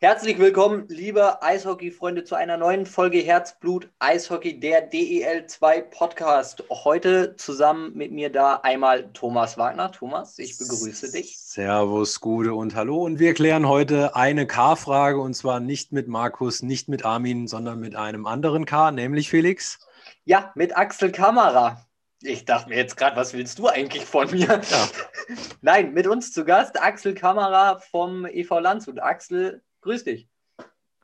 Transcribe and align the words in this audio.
Herzlich 0.00 0.38
willkommen, 0.38 0.84
liebe 0.86 1.42
Eishockey-Freunde, 1.42 2.22
zu 2.22 2.36
einer 2.36 2.56
neuen 2.56 2.86
Folge 2.86 3.18
Herzblut 3.18 3.90
Eishockey, 3.98 4.60
der 4.60 4.92
DEL2 4.92 5.80
Podcast. 5.90 6.62
Heute 6.70 7.34
zusammen 7.34 7.96
mit 7.96 8.12
mir 8.12 8.30
da 8.30 8.60
einmal 8.62 9.12
Thomas 9.12 9.58
Wagner. 9.58 9.90
Thomas, 9.90 10.38
ich 10.38 10.56
begrüße 10.56 11.10
dich. 11.10 11.36
Servus, 11.36 12.20
Gude 12.20 12.54
und 12.54 12.76
Hallo. 12.76 13.02
Und 13.02 13.18
wir 13.18 13.34
klären 13.34 13.66
heute 13.66 14.14
eine 14.14 14.46
K-Frage 14.46 15.20
und 15.20 15.34
zwar 15.34 15.58
nicht 15.58 15.90
mit 15.90 16.06
Markus, 16.06 16.62
nicht 16.62 16.88
mit 16.88 17.04
Armin, 17.04 17.48
sondern 17.48 17.80
mit 17.80 17.96
einem 17.96 18.24
anderen 18.26 18.66
K, 18.66 18.92
nämlich 18.92 19.28
Felix. 19.28 19.80
Ja, 20.24 20.52
mit 20.54 20.76
Axel 20.76 21.10
Kamera. 21.10 21.84
Ich 22.22 22.44
dachte 22.44 22.68
mir 22.68 22.76
jetzt 22.76 22.96
gerade, 22.96 23.16
was 23.16 23.32
willst 23.32 23.58
du 23.58 23.66
eigentlich 23.66 24.04
von 24.04 24.30
mir? 24.30 24.60
Ja. 24.70 24.88
Nein, 25.60 25.92
mit 25.92 26.06
uns 26.06 26.32
zu 26.32 26.44
Gast 26.44 26.80
Axel 26.80 27.14
Kamera 27.14 27.80
vom 27.80 28.26
EV 28.26 28.60
Landshut. 28.60 29.00
Axel, 29.00 29.60
grüß 29.80 30.04
dich. 30.04 30.28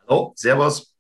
Hallo, 0.07 0.33
Servus. 0.37 0.95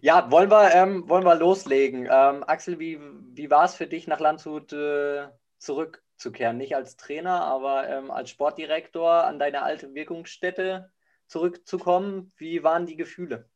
Ja, 0.00 0.30
wollen 0.30 0.50
wir, 0.50 0.74
ähm, 0.74 1.08
wollen 1.08 1.24
wir 1.24 1.34
loslegen. 1.34 2.08
Ähm, 2.10 2.44
Axel, 2.44 2.78
wie, 2.78 3.00
wie 3.32 3.50
war 3.50 3.64
es 3.64 3.74
für 3.74 3.86
dich, 3.86 4.06
nach 4.06 4.20
Landshut 4.20 4.72
äh, 4.72 5.28
zurückzukehren? 5.58 6.58
Nicht 6.58 6.76
als 6.76 6.96
Trainer, 6.96 7.42
aber 7.44 7.88
ähm, 7.88 8.10
als 8.10 8.28
Sportdirektor 8.28 9.24
an 9.24 9.38
deine 9.38 9.62
alte 9.62 9.94
Wirkungsstätte 9.94 10.90
zurückzukommen. 11.26 12.32
Wie 12.36 12.62
waren 12.62 12.84
die 12.84 12.96
Gefühle? 12.96 13.48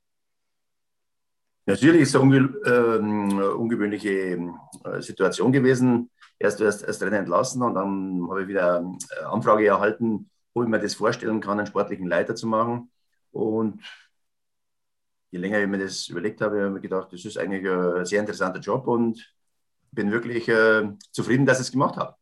Natürlich 1.67 2.01
ist 2.01 2.09
es 2.09 2.15
eine 2.15 2.25
unge 2.25 2.39
äh, 2.65 3.53
ungewöhnliche 3.53 4.39
äh, 4.85 5.03
Situation 5.03 5.53
gewesen. 5.53 6.11
Erst 6.39 6.63
erst 6.63 6.83
als 6.87 6.99
Trainer 6.99 7.19
entlassen 7.19 7.63
und 7.63 7.75
dann 7.75 8.27
habe 8.31 8.43
ich 8.43 8.49
wieder 8.49 8.79
eine 8.79 8.97
äh, 9.21 9.25
Anfrage 9.25 9.67
erhalten, 9.67 10.31
ob 10.55 10.65
ich 10.65 10.69
mir 10.69 10.81
das 10.81 10.95
vorstellen 10.95 11.41
kann, 11.41 11.59
einen 11.59 11.67
sportlichen 11.67 12.07
Leiter 12.09 12.35
zu 12.35 12.47
machen. 12.47 12.91
Und 13.33 13.83
je 15.31 15.39
länger 15.39 15.61
ich 15.61 15.69
mir 15.69 15.79
das 15.79 16.09
überlegt 16.09 16.41
habe, 16.41 16.57
habe 16.59 16.67
ich 16.69 16.73
mir 16.75 16.81
gedacht, 16.81 17.13
das 17.13 17.25
ist 17.25 17.39
eigentlich 17.39 17.67
ein 17.69 18.05
sehr 18.07 18.21
interessanter 18.21 18.61
Job 18.61 18.87
und 18.87 19.35
bin 19.93 20.11
wirklich 20.13 20.49
äh, 20.49 20.91
zufrieden, 21.13 21.47
dass 21.47 21.61
ich 21.61 21.67
es 21.67 21.73
gemacht 21.73 21.97
habe. 21.97 22.17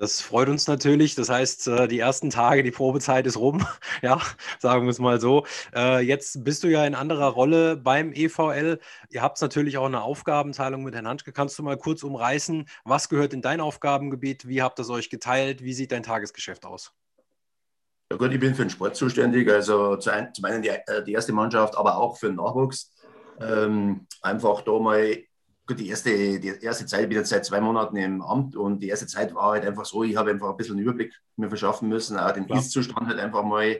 Das 0.00 0.20
freut 0.20 0.48
uns 0.48 0.68
natürlich. 0.68 1.16
Das 1.16 1.28
heißt, 1.28 1.66
äh, 1.66 1.88
die 1.88 1.98
ersten 1.98 2.30
Tage, 2.30 2.62
die 2.62 2.70
Probezeit 2.70 3.26
ist 3.26 3.36
rum. 3.36 3.66
Ja, 4.00 4.20
sagen 4.60 4.84
wir 4.84 4.90
es 4.90 5.00
mal 5.00 5.20
so. 5.20 5.44
Äh, 5.74 6.02
jetzt 6.02 6.44
bist 6.44 6.62
du 6.62 6.68
ja 6.68 6.84
in 6.86 6.94
anderer 6.94 7.26
Rolle 7.26 7.76
beim 7.76 8.12
EVL. 8.12 8.78
Ihr 9.10 9.22
habt 9.22 9.42
natürlich 9.42 9.76
auch 9.76 9.86
eine 9.86 10.02
Aufgabenteilung 10.02 10.84
mit 10.84 10.94
Herrn 10.94 11.08
Hanschke. 11.08 11.32
Kannst 11.32 11.58
du 11.58 11.64
mal 11.64 11.76
kurz 11.76 12.04
umreißen, 12.04 12.68
was 12.84 13.08
gehört 13.08 13.32
in 13.32 13.42
dein 13.42 13.60
Aufgabengebiet? 13.60 14.46
Wie 14.46 14.62
habt 14.62 14.78
ihr 14.78 14.82
es 14.82 14.90
euch 14.90 15.10
geteilt? 15.10 15.64
Wie 15.64 15.72
sieht 15.72 15.90
dein 15.90 16.04
Tagesgeschäft 16.04 16.64
aus? 16.64 16.92
Ja 18.12 18.16
gut, 18.16 18.32
ich 18.32 18.38
bin 18.38 18.54
für 18.54 18.64
den 18.64 18.70
Sport 18.70 18.94
zuständig. 18.94 19.50
Also 19.50 19.96
zum 19.96 20.44
einen 20.44 20.62
die, 20.62 20.68
äh, 20.68 21.02
die 21.04 21.12
erste 21.12 21.32
Mannschaft, 21.32 21.76
aber 21.76 21.98
auch 21.98 22.18
für 22.18 22.28
den 22.28 22.36
Nachwuchs. 22.36 22.94
Ähm, 23.40 24.06
einfach 24.22 24.62
da 24.62 24.78
mal 24.78 25.16
gut, 25.68 25.78
die 25.78 25.88
erste, 25.88 26.40
die 26.40 26.48
erste 26.62 26.86
Zeit, 26.86 27.02
ich 27.02 27.08
bin 27.08 27.18
jetzt 27.18 27.28
seit 27.28 27.44
zwei 27.44 27.60
Monaten 27.60 27.96
im 27.96 28.22
Amt 28.22 28.56
und 28.56 28.82
die 28.82 28.88
erste 28.88 29.06
Zeit 29.06 29.34
war 29.34 29.52
halt 29.52 29.66
einfach 29.66 29.84
so, 29.84 30.02
ich 30.02 30.16
habe 30.16 30.30
einfach 30.30 30.50
ein 30.50 30.56
bisschen 30.56 30.76
einen 30.76 30.82
Überblick 30.82 31.14
mir 31.36 31.48
verschaffen 31.48 31.88
müssen, 31.88 32.18
auch 32.18 32.32
den 32.32 32.48
Ist-Zustand 32.48 33.06
halt 33.06 33.18
einfach 33.18 33.44
mal 33.44 33.78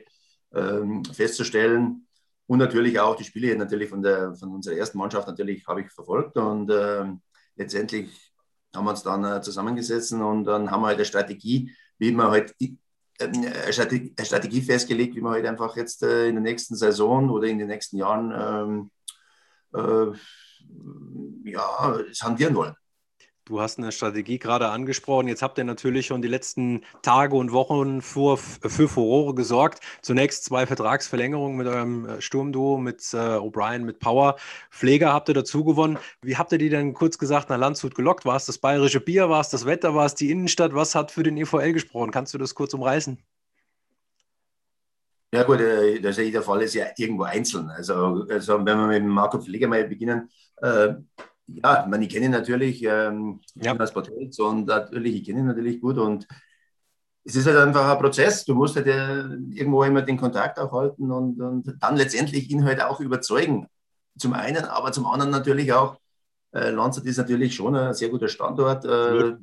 ähm, 0.54 1.04
festzustellen. 1.06 2.06
Und 2.46 2.58
natürlich 2.58 3.00
auch 3.00 3.16
die 3.16 3.24
Spiele 3.24 3.56
natürlich 3.56 3.88
von, 3.88 4.02
der, 4.02 4.34
von 4.34 4.54
unserer 4.54 4.76
ersten 4.76 4.98
Mannschaft 4.98 5.26
natürlich 5.26 5.66
habe 5.66 5.80
ich 5.80 5.90
verfolgt 5.90 6.36
und 6.36 6.70
äh, 6.70 7.04
letztendlich 7.56 8.32
haben 8.74 8.84
wir 8.84 8.90
uns 8.90 9.02
dann 9.02 9.24
äh, 9.24 9.40
zusammengesetzt 9.40 10.12
und 10.12 10.44
dann 10.44 10.70
haben 10.70 10.82
wir 10.82 10.88
halt 10.88 10.98
eine 10.98 11.04
Strategie, 11.04 11.74
wie 11.98 12.12
man 12.12 12.30
halt 12.30 12.54
äh, 12.60 12.76
eine 13.18 13.72
Strategie, 13.72 14.14
eine 14.16 14.26
Strategie 14.26 14.62
festgelegt, 14.62 15.16
wie 15.16 15.20
man 15.20 15.32
halt 15.32 15.46
einfach 15.46 15.76
jetzt 15.76 16.02
äh, 16.02 16.28
in 16.28 16.36
der 16.36 16.42
nächsten 16.42 16.76
Saison 16.76 17.30
oder 17.30 17.48
in 17.48 17.58
den 17.58 17.68
nächsten 17.68 17.96
Jahren 17.96 18.32
ähm, 18.34 18.90
äh, 19.74 20.16
ja, 21.44 21.98
es 22.10 22.22
hantieren 22.22 22.54
wollen. 22.54 22.74
Du 23.48 23.62
hast 23.62 23.78
eine 23.78 23.92
Strategie 23.92 24.38
gerade 24.38 24.68
angesprochen. 24.68 25.26
Jetzt 25.26 25.40
habt 25.40 25.56
ihr 25.56 25.64
natürlich 25.64 26.04
schon 26.04 26.20
die 26.20 26.28
letzten 26.28 26.82
Tage 27.00 27.34
und 27.34 27.50
Wochen 27.50 28.02
für, 28.02 28.36
für 28.36 28.88
Furore 28.88 29.34
gesorgt. 29.34 29.80
Zunächst 30.02 30.44
zwei 30.44 30.66
Vertragsverlängerungen 30.66 31.56
mit 31.56 31.66
eurem 31.66 32.06
äh, 32.06 32.20
Sturmduo, 32.20 32.76
mit 32.76 33.00
äh, 33.14 33.16
O'Brien, 33.16 33.84
mit 33.84 34.00
Power. 34.00 34.36
Pfleger 34.70 35.14
habt 35.14 35.30
ihr 35.30 35.34
dazu 35.34 35.64
gewonnen. 35.64 35.98
Wie 36.20 36.36
habt 36.36 36.52
ihr 36.52 36.58
die 36.58 36.68
denn 36.68 36.92
kurz 36.92 37.16
gesagt 37.16 37.48
nach 37.48 37.56
Landshut 37.56 37.94
gelockt? 37.94 38.26
War 38.26 38.36
es 38.36 38.44
das 38.44 38.58
bayerische 38.58 39.00
Bier? 39.00 39.30
War 39.30 39.40
es 39.40 39.48
das 39.48 39.64
Wetter? 39.64 39.94
War 39.94 40.04
es 40.04 40.14
die 40.14 40.30
Innenstadt? 40.30 40.74
Was 40.74 40.94
hat 40.94 41.10
für 41.10 41.22
den 41.22 41.38
EVL 41.38 41.72
gesprochen? 41.72 42.10
Kannst 42.10 42.34
du 42.34 42.38
das 42.38 42.54
kurz 42.54 42.74
umreißen? 42.74 43.16
Ja 45.32 45.42
gut, 45.42 45.60
äh, 45.60 46.00
das 46.00 46.16
jeder 46.16 46.42
Fall 46.42 46.62
ist 46.62 46.74
ja 46.74 46.86
irgendwo 46.96 47.24
einzeln. 47.24 47.68
Also, 47.68 48.26
also 48.30 48.64
wenn 48.64 48.78
wir 48.78 48.86
mit 48.86 49.04
Marco 49.04 49.38
Pfleger 49.38 49.68
mal 49.68 49.86
beginnen, 49.86 50.30
äh, 50.62 50.94
ja, 51.46 51.86
man, 51.88 52.02
ich 52.02 52.08
kenne 52.08 52.26
ihn 52.26 52.30
natürlich, 52.30 52.82
ähm, 52.82 53.40
ja. 53.54 53.74
als 53.76 53.92
Portels 53.92 54.38
und 54.38 54.66
natürlich, 54.66 55.16
ich 55.16 55.24
kenne 55.24 55.40
ihn 55.40 55.46
natürlich 55.46 55.80
gut 55.80 55.98
und 55.98 56.26
es 57.24 57.36
ist 57.36 57.46
halt 57.46 57.58
einfach 57.58 57.90
ein 57.90 57.98
Prozess. 57.98 58.44
Du 58.44 58.54
musst 58.54 58.76
halt 58.76 58.86
irgendwo 58.86 59.82
immer 59.84 60.00
den 60.02 60.16
Kontakt 60.16 60.58
aufhalten 60.58 61.10
und, 61.10 61.40
und 61.40 61.76
dann 61.78 61.96
letztendlich 61.96 62.50
ihn 62.50 62.64
halt 62.64 62.80
auch 62.80 63.00
überzeugen. 63.00 63.66
Zum 64.18 64.32
einen, 64.32 64.64
aber 64.64 64.92
zum 64.92 65.06
anderen 65.06 65.30
natürlich 65.30 65.72
auch, 65.72 65.98
äh, 66.52 66.70
Landshut 66.70 67.04
ist 67.04 67.18
natürlich 67.18 67.54
schon 67.54 67.76
ein 67.76 67.92
sehr 67.92 68.08
guter 68.08 68.28
Standort. 68.28 68.86
Äh, 68.86 69.36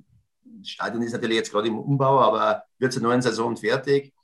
das 0.43 0.69
Stadion 0.69 1.03
ist 1.03 1.13
natürlich 1.13 1.37
jetzt 1.37 1.51
gerade 1.51 1.67
im 1.67 1.77
Umbau, 1.77 2.19
aber 2.19 2.63
wird 2.79 2.91
zur 2.91 3.03
neuen 3.03 3.21
Saison 3.21 3.55
fertig 3.55 4.14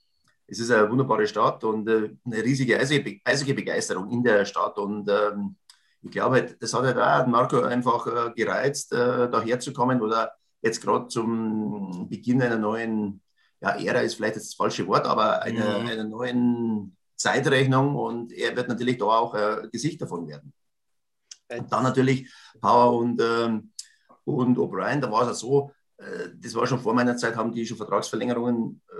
es 0.52 0.60
ist 0.60 0.70
eine 0.70 0.90
wunderbare 0.90 1.26
Stadt 1.26 1.64
und 1.64 1.88
äh, 1.88 2.10
eine 2.26 2.44
riesige 2.44 2.78
Eishockey-Begeisterung 2.78 4.12
in 4.12 4.22
der 4.22 4.44
Stadt. 4.44 4.78
Und 4.78 5.10
ähm, 5.10 5.56
ich 6.02 6.12
glaube, 6.12 6.56
das 6.60 6.74
hat 6.74 6.84
halt 6.84 6.98
auch 6.98 7.26
Marco 7.28 7.62
einfach 7.62 8.06
äh, 8.06 8.32
gereizt, 8.36 8.92
äh, 8.92 9.30
daher 9.30 9.60
zu 9.62 9.72
kommen 9.72 10.02
oder 10.02 10.34
jetzt 10.62 10.82
gerade 10.82 11.08
zum 11.08 12.10
Beginn 12.10 12.42
einer 12.42 12.58
neuen 12.58 13.22
ja, 13.62 13.80
Ära 13.80 14.00
ist 14.00 14.16
vielleicht 14.16 14.36
das 14.36 14.54
falsche 14.54 14.86
Wort, 14.88 15.06
aber 15.06 15.42
einer 15.42 15.80
mhm. 15.80 15.88
eine 15.88 16.04
neuen 16.06 16.98
Zeitrechnung 17.16 17.96
und 17.96 18.34
er 18.34 18.56
wird 18.56 18.68
natürlich 18.68 18.98
da 18.98 19.06
auch 19.06 19.34
äh, 19.36 19.70
Gesicht 19.72 20.02
davon 20.02 20.28
werden. 20.28 20.52
Und 21.48 21.72
dann 21.72 21.84
natürlich 21.84 22.30
Power 22.60 22.98
und, 22.98 23.22
ähm, 23.22 23.72
und 24.26 24.58
O'Brien, 24.58 25.00
da 25.00 25.12
war 25.12 25.22
es 25.22 25.28
ja 25.28 25.34
so, 25.36 25.72
äh, 25.98 26.30
das 26.36 26.56
war 26.56 26.66
schon 26.66 26.80
vor 26.80 26.94
meiner 26.94 27.16
Zeit, 27.16 27.36
haben 27.36 27.54
die 27.54 27.66
schon 27.66 27.78
Vertragsverlängerungen 27.78 28.82
äh, 28.90 28.91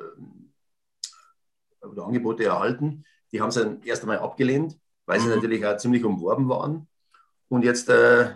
oder 1.92 2.06
Angebote 2.06 2.46
erhalten. 2.46 3.04
Die 3.32 3.42
haben 3.42 3.52
sie 3.52 3.62
dann 3.62 3.82
erst 3.84 4.02
einmal 4.04 4.20
abgelehnt, 4.20 4.78
weil 5.06 5.20
sie 5.20 5.28
mhm. 5.28 5.36
natürlich 5.36 5.66
auch 5.66 5.78
ziemlich 5.78 6.04
umworben 6.04 6.50
waren. 6.50 6.88
Und 7.50 7.64
jetzt 7.64 7.90
äh, 7.90 8.32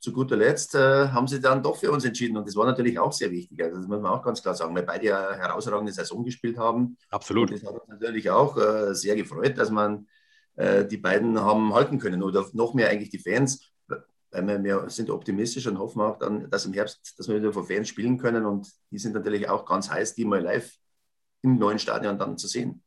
zu 0.00 0.12
guter 0.12 0.36
Letzt 0.36 0.74
äh, 0.74 1.08
haben 1.08 1.28
sie 1.28 1.40
dann 1.40 1.62
doch 1.62 1.76
für 1.76 1.92
uns 1.92 2.04
entschieden. 2.04 2.36
Und 2.36 2.48
das 2.48 2.56
war 2.56 2.64
natürlich 2.64 2.98
auch 2.98 3.12
sehr 3.12 3.30
wichtig. 3.30 3.62
Also 3.62 3.76
das 3.76 3.86
muss 3.86 4.00
man 4.00 4.12
auch 4.12 4.22
ganz 4.22 4.42
klar 4.42 4.54
sagen, 4.54 4.74
weil 4.74 4.84
beide 4.84 5.06
ja 5.06 5.32
herausragende 5.34 5.92
Saison 5.92 6.24
gespielt 6.24 6.56
haben. 6.56 6.96
Absolut. 7.10 7.50
Und 7.50 7.62
das 7.62 7.68
hat 7.68 7.78
uns 7.78 7.88
natürlich 7.88 8.30
auch 8.30 8.56
äh, 8.56 8.94
sehr 8.94 9.14
gefreut, 9.14 9.58
dass 9.58 9.70
man 9.70 10.06
äh, 10.56 10.86
die 10.86 10.96
beiden 10.96 11.38
haben 11.38 11.74
halten 11.74 11.98
können. 11.98 12.22
Oder 12.22 12.46
noch 12.54 12.74
mehr 12.74 12.88
eigentlich 12.88 13.10
die 13.10 13.18
Fans. 13.18 13.70
Weil 13.86 14.46
wir, 14.46 14.62
wir 14.62 14.90
sind 14.90 15.10
optimistisch 15.10 15.66
und 15.66 15.78
hoffen 15.78 16.00
auch 16.00 16.18
dann, 16.18 16.48
dass 16.48 16.64
im 16.64 16.72
Herbst, 16.72 17.18
dass 17.18 17.28
wir 17.28 17.36
wieder 17.36 17.52
vor 17.52 17.66
Fans 17.66 17.88
spielen 17.88 18.16
können. 18.16 18.46
Und 18.46 18.72
die 18.90 18.98
sind 18.98 19.14
natürlich 19.14 19.48
auch 19.48 19.66
ganz 19.66 19.90
heiß, 19.90 20.14
die 20.14 20.24
mal 20.24 20.40
live 20.40 20.72
im 21.42 21.58
neuen 21.58 21.78
Stadion 21.78 22.18
dann 22.18 22.38
zu 22.38 22.46
sehen. 22.46 22.82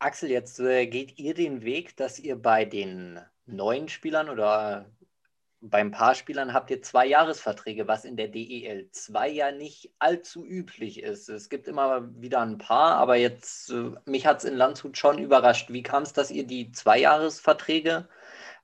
Axel, 0.00 0.30
jetzt 0.30 0.60
äh, 0.60 0.86
geht 0.86 1.18
ihr 1.18 1.34
den 1.34 1.62
Weg, 1.62 1.96
dass 1.96 2.18
ihr 2.18 2.36
bei 2.36 2.64
den 2.64 3.18
neuen 3.46 3.88
Spielern 3.88 4.28
oder 4.28 4.86
beim 5.60 5.90
Paarspielern 5.90 6.52
habt 6.52 6.70
ihr 6.70 6.82
zwei 6.82 7.06
Jahresverträge, 7.06 7.88
was 7.88 8.04
in 8.04 8.16
der 8.16 8.28
DEL 8.28 8.88
2 8.92 9.28
ja 9.28 9.50
nicht 9.50 9.90
allzu 9.98 10.44
üblich 10.44 11.02
ist. 11.02 11.28
Es 11.28 11.48
gibt 11.48 11.66
immer 11.66 12.08
wieder 12.14 12.40
ein 12.40 12.58
paar, 12.58 12.94
aber 12.94 13.16
jetzt, 13.16 13.70
äh, 13.70 13.90
mich 14.04 14.26
hat 14.26 14.38
es 14.38 14.44
in 14.44 14.56
Landshut 14.56 14.96
schon 14.96 15.18
überrascht. 15.18 15.70
Wie 15.72 15.82
kam 15.82 16.04
es, 16.04 16.12
dass 16.12 16.30
ihr 16.30 16.46
die 16.46 16.70
zwei 16.70 17.00
Jahresverträge 17.00 18.08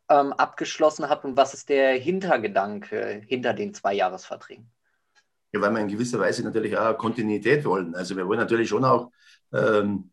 ähm, 0.09 0.33
abgeschlossen 0.35 1.09
habt 1.09 1.25
und 1.25 1.37
was 1.37 1.53
ist 1.53 1.69
der 1.69 1.95
Hintergedanke 1.95 3.23
hinter 3.27 3.55
den 3.55 3.75
zwei 3.75 3.95
Jahresverträgen? 3.95 4.71
Ja, 5.53 5.61
weil 5.61 5.73
wir 5.73 5.81
in 5.81 5.89
gewisser 5.89 6.21
Weise 6.21 6.45
natürlich 6.45 6.77
auch 6.77 6.97
Kontinuität 6.97 7.65
wollen. 7.65 7.95
Also 7.97 8.17
wir 8.17 8.27
wollen 8.27 8.41
natürlich 8.41 8.69
schon 8.69 8.85
auch 8.85 9.11
ähm, 9.53 10.11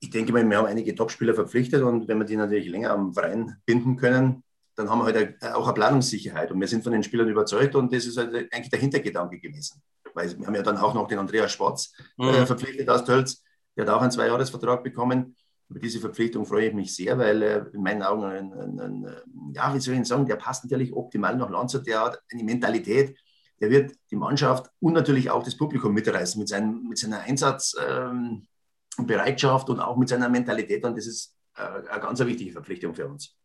ich 0.00 0.10
denke 0.10 0.32
mal, 0.32 0.48
wir 0.48 0.56
haben 0.56 0.66
einige 0.66 0.94
Topspieler 0.94 1.34
verpflichtet 1.34 1.82
und 1.82 2.08
wenn 2.08 2.18
wir 2.18 2.24
die 2.24 2.36
natürlich 2.36 2.68
länger 2.68 2.90
am 2.90 3.12
Verein 3.12 3.56
binden 3.66 3.96
können, 3.96 4.42
dann 4.74 4.88
haben 4.88 5.00
wir 5.00 5.04
halt 5.04 5.42
auch 5.54 5.66
eine 5.66 5.74
Planungssicherheit. 5.74 6.50
Und 6.50 6.60
wir 6.60 6.68
sind 6.68 6.82
von 6.82 6.92
den 6.92 7.02
Spielern 7.02 7.28
überzeugt 7.28 7.74
und 7.74 7.92
das 7.92 8.06
ist 8.06 8.16
halt 8.16 8.34
eigentlich 8.34 8.70
der 8.70 8.78
Hintergedanke 8.78 9.38
gewesen. 9.38 9.82
Weil 10.14 10.36
wir 10.38 10.46
haben 10.46 10.54
ja 10.54 10.62
dann 10.62 10.78
auch 10.78 10.94
noch 10.94 11.06
den 11.06 11.18
Andreas 11.18 11.52
Schwarz 11.52 11.92
äh, 12.18 12.40
mhm. 12.40 12.46
verpflichtet 12.46 12.88
aus 12.88 13.04
Tölz. 13.04 13.42
Der 13.76 13.86
hat 13.86 13.94
auch 13.94 14.00
einen 14.00 14.10
Zweijahresvertrag 14.10 14.82
bekommen. 14.82 15.36
Über 15.68 15.78
diese 15.78 16.00
Verpflichtung 16.00 16.46
freue 16.46 16.68
ich 16.68 16.74
mich 16.74 16.94
sehr, 16.94 17.16
weil 17.18 17.42
er 17.42 17.72
in 17.74 17.82
meinen 17.82 18.02
Augen, 18.02 18.24
ein, 18.24 18.52
ein, 18.52 18.80
ein, 18.80 19.16
ja, 19.54 19.72
wie 19.72 19.80
soll 19.80 19.94
ich 19.94 20.08
sagen, 20.08 20.26
der 20.26 20.36
passt 20.36 20.64
natürlich 20.64 20.92
optimal 20.92 21.36
nach 21.36 21.50
Landshut. 21.50 21.86
Der 21.86 22.00
hat 22.00 22.20
eine 22.32 22.42
Mentalität, 22.42 23.16
der 23.60 23.70
wird 23.70 23.92
die 24.10 24.16
Mannschaft 24.16 24.70
und 24.80 24.94
natürlich 24.94 25.30
auch 25.30 25.44
das 25.44 25.56
Publikum 25.56 25.92
mitreißen 25.92 26.40
mit, 26.40 26.48
seinem, 26.48 26.88
mit 26.88 26.98
seiner 26.98 27.20
Einsatz. 27.20 27.76
Ähm, 27.86 28.48
Bereitschaft 29.06 29.68
und 29.68 29.80
auch 29.80 29.96
mit 29.96 30.08
seiner 30.08 30.28
Mentalität. 30.28 30.84
Und 30.84 30.96
das 30.96 31.06
ist 31.06 31.36
äh, 31.56 31.62
eine 31.90 32.00
ganz 32.00 32.20
wichtige 32.20 32.52
Verpflichtung 32.52 32.94
für 32.94 33.06
uns. 33.06 33.36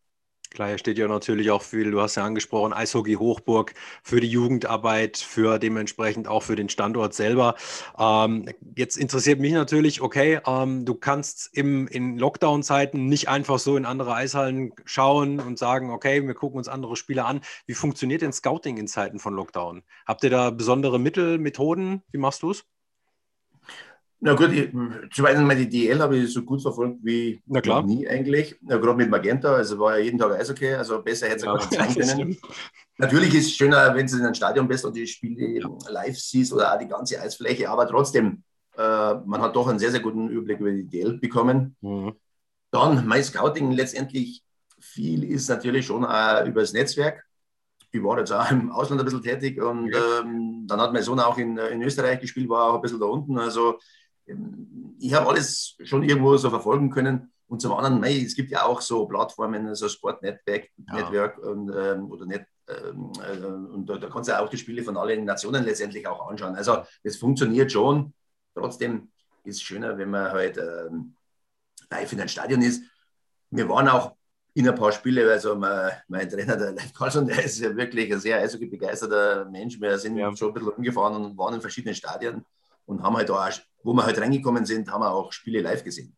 Klar, 0.50 0.68
hier 0.68 0.78
steht 0.78 0.96
ja 0.96 1.08
natürlich 1.08 1.50
auch 1.50 1.62
viel, 1.62 1.90
du 1.90 2.00
hast 2.00 2.14
ja 2.14 2.24
angesprochen, 2.24 2.72
Eishockey 2.72 3.14
Hochburg 3.14 3.74
für 4.02 4.20
die 4.20 4.28
Jugendarbeit, 4.28 5.18
für 5.18 5.58
dementsprechend 5.58 6.28
auch 6.28 6.42
für 6.42 6.56
den 6.56 6.68
Standort 6.68 7.14
selber. 7.14 7.56
Ähm, 7.98 8.48
jetzt 8.76 8.96
interessiert 8.96 9.40
mich 9.40 9.52
natürlich, 9.52 10.00
okay, 10.00 10.40
ähm, 10.46 10.84
du 10.84 10.94
kannst 10.94 11.50
im, 11.52 11.88
in 11.88 12.16
Lockdown-Zeiten 12.16 13.06
nicht 13.06 13.28
einfach 13.28 13.58
so 13.58 13.76
in 13.76 13.84
andere 13.84 14.14
Eishallen 14.14 14.72
schauen 14.84 15.40
und 15.40 15.58
sagen, 15.58 15.90
okay, 15.90 16.26
wir 16.26 16.34
gucken 16.34 16.58
uns 16.58 16.68
andere 16.68 16.96
Spieler 16.96 17.26
an. 17.26 17.40
Wie 17.66 17.74
funktioniert 17.74 18.22
denn 18.22 18.32
Scouting 18.32 18.78
in 18.78 18.88
Zeiten 18.88 19.18
von 19.18 19.34
Lockdown? 19.34 19.82
Habt 20.06 20.24
ihr 20.24 20.30
da 20.30 20.50
besondere 20.50 20.98
Mittel, 20.98 21.38
Methoden? 21.38 22.02
Wie 22.12 22.18
machst 22.18 22.42
du 22.42 22.52
es? 22.52 22.64
Na 24.18 24.34
gut, 24.34 24.50
ich, 24.50 24.70
zum 25.12 25.26
einen 25.26 25.46
meine 25.46 25.66
DL 25.66 26.00
habe 26.00 26.16
ich 26.16 26.32
so 26.32 26.42
gut 26.42 26.62
verfolgt 26.62 27.00
wie 27.02 27.42
nie 27.46 28.08
eigentlich. 28.08 28.56
Ja, 28.62 28.78
gerade 28.78 28.96
mit 28.96 29.10
Magenta, 29.10 29.54
also 29.54 29.78
war 29.78 29.98
ja 29.98 30.04
jeden 30.04 30.18
Tag 30.18 30.32
Eishockey, 30.32 30.74
also 30.74 31.02
besser 31.02 31.26
hätte 31.26 31.36
es 31.36 31.42
ja, 31.44 31.54
gar 31.54 31.86
nicht 31.86 32.02
sein 32.02 32.18
können. 32.18 32.38
Natürlich 32.98 33.34
ist 33.34 33.46
es 33.46 33.56
schöner, 33.56 33.94
wenn 33.94 34.06
du 34.06 34.16
in 34.16 34.24
einem 34.24 34.34
Stadion 34.34 34.66
bist 34.66 34.86
und 34.86 34.96
die 34.96 35.06
Spiele 35.06 35.60
ja. 35.60 35.68
live 35.90 36.18
siehst 36.18 36.52
oder 36.52 36.72
auch 36.74 36.78
die 36.78 36.88
ganze 36.88 37.20
Eisfläche, 37.20 37.68
aber 37.68 37.86
trotzdem, 37.86 38.42
äh, 38.78 39.14
man 39.26 39.42
hat 39.42 39.54
doch 39.54 39.68
einen 39.68 39.78
sehr, 39.78 39.90
sehr 39.90 40.00
guten 40.00 40.30
Überblick 40.30 40.60
über 40.60 40.72
die 40.72 40.86
DL 40.88 41.18
bekommen. 41.18 41.76
Mhm. 41.82 42.14
Dann 42.70 43.06
mein 43.06 43.22
Scouting 43.22 43.72
letztendlich 43.72 44.42
viel 44.80 45.24
ist 45.24 45.48
natürlich 45.48 45.86
schon 45.86 46.04
auch 46.04 46.44
über 46.46 46.62
das 46.62 46.72
Netzwerk. 46.72 47.24
Ich 47.92 48.02
war 48.02 48.18
jetzt 48.18 48.32
auch 48.32 48.50
im 48.50 48.70
Ausland 48.70 49.00
ein 49.00 49.04
bisschen 49.04 49.22
tätig 49.22 49.60
und 49.60 49.92
ja. 49.92 50.20
ähm, 50.20 50.64
dann 50.66 50.80
hat 50.80 50.92
mein 50.92 51.02
Sohn 51.02 51.20
auch 51.20 51.36
in, 51.38 51.56
in 51.58 51.82
Österreich 51.82 52.20
gespielt, 52.20 52.48
war 52.48 52.70
auch 52.70 52.76
ein 52.76 52.82
bisschen 52.82 53.00
da 53.00 53.06
unten. 53.06 53.38
Also 53.38 53.78
ich 54.98 55.14
habe 55.14 55.28
alles 55.28 55.76
schon 55.84 56.02
irgendwo 56.02 56.36
so 56.36 56.50
verfolgen 56.50 56.90
können. 56.90 57.32
Und 57.48 57.60
zum 57.60 57.72
anderen, 57.72 58.00
mei, 58.00 58.16
es 58.16 58.34
gibt 58.34 58.50
ja 58.50 58.64
auch 58.64 58.80
so 58.80 59.06
Plattformen, 59.06 59.74
so 59.74 59.88
Sport 59.88 60.22
Network, 60.22 60.68
ja. 60.88 60.94
Network 60.94 61.38
und, 61.38 61.70
ähm, 61.70 62.10
oder 62.10 62.26
Net, 62.26 62.46
ähm, 62.68 63.12
äh, 63.22 63.44
und 63.46 63.86
da, 63.86 63.98
da, 63.98 64.08
kannst 64.08 64.28
du 64.28 64.38
auch 64.38 64.48
die 64.48 64.58
Spiele 64.58 64.82
von 64.82 64.96
allen 64.96 65.24
Nationen 65.24 65.64
letztendlich 65.64 66.06
auch 66.08 66.28
anschauen. 66.28 66.56
Also 66.56 66.82
das 67.04 67.16
funktioniert 67.16 67.70
schon. 67.70 68.12
Trotzdem 68.52 69.10
ist 69.44 69.56
es 69.56 69.62
schöner, 69.62 69.96
wenn 69.96 70.10
man 70.10 70.32
halt 70.32 70.58
ähm, 70.58 71.14
live 71.88 72.12
in 72.12 72.20
einem 72.20 72.28
Stadion 72.28 72.62
ist. 72.62 72.82
Wir 73.50 73.68
waren 73.68 73.88
auch 73.88 74.16
in 74.54 74.68
ein 74.68 74.74
paar 74.74 74.90
Spiele, 74.90 75.30
also 75.30 75.54
mein, 75.54 75.92
mein 76.08 76.28
Trainer, 76.28 76.56
der 76.56 76.72
Leif 76.72 76.92
Carlson, 76.94 77.28
der 77.28 77.44
ist 77.44 77.60
ja 77.60 77.76
wirklich 77.76 78.12
ein 78.12 78.18
sehr 78.18 78.40
begeisterter 78.58 79.44
Mensch. 79.44 79.80
Wir 79.80 79.98
sind 79.98 80.16
ja. 80.16 80.34
schon 80.34 80.48
ein 80.48 80.54
bisschen 80.54 80.70
umgefahren 80.70 81.24
und 81.24 81.38
waren 81.38 81.54
in 81.54 81.60
verschiedenen 81.60 81.94
Stadien 81.94 82.44
und 82.86 83.02
haben 83.02 83.16
halt 83.16 83.28
da, 83.28 83.50
wo 83.82 83.92
wir 83.92 84.06
halt 84.06 84.18
reingekommen 84.20 84.64
sind, 84.64 84.90
haben 84.90 85.02
wir 85.02 85.12
auch 85.12 85.32
Spiele 85.32 85.60
live 85.60 85.84
gesehen. 85.84 86.16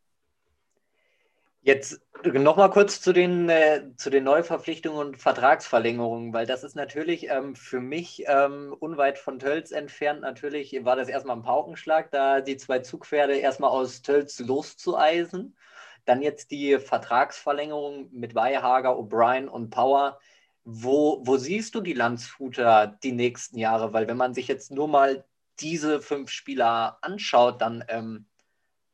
Jetzt 1.61 2.00
nochmal 2.25 2.70
kurz 2.70 3.00
zu 3.00 3.12
den, 3.12 3.49
äh, 3.49 3.82
zu 3.97 4.11
den 4.11 4.25
Neuverpflichtungen 4.25 4.99
und 4.99 5.17
Vertragsverlängerungen, 5.19 6.32
weil 6.32 6.47
das 6.47 6.65
ist 6.65 6.76
natürlich 6.76 7.29
ähm, 7.29 7.55
für 7.56 7.81
mich 7.81 8.25
ähm, 8.26 8.75
unweit 8.79 9.19
von 9.19 9.38
Tölz 9.38 9.70
entfernt. 9.70 10.23
Natürlich 10.23 10.85
war 10.85 10.97
das 10.97 11.09
erstmal 11.09 11.37
ein 11.37 11.43
Paukenschlag, 11.43 12.11
da 12.11 12.41
die 12.41 12.56
zwei 12.56 12.79
Zugpferde 12.79 13.37
erstmal 13.37 13.71
aus 13.71 14.03
Tölz 14.03 14.38
loszueisen. 14.38 15.56
Dann 16.05 16.23
jetzt 16.23 16.50
die 16.53 16.79
Vertragsverlängerung 16.79 18.09
mit 18.12 18.35
Weihager, 18.35 18.97
O'Brien 18.97 19.47
und 19.47 19.71
Power. 19.71 20.19
Wo, 20.64 21.21
wo 21.26 21.37
siehst 21.37 21.75
du 21.75 21.81
die 21.81 21.93
Landshuter 21.93 22.99
die 23.03 23.12
nächsten 23.12 23.59
Jahre? 23.59 23.93
Weil 23.93 24.09
wenn 24.09 24.17
man 24.17 24.32
sich 24.32 24.49
jetzt 24.49 24.71
nur 24.71 24.88
mal 24.88 25.25
diese 25.60 26.00
fünf 26.00 26.31
Spieler 26.31 26.99
anschaut, 27.02 27.60
dann 27.60 27.84
ähm, 27.88 28.26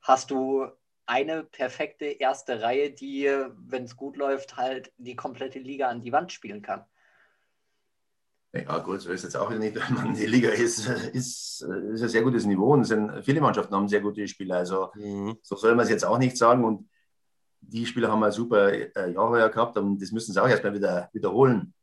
hast 0.00 0.31
du 0.31 0.66
eine 1.06 1.44
perfekte 1.44 2.06
erste 2.06 2.62
Reihe, 2.62 2.90
die, 2.90 3.31
wenn 3.56 3.84
es 3.84 3.96
gut 3.96 4.16
läuft, 4.16 4.56
halt 4.56 4.93
die 4.96 5.16
komplette 5.16 5.58
Liga 5.58 5.88
an 5.88 6.00
die 6.00 6.12
Wand 6.12 6.32
spielen 6.32 6.62
kann. 6.62 6.84
Ja, 8.55 8.78
gut, 8.78 9.00
so 9.00 9.11
ist 9.11 9.25
jetzt 9.25 9.37
auch 9.37 9.50
nicht. 9.50 9.76
Die 10.16 10.26
Liga 10.26 10.50
ist, 10.50 10.87
ist, 10.87 11.61
ist 11.62 12.02
ein 12.02 12.08
sehr 12.08 12.22
gutes 12.22 12.46
Niveau 12.46 12.72
und 12.72 12.84
sind, 12.84 13.25
viele 13.25 13.40
Mannschaften 13.40 13.75
haben 13.75 13.88
sehr 13.88 14.00
gute 14.00 14.28
Spieler. 14.28 14.58
Also, 14.58 14.93
mhm. 14.94 15.37
so 15.43 15.56
soll 15.56 15.75
man 15.75 15.82
es 15.84 15.90
jetzt 15.90 16.05
auch 16.05 16.19
nicht 16.19 16.37
sagen. 16.37 16.64
Und 16.64 16.88
die 17.60 17.84
Spieler 17.84 18.12
haben 18.12 18.22
ein 18.22 18.31
super 18.31 18.72
äh, 18.72 19.12
Jahr 19.12 19.50
gehabt 19.50 19.76
und 19.76 20.00
das 20.00 20.12
müssen 20.12 20.32
sie 20.32 20.40
auch 20.40 20.49
erstmal 20.49 20.72
wieder 20.72 21.10
wiederholen. 21.12 21.75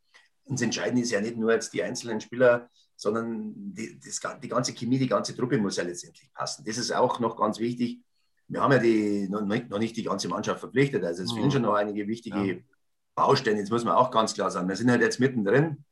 Und 0.46 0.60
das 0.60 0.62
Entscheidende 0.62 1.02
ist 1.02 1.12
ja 1.12 1.20
nicht 1.20 1.36
nur 1.36 1.52
jetzt 1.52 1.74
die 1.74 1.84
einzelnen 1.84 2.22
Spieler, 2.22 2.70
sondern 3.02 3.54
die, 3.56 4.00
das, 4.00 4.20
die 4.44 4.48
ganze 4.48 4.74
Chemie, 4.74 5.00
die 5.00 5.08
ganze 5.08 5.36
Truppe 5.36 5.58
muss 5.58 5.78
ja 5.78 5.84
letztendlich 5.84 6.32
passen. 6.34 6.64
Das 6.66 6.78
ist 6.78 6.92
auch 6.92 7.20
noch 7.20 7.36
ganz 7.36 7.58
wichtig. 7.58 8.00
Wir 8.48 8.62
haben 8.62 8.74
ja 8.74 8.78
die, 8.78 9.28
noch, 9.28 9.42
nicht 9.42 9.98
die 9.98 10.04
ganze 10.04 10.28
Mannschaft 10.28 10.60
verpflichtet, 10.60 11.04
also 11.04 11.24
es 11.24 11.32
mhm. 11.32 11.36
fehlen 11.36 11.52
schon 11.52 11.62
noch 11.64 11.74
einige 11.74 12.08
wichtige 12.08 12.44
ja. 12.46 12.58
Baustellen. 13.16 13.58
Jetzt 13.58 13.72
muss 13.72 13.84
man 13.84 13.96
auch 13.96 14.12
ganz 14.12 14.36
klar 14.36 14.52
sagen, 14.52 14.70
wir 14.70 14.76
sind 14.76 14.92
halt 14.92 15.02
jetzt 15.02 15.20
mittendrin. 15.20 15.84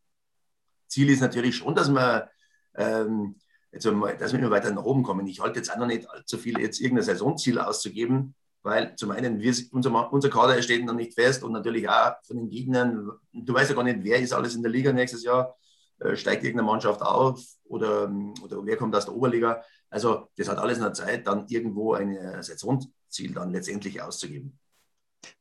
Ziel 0.88 1.10
ist 1.10 1.22
natürlich 1.22 1.56
schon, 1.56 1.74
dass 1.74 1.90
wir, 1.90 2.30
ähm, 2.76 3.38
jetzt 3.72 3.86
dass 3.86 4.32
wir 4.32 4.40
immer 4.40 4.52
weiter 4.52 4.72
nach 4.72 4.84
oben 4.84 5.02
kommen. 5.02 5.26
Ich 5.26 5.40
halte 5.40 5.58
jetzt 5.58 5.72
auch 5.72 5.78
noch 5.78 5.88
nicht 5.88 6.08
allzu 6.08 6.38
viel, 6.38 6.60
jetzt 6.60 6.80
irgendein 6.80 7.06
Saisonziel 7.06 7.58
auszugeben, 7.58 8.36
weil 8.62 8.96
zum 8.98 9.10
einen 9.10 9.40
wir, 9.40 9.56
unser, 9.72 10.14
unser 10.14 10.30
Kader 10.30 10.62
steht 10.62 10.86
noch 10.86 10.94
nicht 10.94 11.16
fest 11.16 11.42
und 11.42 11.54
natürlich 11.54 11.90
auch 11.90 12.18
von 12.22 12.38
den 12.38 12.50
Gegnern, 12.52 13.10
du 13.34 13.52
weißt 13.52 13.72
ja 13.72 13.76
gar 13.76 13.84
nicht, 13.84 14.04
wer 14.04 14.20
ist 14.20 14.32
alles 14.32 14.54
in 14.54 14.62
der 14.62 14.72
Liga 14.72 14.94
nächstes 14.94 15.24
Jahr. 15.24 15.56
Äh, 16.00 16.16
steigt 16.16 16.44
irgendeine 16.44 16.68
Mannschaft 16.68 17.02
auf 17.02 17.44
oder, 17.66 18.12
oder 18.44 18.66
wer 18.66 18.78
kommt 18.78 18.96
aus 18.96 19.06
der 19.06 19.16
Oberliga. 19.16 19.64
Also 19.90 20.30
das 20.38 20.48
hat 20.48 20.58
alles 20.58 20.78
in 20.78 20.84
der 20.84 20.94
Zeit, 20.94 21.28
dann 21.28 21.48
irgendwo 21.48 21.94
ein 21.94 22.42
Saisonziel 22.42 23.34
dann 23.34 23.52
letztendlich 23.52 24.02
auszugeben. 24.02 24.58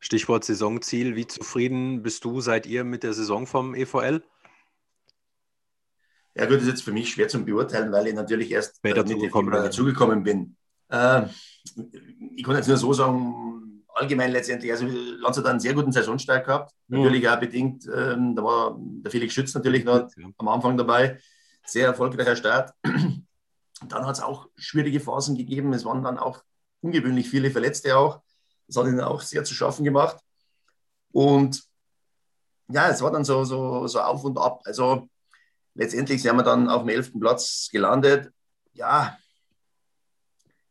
Stichwort 0.00 0.44
Saisonziel. 0.44 1.16
Wie 1.16 1.26
zufrieden 1.26 2.02
bist 2.02 2.24
du, 2.24 2.40
seid 2.40 2.66
ihr 2.66 2.84
mit 2.84 3.02
der 3.02 3.12
Saison 3.12 3.46
vom 3.46 3.74
EVL? 3.74 4.22
Ja 6.34 6.46
gut, 6.46 6.56
das 6.56 6.62
ist 6.62 6.68
jetzt 6.68 6.82
für 6.82 6.92
mich 6.92 7.10
schwer 7.10 7.28
zu 7.28 7.44
beurteilen, 7.44 7.92
weil 7.92 8.06
ich 8.06 8.14
natürlich 8.14 8.50
erst 8.50 8.76
Später 8.76 9.04
mit 9.04 9.34
dazugekommen 9.34 10.22
bin. 10.22 10.56
Äh, 10.88 11.26
ich 12.36 12.44
kann 12.44 12.56
jetzt 12.56 12.68
nur 12.68 12.76
so 12.76 12.92
sagen, 12.92 13.57
allgemein 13.98 14.32
letztendlich, 14.32 14.70
also 14.70 14.86
Lanz 14.86 15.36
hat 15.36 15.46
einen 15.46 15.60
sehr 15.60 15.74
guten 15.74 15.92
Saisonstart 15.92 16.44
gehabt. 16.44 16.72
Mhm. 16.88 16.98
Natürlich 16.98 17.28
auch 17.28 17.40
bedingt, 17.40 17.86
ähm, 17.86 18.34
da 18.34 18.42
war 18.42 18.76
der 18.78 19.10
Felix 19.10 19.34
Schütz 19.34 19.54
natürlich 19.54 19.84
noch 19.84 20.08
ja. 20.16 20.28
am 20.36 20.48
Anfang 20.48 20.76
dabei. 20.76 21.18
Sehr 21.64 21.86
erfolgreicher 21.86 22.36
Start. 22.36 22.72
Dann 22.82 24.06
hat 24.06 24.16
es 24.16 24.22
auch 24.22 24.48
schwierige 24.56 25.00
Phasen 25.00 25.36
gegeben. 25.36 25.72
Es 25.72 25.84
waren 25.84 26.02
dann 26.02 26.18
auch 26.18 26.42
ungewöhnlich 26.80 27.28
viele 27.28 27.50
Verletzte 27.50 27.96
auch. 27.96 28.22
Das 28.66 28.76
hat 28.76 28.86
ihn 28.86 29.00
auch 29.00 29.20
sehr 29.20 29.44
zu 29.44 29.54
schaffen 29.54 29.84
gemacht. 29.84 30.18
Und 31.12 31.62
ja, 32.68 32.88
es 32.88 33.00
war 33.00 33.10
dann 33.10 33.24
so, 33.24 33.44
so, 33.44 33.86
so 33.86 34.00
auf 34.00 34.24
und 34.24 34.38
ab. 34.38 34.60
Also 34.64 35.08
letztendlich 35.74 36.22
sind 36.22 36.36
wir 36.36 36.42
dann 36.42 36.68
auf 36.68 36.82
dem 36.82 36.90
11. 36.90 37.12
Platz 37.20 37.68
gelandet. 37.70 38.32
Ja, 38.72 39.16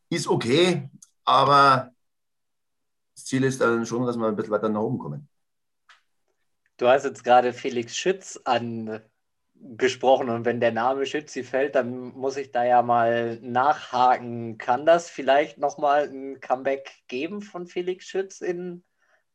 ist 0.09 0.27
okay, 0.27 0.89
aber 1.23 1.91
das 3.17 3.25
Ziel 3.25 3.43
ist 3.43 3.59
dann 3.61 3.83
schon, 3.85 4.05
dass 4.05 4.15
wir 4.15 4.27
ein 4.27 4.35
bisschen 4.35 4.51
weiter 4.51 4.69
nach 4.69 4.81
oben 4.81 4.99
kommen. 4.99 5.27
Du 6.77 6.87
hast 6.87 7.03
jetzt 7.03 7.23
gerade 7.23 7.51
Felix 7.51 7.97
Schütz 7.97 8.39
angesprochen 8.45 10.29
und 10.29 10.45
wenn 10.45 10.59
der 10.59 10.71
Name 10.71 11.07
Schützi 11.07 11.43
fällt, 11.43 11.73
dann 11.73 12.15
muss 12.15 12.37
ich 12.37 12.51
da 12.51 12.63
ja 12.63 12.83
mal 12.83 13.39
nachhaken. 13.41 14.59
Kann 14.59 14.85
das 14.85 15.09
vielleicht 15.09 15.57
nochmal 15.57 16.07
ein 16.07 16.39
Comeback 16.41 16.91
geben 17.07 17.41
von 17.41 17.65
Felix 17.65 18.05
Schütz 18.05 18.41
in 18.41 18.83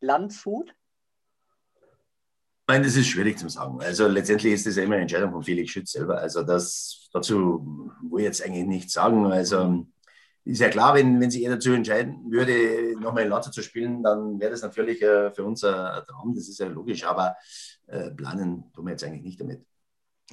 Landshut? 0.01 0.77
Nein, 2.69 2.85
das 2.85 2.95
ist 2.95 3.09
schwierig 3.09 3.37
zu 3.37 3.49
sagen. 3.49 3.83
Also 3.83 4.07
letztendlich 4.07 4.53
ist 4.53 4.65
das 4.65 4.77
ja 4.77 4.85
immer 4.85 4.95
eine 4.95 5.03
Entscheidung 5.03 5.33
von 5.33 5.43
Felix 5.43 5.73
Schütz 5.73 5.91
selber. 5.91 6.19
Also 6.19 6.45
das 6.45 7.11
dazu 7.12 7.91
will 8.01 8.21
ich 8.21 8.27
jetzt 8.27 8.45
eigentlich 8.45 8.67
nichts 8.67 8.93
sagen. 8.93 9.27
Also 9.27 9.85
ist 10.45 10.61
ja 10.61 10.69
klar, 10.69 10.95
wenn, 10.95 11.21
wenn 11.21 11.31
sich 11.31 11.41
jeder 11.41 11.55
dazu 11.55 11.73
entscheiden 11.73 12.31
würde, 12.31 12.99
nochmal 13.01 13.25
in 13.25 13.29
Lanza 13.29 13.53
zu 13.53 13.63
spielen, 13.63 14.03
dann 14.03 14.41
wäre 14.41 14.51
das 14.51 14.63
natürlich 14.63 15.01
äh, 15.03 15.31
für 15.31 15.45
uns 15.45 15.63
ein 15.65 16.03
Traum, 16.07 16.35
das 16.35 16.49
ist 16.49 16.59
ja 16.59 16.67
logisch, 16.67 17.05
aber 17.05 17.37
äh, 17.87 18.11
planen 18.11 18.65
tun 18.73 18.87
wir 18.87 18.93
jetzt 18.93 19.05
eigentlich 19.05 19.23
nicht 19.23 19.41
damit. 19.41 19.65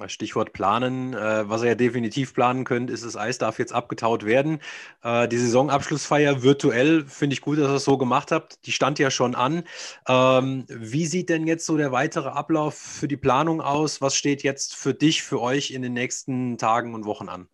Stichwort 0.06 0.52
planen. 0.52 1.12
Äh, 1.14 1.48
was 1.48 1.62
ihr 1.62 1.68
ja 1.68 1.74
definitiv 1.74 2.34
planen 2.34 2.64
könnt, 2.64 2.90
ist, 2.90 3.04
das 3.04 3.16
Eis 3.16 3.38
darf 3.38 3.58
jetzt 3.58 3.72
abgetaut 3.72 4.24
werden. 4.24 4.60
Äh, 5.02 5.28
die 5.28 5.36
Saisonabschlussfeier 5.36 6.42
virtuell 6.42 7.04
finde 7.06 7.34
ich 7.34 7.40
gut, 7.40 7.58
dass 7.58 7.68
ihr 7.68 7.74
es 7.74 7.84
so 7.84 7.98
gemacht 7.98 8.32
habt. 8.32 8.64
Die 8.66 8.72
stand 8.72 8.98
ja 8.98 9.10
schon 9.10 9.34
an. 9.34 9.64
Ähm, 10.08 10.64
wie 10.68 11.06
sieht 11.06 11.28
denn 11.28 11.46
jetzt 11.46 11.66
so 11.66 11.76
der 11.76 11.92
weitere 11.92 12.28
Ablauf 12.30 12.74
für 12.74 13.08
die 13.08 13.16
Planung 13.16 13.60
aus? 13.60 14.00
Was 14.00 14.14
steht 14.14 14.42
jetzt 14.42 14.74
für 14.74 14.94
dich, 14.94 15.22
für 15.22 15.40
euch 15.40 15.70
in 15.70 15.82
den 15.82 15.92
nächsten 15.92 16.58
Tagen 16.58 16.94
und 16.94 17.04
Wochen 17.04 17.28
an? 17.28 17.48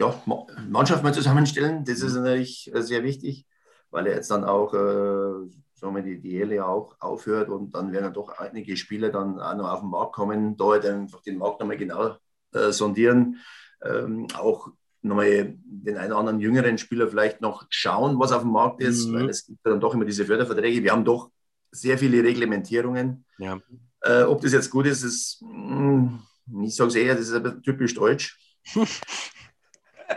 Ja, 0.00 0.22
Mannschaft 0.68 1.02
mal 1.02 1.14
zusammenstellen. 1.14 1.84
Das 1.84 2.00
ist 2.00 2.14
natürlich 2.14 2.74
äh, 2.74 2.82
sehr 2.82 3.04
wichtig, 3.04 3.46
weil 3.90 4.06
er 4.06 4.14
jetzt 4.14 4.30
dann 4.30 4.44
auch, 4.44 4.72
äh, 4.72 5.50
sagen 5.74 5.94
wir, 5.94 6.02
die 6.02 6.20
DL 6.20 6.52
ja 6.52 6.66
auch 6.66 6.96
aufhört 7.00 7.50
und 7.50 7.74
dann 7.74 7.92
werden 7.92 8.04
ja 8.04 8.10
doch 8.10 8.30
einige 8.38 8.76
Spieler 8.76 9.10
dann 9.10 9.38
auch 9.38 9.56
noch 9.56 9.70
auf 9.70 9.80
den 9.80 9.90
Markt 9.90 10.14
kommen, 10.14 10.56
da 10.56 10.64
halt 10.64 10.86
einfach 10.86 11.22
den 11.22 11.38
Markt 11.38 11.60
nochmal 11.60 11.76
genau 11.76 12.16
äh, 12.52 12.72
sondieren. 12.72 13.36
Ähm, 13.84 14.26
auch 14.34 14.68
nochmal 15.02 15.56
den 15.64 15.96
einen 15.96 16.12
oder 16.12 16.20
anderen 16.20 16.40
jüngeren 16.40 16.78
Spieler 16.78 17.08
vielleicht 17.08 17.40
noch 17.40 17.66
schauen, 17.70 18.18
was 18.18 18.32
auf 18.32 18.42
dem 18.42 18.52
Markt 18.52 18.82
ist, 18.82 19.06
mhm. 19.06 19.14
weil 19.14 19.28
es 19.30 19.46
gibt 19.46 19.64
dann 19.64 19.80
doch 19.80 19.94
immer 19.94 20.04
diese 20.04 20.24
Förderverträge. 20.24 20.82
Wir 20.82 20.92
haben 20.92 21.04
doch 21.04 21.30
sehr 21.70 21.98
viele 21.98 22.22
Reglementierungen. 22.22 23.24
Ja. 23.38 23.60
Äh, 24.02 24.22
ob 24.22 24.40
das 24.40 24.52
jetzt 24.52 24.70
gut 24.70 24.86
ist, 24.86 25.02
ist, 25.02 25.42
mh, 25.42 26.20
hm, 26.46 26.62
ich 26.64 26.74
sage 26.74 26.88
es 26.88 26.94
eher, 26.96 27.14
das 27.14 27.28
ist 27.28 27.34
aber 27.34 27.60
typisch 27.62 27.94
deutsch. 27.94 28.38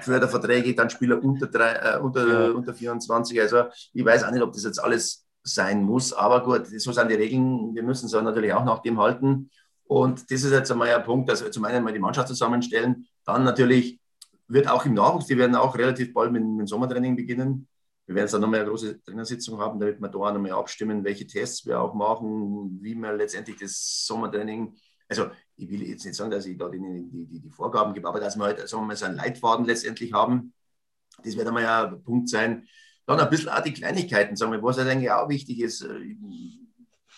Förderverträge, 0.02 0.76
dann 0.76 0.90
Spieler 0.90 1.24
unter, 1.24 1.48
drei, 1.48 1.74
äh, 1.74 2.00
unter, 2.00 2.28
ja. 2.28 2.52
unter 2.52 2.74
24. 2.74 3.40
Also 3.42 3.66
ich 3.94 4.04
weiß 4.06 4.24
auch 4.24 4.32
nicht, 4.32 4.42
ob 4.42 4.54
das 4.54 4.64
jetzt 4.64 4.84
alles 4.84 5.26
sein 5.44 5.84
muss, 5.84 6.14
aber 6.14 6.44
gut, 6.44 6.68
so 6.68 6.92
sind 6.92 7.10
die 7.10 7.16
Regeln. 7.16 7.76
Wir 7.76 7.84
müssen 7.84 8.06
uns 8.06 8.14
natürlich 8.14 8.54
auch 8.54 8.64
nach 8.64 8.80
dem 8.80 9.00
halten. 9.00 9.50
Und 9.86 10.32
das 10.32 10.44
ist 10.44 10.52
jetzt 10.52 10.72
einmal 10.72 10.94
ein 10.94 11.04
Punkt, 11.04 11.30
also 11.30 11.50
zum 11.50 11.66
einen 11.66 11.84
mal 11.84 11.94
die 11.94 12.00
Mannschaft 12.00 12.28
zusammenstellen, 12.30 13.06
dann 13.26 13.44
natürlich 13.44 14.00
wird 14.48 14.70
auch 14.70 14.86
im 14.86 14.94
Nachwuchs, 14.94 15.28
die 15.28 15.38
werden 15.38 15.56
auch 15.56 15.78
relativ 15.78 16.14
bald 16.14 16.32
mit, 16.32 16.44
mit 16.44 16.60
dem 16.62 16.68
Sommertraining 16.68 17.16
beginnen. 17.16 17.68
Wir 18.06 18.16
werden 18.16 18.30
dann 18.32 18.42
nochmal 18.42 18.62
eine 18.62 18.70
große 18.70 19.02
Trainersitzung 19.04 19.60
haben, 19.60 19.80
damit 19.80 20.00
wir 20.00 20.10
da 20.10 20.32
nochmal 20.32 20.52
abstimmen, 20.52 21.04
welche 21.04 21.26
Tests 21.26 21.66
wir 21.66 21.80
auch 21.80 21.94
machen, 21.94 22.80
wie 22.82 22.96
wir 22.96 23.14
letztendlich 23.14 23.58
das 23.58 24.06
Sommertraining, 24.06 24.76
also 25.08 25.28
ich 25.56 25.70
will 25.70 25.84
jetzt 25.84 26.06
nicht 26.06 26.16
sagen, 26.16 26.32
dass 26.32 26.46
ich 26.46 26.58
da 26.58 26.70
die, 26.70 26.80
die, 26.80 27.26
die, 27.26 27.40
die 27.40 27.50
Vorgaben 27.50 27.94
gebe, 27.94 28.08
aber 28.08 28.20
dass 28.20 28.36
wir 28.36 28.46
halt, 28.46 28.68
sagen 28.68 28.84
wir 28.84 28.88
mal, 28.88 28.96
so 28.96 29.06
einen 29.06 29.18
Leitfaden 29.18 29.66
letztendlich 29.66 30.14
haben, 30.14 30.54
das 31.24 31.36
wird 31.36 31.48
einmal 31.48 31.64
ja 31.64 31.88
ein 31.88 32.04
Punkt 32.04 32.30
sein. 32.30 32.68
Dann 33.06 33.20
ein 33.20 33.30
bisschen 33.30 33.50
auch 33.50 33.62
die 33.62 33.74
Kleinigkeiten, 33.74 34.36
sagen 34.36 34.52
wir, 34.52 34.64
was 34.64 34.78
halt 34.78 34.88
eigentlich 34.88 35.12
auch 35.12 35.30
wichtig 35.30 35.60
ist, 35.60 35.82
äh, 35.82 36.16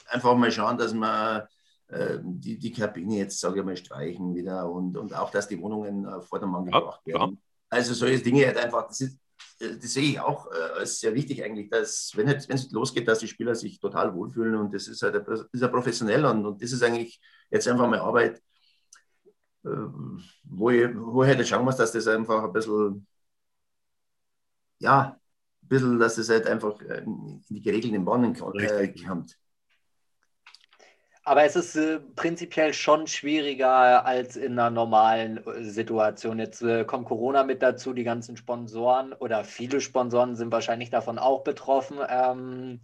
einfach 0.09 0.35
mal 0.35 0.51
schauen, 0.51 0.77
dass 0.77 0.93
man 0.93 1.43
äh, 1.87 2.17
die, 2.21 2.57
die 2.57 2.71
Kabine 2.71 3.17
jetzt, 3.17 3.39
sage 3.39 3.59
ich 3.59 3.65
mal, 3.65 3.77
streichen 3.77 4.35
wieder 4.35 4.69
und, 4.69 4.97
und 4.97 5.13
auch, 5.13 5.29
dass 5.29 5.47
die 5.47 5.61
Wohnungen 5.61 6.05
äh, 6.05 6.21
vor 6.21 6.39
dem 6.39 6.49
Mann 6.49 6.65
gebracht 6.65 7.01
ja, 7.05 7.19
werden. 7.19 7.39
Also 7.69 7.93
solche 7.93 8.23
Dinge 8.23 8.45
halt 8.45 8.57
einfach, 8.57 8.87
das, 8.87 9.01
ist, 9.01 9.19
das 9.59 9.93
sehe 9.93 10.03
ich 10.11 10.19
auch 10.19 10.47
als 10.75 10.99
sehr 10.99 11.13
wichtig 11.13 11.43
eigentlich, 11.43 11.69
dass, 11.69 12.11
wenn 12.15 12.27
es 12.27 12.49
wenn 12.49 12.59
losgeht, 12.71 13.07
dass 13.07 13.19
die 13.19 13.27
Spieler 13.27 13.55
sich 13.55 13.79
total 13.79 14.13
wohlfühlen 14.13 14.55
und 14.55 14.73
das 14.73 14.87
ist 14.87 15.01
halt 15.01 15.15
das 15.27 15.45
ist 15.51 15.61
ja 15.61 15.67
professionell 15.67 16.25
und, 16.25 16.45
und 16.45 16.61
das 16.61 16.71
ist 16.71 16.83
eigentlich 16.83 17.21
jetzt 17.49 17.67
einfach 17.67 17.87
mal 17.87 17.99
Arbeit, 17.99 18.41
wo 20.43 20.69
ich, 20.69 20.89
wo 20.95 21.23
ich 21.23 21.29
halt 21.35 21.47
schauen 21.47 21.65
muss, 21.65 21.77
dass 21.77 21.91
das 21.91 22.07
einfach 22.07 22.43
ein 22.43 22.53
bisschen, 22.53 23.07
ja, 24.79 25.17
ein 25.63 25.67
bisschen, 25.67 25.99
dass 25.99 26.15
das 26.15 26.29
halt 26.29 26.47
einfach 26.47 26.79
in 26.81 27.43
die 27.49 27.61
geregelten 27.61 28.05
Bahnen 28.05 28.35
kommt. 28.35 28.55
Aber 31.27 31.43
es 31.43 31.55
ist 31.55 31.75
äh, 31.75 31.99
prinzipiell 32.15 32.71
schon 32.71 33.07
schwieriger 33.07 34.05
als 34.05 34.35
in 34.35 34.53
einer 34.53 34.69
normalen 34.69 35.45
äh, 35.47 35.63
Situation. 35.63 36.37
Jetzt 36.37 36.61
äh, 36.61 36.85
kommt 36.85 37.07
Corona 37.07 37.43
mit 37.43 37.63
dazu, 37.63 37.93
die 37.93 38.03
ganzen 38.03 38.37
Sponsoren 38.37 39.11
oder 39.11 39.43
viele 39.43 39.81
Sponsoren 39.81 40.35
sind 40.35 40.51
wahrscheinlich 40.51 40.91
davon 40.91 41.17
auch 41.17 41.43
betroffen. 41.43 41.97
Ähm, 42.07 42.79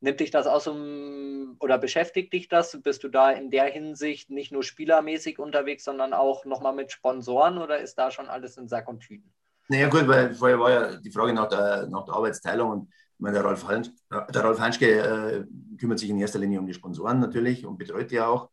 nimmt 0.00 0.20
dich 0.20 0.30
das 0.30 0.46
aus 0.46 0.66
um, 0.66 1.56
oder 1.60 1.78
beschäftigt 1.78 2.30
dich 2.34 2.48
das? 2.48 2.78
Bist 2.82 3.04
du 3.04 3.08
da 3.08 3.30
in 3.30 3.50
der 3.50 3.64
Hinsicht 3.64 4.28
nicht 4.28 4.52
nur 4.52 4.62
spielermäßig 4.62 5.38
unterwegs, 5.38 5.84
sondern 5.84 6.12
auch 6.12 6.44
nochmal 6.44 6.74
mit 6.74 6.92
Sponsoren 6.92 7.56
oder 7.56 7.78
ist 7.78 7.94
da 7.94 8.10
schon 8.10 8.28
alles 8.28 8.58
in 8.58 8.68
Sack 8.68 8.86
und 8.88 9.00
Tüten? 9.00 9.32
Naja, 9.68 9.88
gut, 9.88 10.06
weil 10.06 10.34
vorher 10.34 10.60
war 10.60 10.70
ja 10.70 10.96
die 10.96 11.10
Frage 11.10 11.32
nach 11.32 11.48
der, 11.48 11.86
nach 11.88 12.04
der 12.04 12.14
Arbeitsteilung 12.14 12.70
und 12.70 12.92
meine, 13.18 13.34
der 13.34 13.44
Ralf, 13.44 13.66
Hansch, 13.66 13.90
der 14.10 14.44
Ralf 14.44 14.60
Hanschke 14.60 14.86
äh, 14.86 15.44
kümmert 15.78 15.98
sich 15.98 16.10
in 16.10 16.18
erster 16.18 16.38
Linie 16.38 16.60
um 16.60 16.66
die 16.66 16.74
Sponsoren 16.74 17.20
natürlich 17.20 17.66
und 17.66 17.78
betreut 17.78 18.10
die 18.10 18.20
auch. 18.20 18.50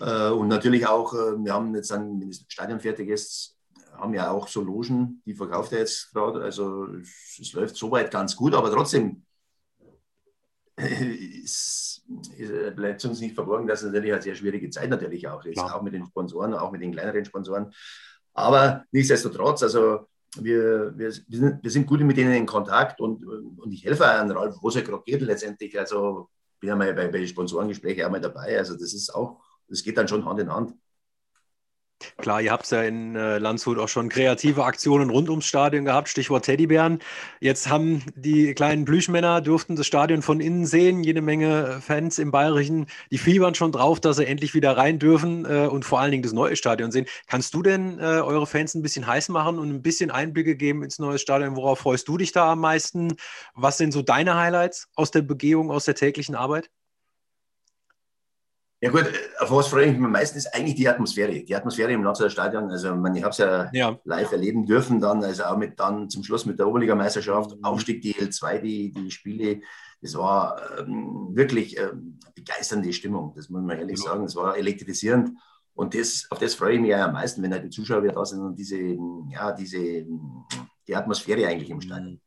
Äh, 0.00 0.30
und 0.30 0.48
natürlich 0.48 0.86
auch, 0.86 1.14
äh, 1.14 1.36
wir 1.38 1.52
haben 1.52 1.74
jetzt 1.74 1.90
dann, 1.90 2.20
wenn 2.20 2.28
das 2.28 2.44
Stadion 2.48 2.80
fertig 2.80 3.08
ist, 3.08 3.56
haben 3.92 4.14
ja 4.14 4.30
auch 4.30 4.48
so 4.48 4.60
Logen, 4.62 5.22
die 5.24 5.34
verkauft 5.34 5.72
er 5.72 5.80
jetzt 5.80 6.12
gerade. 6.12 6.42
Also 6.42 6.86
es, 6.94 7.52
läuft 7.52 7.76
soweit 7.76 8.10
ganz 8.10 8.36
gut, 8.36 8.54
aber 8.54 8.70
trotzdem 8.70 9.24
es, 10.76 12.02
es 12.38 12.76
bleibt 12.76 13.02
uns 13.06 13.20
nicht 13.20 13.34
verborgen, 13.34 13.66
dass 13.66 13.82
es 13.82 13.86
natürlich 13.86 14.12
eine 14.12 14.22
sehr 14.22 14.34
schwierige 14.34 14.68
Zeit 14.68 14.90
natürlich 14.90 15.26
auch 15.26 15.42
ist, 15.44 15.56
ja. 15.56 15.74
auch 15.74 15.82
mit 15.82 15.94
den 15.94 16.04
Sponsoren, 16.06 16.52
auch 16.52 16.70
mit 16.70 16.82
den 16.82 16.92
kleineren 16.92 17.24
Sponsoren. 17.24 17.72
Aber 18.34 18.84
nichtsdestotrotz, 18.92 19.62
also 19.62 20.06
wir, 20.42 20.96
wir, 20.96 21.12
wir, 21.28 21.38
sind, 21.38 21.62
wir 21.62 21.70
sind 21.70 21.86
gut 21.86 22.00
mit 22.00 22.16
denen 22.16 22.34
in 22.34 22.46
Kontakt 22.46 23.00
und, 23.00 23.24
und 23.24 23.72
ich 23.72 23.84
helfe 23.84 24.06
an 24.06 24.30
Ralf, 24.30 24.56
geht 25.04 25.20
letztendlich. 25.22 25.78
Also 25.78 26.28
bin 26.60 26.68
ja 26.68 26.76
mal 26.76 26.92
bei, 26.94 27.08
bei 27.08 27.26
Sponsorengesprächen 27.26 28.04
auch 28.04 28.10
mal 28.10 28.20
dabei. 28.20 28.58
Also 28.58 28.74
das 28.74 28.94
ist 28.94 29.14
auch, 29.14 29.40
das 29.68 29.82
geht 29.82 29.96
dann 29.98 30.08
schon 30.08 30.24
Hand 30.24 30.40
in 30.40 30.52
Hand. 30.52 30.74
Klar, 32.18 32.42
ihr 32.42 32.52
habt 32.52 32.70
ja 32.70 32.82
in 32.82 33.16
äh, 33.16 33.38
Landshut 33.38 33.78
auch 33.78 33.88
schon 33.88 34.08
kreative 34.08 34.64
Aktionen 34.64 35.10
rund 35.10 35.30
ums 35.30 35.46
Stadion 35.46 35.84
gehabt, 35.84 36.08
Stichwort 36.08 36.44
Teddybären. 36.44 36.98
Jetzt 37.40 37.68
haben 37.68 38.02
die 38.14 38.54
kleinen 38.54 38.84
Plüschmänner, 38.84 39.40
durften 39.40 39.76
das 39.76 39.86
Stadion 39.86 40.22
von 40.22 40.40
innen 40.40 40.66
sehen, 40.66 41.02
jede 41.02 41.22
Menge 41.22 41.80
Fans 41.80 42.18
im 42.18 42.30
Bayerischen, 42.30 42.86
die 43.10 43.18
fiebern 43.18 43.54
schon 43.54 43.72
drauf, 43.72 44.00
dass 44.00 44.16
sie 44.16 44.26
endlich 44.26 44.54
wieder 44.54 44.76
rein 44.76 44.98
dürfen 44.98 45.44
äh, 45.46 45.66
und 45.68 45.84
vor 45.84 46.00
allen 46.00 46.10
Dingen 46.10 46.22
das 46.22 46.32
neue 46.32 46.56
Stadion 46.56 46.90
sehen. 46.90 47.06
Kannst 47.28 47.54
du 47.54 47.62
denn 47.62 47.98
äh, 47.98 48.02
eure 48.02 48.46
Fans 48.46 48.74
ein 48.74 48.82
bisschen 48.82 49.06
heiß 49.06 49.30
machen 49.30 49.58
und 49.58 49.70
ein 49.70 49.82
bisschen 49.82 50.10
Einblicke 50.10 50.56
geben 50.56 50.82
ins 50.82 50.98
neue 50.98 51.18
Stadion? 51.18 51.56
Worauf 51.56 51.80
freust 51.80 52.08
du 52.08 52.18
dich 52.18 52.32
da 52.32 52.52
am 52.52 52.60
meisten? 52.60 53.14
Was 53.54 53.78
sind 53.78 53.92
so 53.92 54.02
deine 54.02 54.36
Highlights 54.36 54.88
aus 54.96 55.10
der 55.10 55.22
Begehung, 55.22 55.70
aus 55.70 55.86
der 55.86 55.94
täglichen 55.94 56.34
Arbeit? 56.34 56.70
Ja 58.86 58.92
gut, 58.92 59.12
auf 59.40 59.50
was 59.50 59.66
freue 59.66 59.86
ich 59.86 59.96
mich 59.96 60.04
am 60.04 60.12
meisten 60.12 60.38
ist 60.38 60.54
eigentlich 60.54 60.76
die 60.76 60.88
Atmosphäre. 60.88 61.42
Die 61.42 61.56
Atmosphäre 61.56 61.90
im 61.90 62.04
Lanzer 62.04 62.30
Stadion. 62.30 62.70
Also 62.70 62.86
ich 62.90 63.22
habe 63.22 63.30
es 63.30 63.38
ja, 63.38 63.68
ja, 63.72 63.98
live 64.04 64.30
erleben 64.30 64.64
dürfen 64.64 65.00
dann, 65.00 65.24
also 65.24 65.42
auch 65.42 65.56
mit 65.56 65.80
dann 65.80 66.08
zum 66.08 66.22
Schluss 66.22 66.46
mit 66.46 66.60
der 66.60 66.68
Oberligameisterschaft, 66.68 67.56
mhm. 67.56 67.64
Aufstieg 67.64 68.04
DL2, 68.04 68.60
die, 68.60 68.92
die 68.92 69.10
Spiele. 69.10 69.60
Das 70.00 70.14
war 70.14 70.60
ähm, 70.78 71.30
wirklich 71.32 71.76
ähm, 71.80 72.20
begeisternde 72.36 72.92
Stimmung, 72.92 73.32
das 73.34 73.50
muss 73.50 73.60
man 73.60 73.76
ehrlich 73.76 73.98
ja. 73.98 74.04
sagen. 74.04 74.24
Es 74.24 74.36
war 74.36 74.56
elektrisierend. 74.56 75.30
Und 75.74 75.92
das, 75.96 76.28
auf 76.30 76.38
das 76.38 76.54
freue 76.54 76.74
ich 76.74 76.80
mich 76.80 76.90
ja 76.90 77.06
am 77.06 77.14
meisten, 77.14 77.42
wenn 77.42 77.52
halt 77.52 77.64
die 77.64 77.70
Zuschauer 77.70 78.04
wieder 78.04 78.12
da 78.12 78.24
sind 78.24 78.40
und 78.40 78.56
diese, 78.56 78.78
ja, 79.30 79.50
diese, 79.50 80.06
die 80.86 80.94
Atmosphäre 80.94 81.48
eigentlich 81.48 81.70
im 81.70 81.80
Stadion. 81.80 82.12
Mhm. 82.12 82.20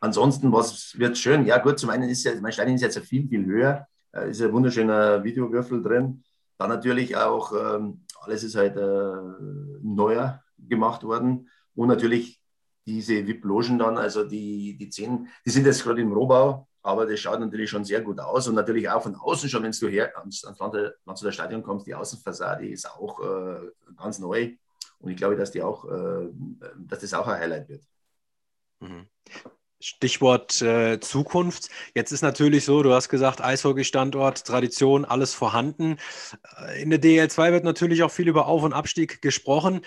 Ansonsten, 0.00 0.52
was 0.52 0.98
wird 0.98 1.16
schön? 1.16 1.46
Ja, 1.46 1.56
gut, 1.56 1.78
zum 1.78 1.88
einen 1.88 2.10
ist 2.10 2.22
ja, 2.24 2.32
mein 2.42 2.52
Stadion 2.52 2.76
ist 2.76 2.82
jetzt 2.82 2.98
viel, 2.98 3.26
viel 3.26 3.46
höher 3.46 3.88
äh, 4.16 4.30
ist 4.30 4.40
ein 4.42 4.52
wunderschöner 4.52 5.22
Videowürfel 5.22 5.82
drin. 5.82 6.24
Dann 6.58 6.70
natürlich 6.70 7.16
auch, 7.16 7.52
ähm, 7.52 8.04
alles 8.20 8.42
ist 8.42 8.56
halt 8.56 8.76
äh, 8.76 9.16
neuer 9.82 10.42
gemacht 10.58 11.02
worden. 11.02 11.48
Und 11.74 11.88
natürlich 11.88 12.40
diese 12.86 13.26
VIP-Logen 13.26 13.78
dann, 13.78 13.98
also 13.98 14.24
die, 14.24 14.76
die 14.78 14.88
zehn, 14.88 15.28
die 15.44 15.50
sind 15.50 15.66
jetzt 15.66 15.82
gerade 15.82 16.00
im 16.00 16.12
Rohbau, 16.12 16.68
aber 16.82 17.04
das 17.04 17.18
schaut 17.18 17.40
natürlich 17.40 17.68
schon 17.68 17.84
sehr 17.84 18.00
gut 18.00 18.20
aus. 18.20 18.48
Und 18.48 18.54
natürlich 18.54 18.88
auch 18.88 19.02
von 19.02 19.16
außen 19.16 19.48
schon, 19.48 19.62
wenn 19.62 19.72
du 19.72 19.88
her 19.88 20.16
ans, 20.16 20.44
ans 20.44 20.58
Landshut 21.04 21.34
Stadion 21.34 21.62
kommst, 21.62 21.86
die 21.86 21.94
Außenfassade 21.94 22.66
ist 22.68 22.88
auch 22.88 23.20
äh, 23.20 23.70
ganz 23.96 24.18
neu. 24.18 24.54
Und 24.98 25.10
ich 25.10 25.16
glaube, 25.16 25.36
dass, 25.36 25.50
die 25.50 25.62
auch, 25.62 25.84
äh, 25.84 26.28
dass 26.78 27.00
das 27.00 27.12
auch 27.12 27.26
ein 27.26 27.40
Highlight 27.40 27.68
wird. 27.68 27.84
Mhm. 28.80 29.06
Stichwort 29.80 30.62
äh, 30.62 31.00
Zukunft. 31.00 31.68
Jetzt 31.94 32.12
ist 32.12 32.22
natürlich 32.22 32.64
so, 32.64 32.82
du 32.82 32.92
hast 32.94 33.08
gesagt, 33.08 33.42
Eishockey-Standort, 33.42 34.44
Tradition, 34.44 35.04
alles 35.04 35.34
vorhanden. 35.34 35.98
Äh, 36.58 36.82
in 36.82 36.90
der 36.90 37.00
DL2 37.00 37.52
wird 37.52 37.64
natürlich 37.64 38.02
auch 38.02 38.10
viel 38.10 38.28
über 38.28 38.46
Auf- 38.46 38.62
und 38.62 38.72
Abstieg 38.72 39.20
gesprochen. 39.20 39.82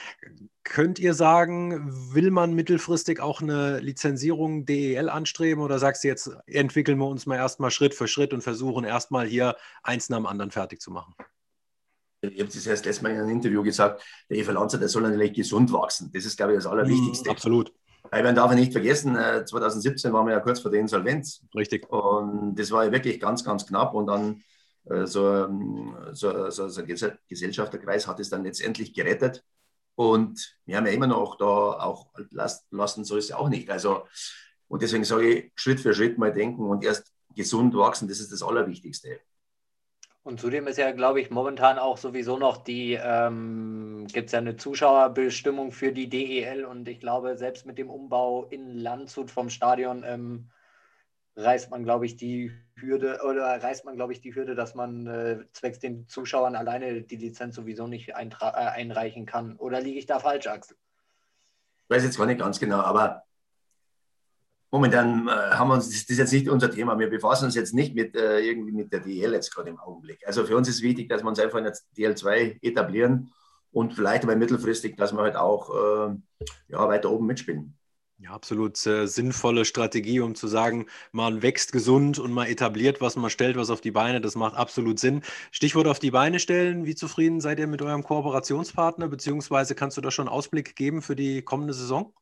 Könnt 0.64 1.00
ihr 1.00 1.16
sagen, 1.16 2.14
will 2.14 2.30
man 2.30 2.54
mittelfristig 2.54 3.20
auch 3.20 3.42
eine 3.42 3.80
Lizenzierung 3.80 4.66
DEL 4.66 5.10
anstreben 5.10 5.64
oder 5.64 5.80
sagst 5.80 6.04
du 6.04 6.10
jetzt, 6.10 6.30
entwickeln 6.46 7.00
wir 7.00 7.08
uns 7.08 7.26
mal 7.26 7.38
erstmal 7.38 7.72
Schritt 7.72 7.96
für 7.96 8.08
Schritt 8.08 8.34
und 8.34 8.42
versuchen 8.42 8.86
erstmal 8.86 9.26
hier 9.26 9.56
eins 9.82 10.10
nach 10.10 10.18
dem 10.18 10.28
anderen 10.28 10.52
fertig 10.52 10.82
zu 10.82 10.92
machen? 10.92 11.16
Ich 12.22 12.40
habe 12.40 12.52
das 12.52 12.68
erst 12.68 12.86
letztes 12.86 13.02
Mal 13.02 13.14
in 13.14 13.22
einem 13.22 13.30
Interview 13.30 13.64
gesagt, 13.64 14.04
der 14.30 14.38
Eva 14.38 14.52
Lanzer, 14.52 14.78
der 14.78 14.90
soll 14.90 15.04
natürlich 15.04 15.34
gesund 15.34 15.72
wachsen. 15.72 16.12
Das 16.14 16.26
ist, 16.26 16.36
glaube 16.36 16.52
ich, 16.52 16.58
das 16.58 16.68
Allerwichtigste. 16.68 17.30
Mm, 17.30 17.32
absolut. 17.32 17.74
Weil 18.12 18.24
man 18.24 18.36
darf 18.36 18.52
ja 18.52 18.58
nicht 18.58 18.72
vergessen, 18.72 19.16
2017 19.16 20.10
äh, 20.10 20.14
waren 20.14 20.26
wir 20.26 20.34
ja 20.34 20.40
kurz 20.40 20.60
vor 20.60 20.72
der 20.72 20.80
Insolvenz. 20.80 21.44
Richtig. 21.56 21.90
Und 21.90 22.56
das 22.56 22.72
war 22.72 22.86
ja 22.86 22.92
wirklich 22.92 23.20
ganz, 23.20 23.44
ganz 23.44 23.66
knapp. 23.66 23.94
Und 23.94 24.08
dann 24.08 24.42
äh, 24.86 25.06
so, 25.06 25.28
ähm, 25.28 25.96
so, 26.12 26.50
so, 26.50 26.70
so 26.70 26.82
ein 26.82 26.88
Gesellschafterkreis 27.28 28.08
hat 28.08 28.20
es 28.20 28.30
dann 28.30 28.44
letztendlich 28.44 28.94
gerettet. 28.94 29.44
Und 29.96 30.58
wir 30.66 30.78
haben 30.78 30.86
ja 30.86 30.94
immer 30.94 31.08
noch 31.08 31.36
da 31.38 31.46
auch 31.46 32.08
lassen, 32.32 33.04
so 33.04 33.18
ist 33.18 33.26
es 33.26 33.32
auch 33.34 33.50
nicht. 33.50 33.70
Also, 33.70 34.06
und 34.70 34.82
deswegen 34.82 35.04
sage 35.04 35.30
ich, 35.30 35.52
Schritt 35.56 35.82
für 35.82 35.94
Schritt 35.94 36.18
mal 36.18 36.32
denken 36.32 36.64
und 36.70 36.84
erst 36.84 37.12
gesund 37.36 37.76
wachsen, 37.76 38.08
das 38.08 38.20
ist 38.20 38.32
das 38.32 38.42
Allerwichtigste. 38.42 39.20
Und 40.30 40.40
zudem 40.40 40.68
ist 40.68 40.78
ja, 40.78 40.92
glaube 40.92 41.20
ich, 41.22 41.32
momentan 41.32 41.80
auch 41.80 41.98
sowieso 41.98 42.38
noch 42.38 42.58
die, 42.58 42.94
ähm, 42.94 44.06
gibt 44.14 44.28
es 44.28 44.34
ja 44.34 44.38
eine 44.38 44.58
Zuschauerbestimmung 44.58 45.72
für 45.72 45.92
die 45.92 46.08
DEL 46.08 46.66
und 46.66 46.88
ich 46.88 47.00
glaube, 47.00 47.36
selbst 47.36 47.66
mit 47.66 47.80
dem 47.80 47.90
Umbau 47.90 48.46
in 48.46 48.78
Landshut 48.78 49.32
vom 49.32 49.50
Stadion 49.50 50.04
ähm, 50.06 50.52
reißt 51.36 51.72
man, 51.72 51.84
glaube 51.84 52.06
ich, 52.06 52.16
die 52.16 52.52
Hürde 52.76 53.22
oder 53.28 53.64
reißt 53.64 53.86
man, 53.86 53.96
glaube 53.96 54.14
ich, 54.14 54.22
die 54.22 54.36
Hürde, 54.36 54.54
dass 54.54 54.76
man 54.76 55.08
äh, 55.08 55.40
zwecks 55.52 55.80
den 55.80 56.08
Zuschauern 56.08 56.56
alleine 56.56 57.02
die 57.02 57.18
Lizenz 57.18 57.56
sowieso 57.56 57.88
nicht 57.88 58.10
äh, 58.10 58.14
einreichen 58.14 59.26
kann. 59.26 59.56
Oder 59.56 59.82
liege 59.82 59.98
ich 59.98 60.06
da 60.06 60.20
falsch, 60.20 60.46
Axel? 60.46 60.78
Ich 61.86 61.90
weiß 61.90 62.04
jetzt 62.04 62.20
gar 62.20 62.28
nicht 62.28 62.40
ganz 62.40 62.60
genau, 62.60 62.82
aber 62.82 63.24
momentan 64.72 65.28
äh, 65.28 65.32
haben 65.32 65.70
wir 65.70 65.76
uns, 65.76 65.90
das 65.90 66.10
ist 66.10 66.18
jetzt 66.18 66.34
nicht 66.34 66.50
unser 66.50 66.72
Thema. 66.72 66.98
Wir 67.00 67.10
befassen 67.10 67.46
uns 67.46 67.56
jetzt 67.56 67.74
nicht 67.74 67.96
mit 67.96 68.16
äh, 68.16 68.40
irgendwie 68.40 68.72
mit 68.72 68.94
der 68.94 69.00
DL 69.00 69.34
jetzt 69.34 69.54
gerade 69.54 69.70
im 69.70 69.80
Augenblick. 69.80 70.26
Also 70.26 70.46
für 70.46 70.56
uns 70.56 70.68
ist 70.70 70.82
wichtig, 70.82 71.10
dass 71.10 71.24
wir 71.24 71.30
uns 71.30 71.40
einfach 71.40 71.58
in 71.58 71.66
der 71.66 71.78
DL2 71.98 72.60
etablieren 72.62 73.32
und 73.72 73.94
vielleicht 73.94 74.24
aber 74.24 74.36
mittelfristig, 74.36 74.98
dass 74.98 75.14
wir 75.14 75.22
halt 75.22 75.36
auch 75.36 75.70
äh, 75.70 76.16
ja, 76.70 76.88
weiter 76.88 77.12
oben 77.12 77.26
mitspielen. 77.26 77.76
Ja, 78.22 78.32
absolut 78.32 78.86
äh, 78.86 79.08
sinnvolle 79.08 79.64
Strategie, 79.64 80.20
um 80.20 80.36
zu 80.36 80.48
sagen, 80.50 80.88
man 81.14 81.42
wächst 81.42 81.72
gesund 81.72 82.20
und 82.20 82.34
man 82.34 82.48
etabliert 82.48 83.00
was, 83.00 83.16
man 83.16 83.30
stellt 83.30 83.56
was 83.56 83.70
auf 83.70 83.80
die 83.80 83.92
Beine. 83.92 84.20
Das 84.20 84.36
macht 84.36 84.56
absolut 84.56 85.00
Sinn. 85.00 85.22
Stichwort 85.52 85.88
auf 85.88 86.00
die 86.00 86.12
Beine 86.12 86.40
stellen. 86.40 86.86
Wie 86.86 86.96
zufrieden 86.96 87.40
seid 87.40 87.60
ihr 87.60 87.68
mit 87.68 87.82
eurem 87.82 88.04
Kooperationspartner? 88.04 89.08
Beziehungsweise 89.08 89.74
kannst 89.74 89.96
du 89.96 90.02
da 90.02 90.12
schon 90.12 90.28
Ausblick 90.28 90.76
geben 90.76 91.02
für 91.02 91.16
die 91.16 91.44
kommende 91.44 91.74
Saison? 91.74 92.14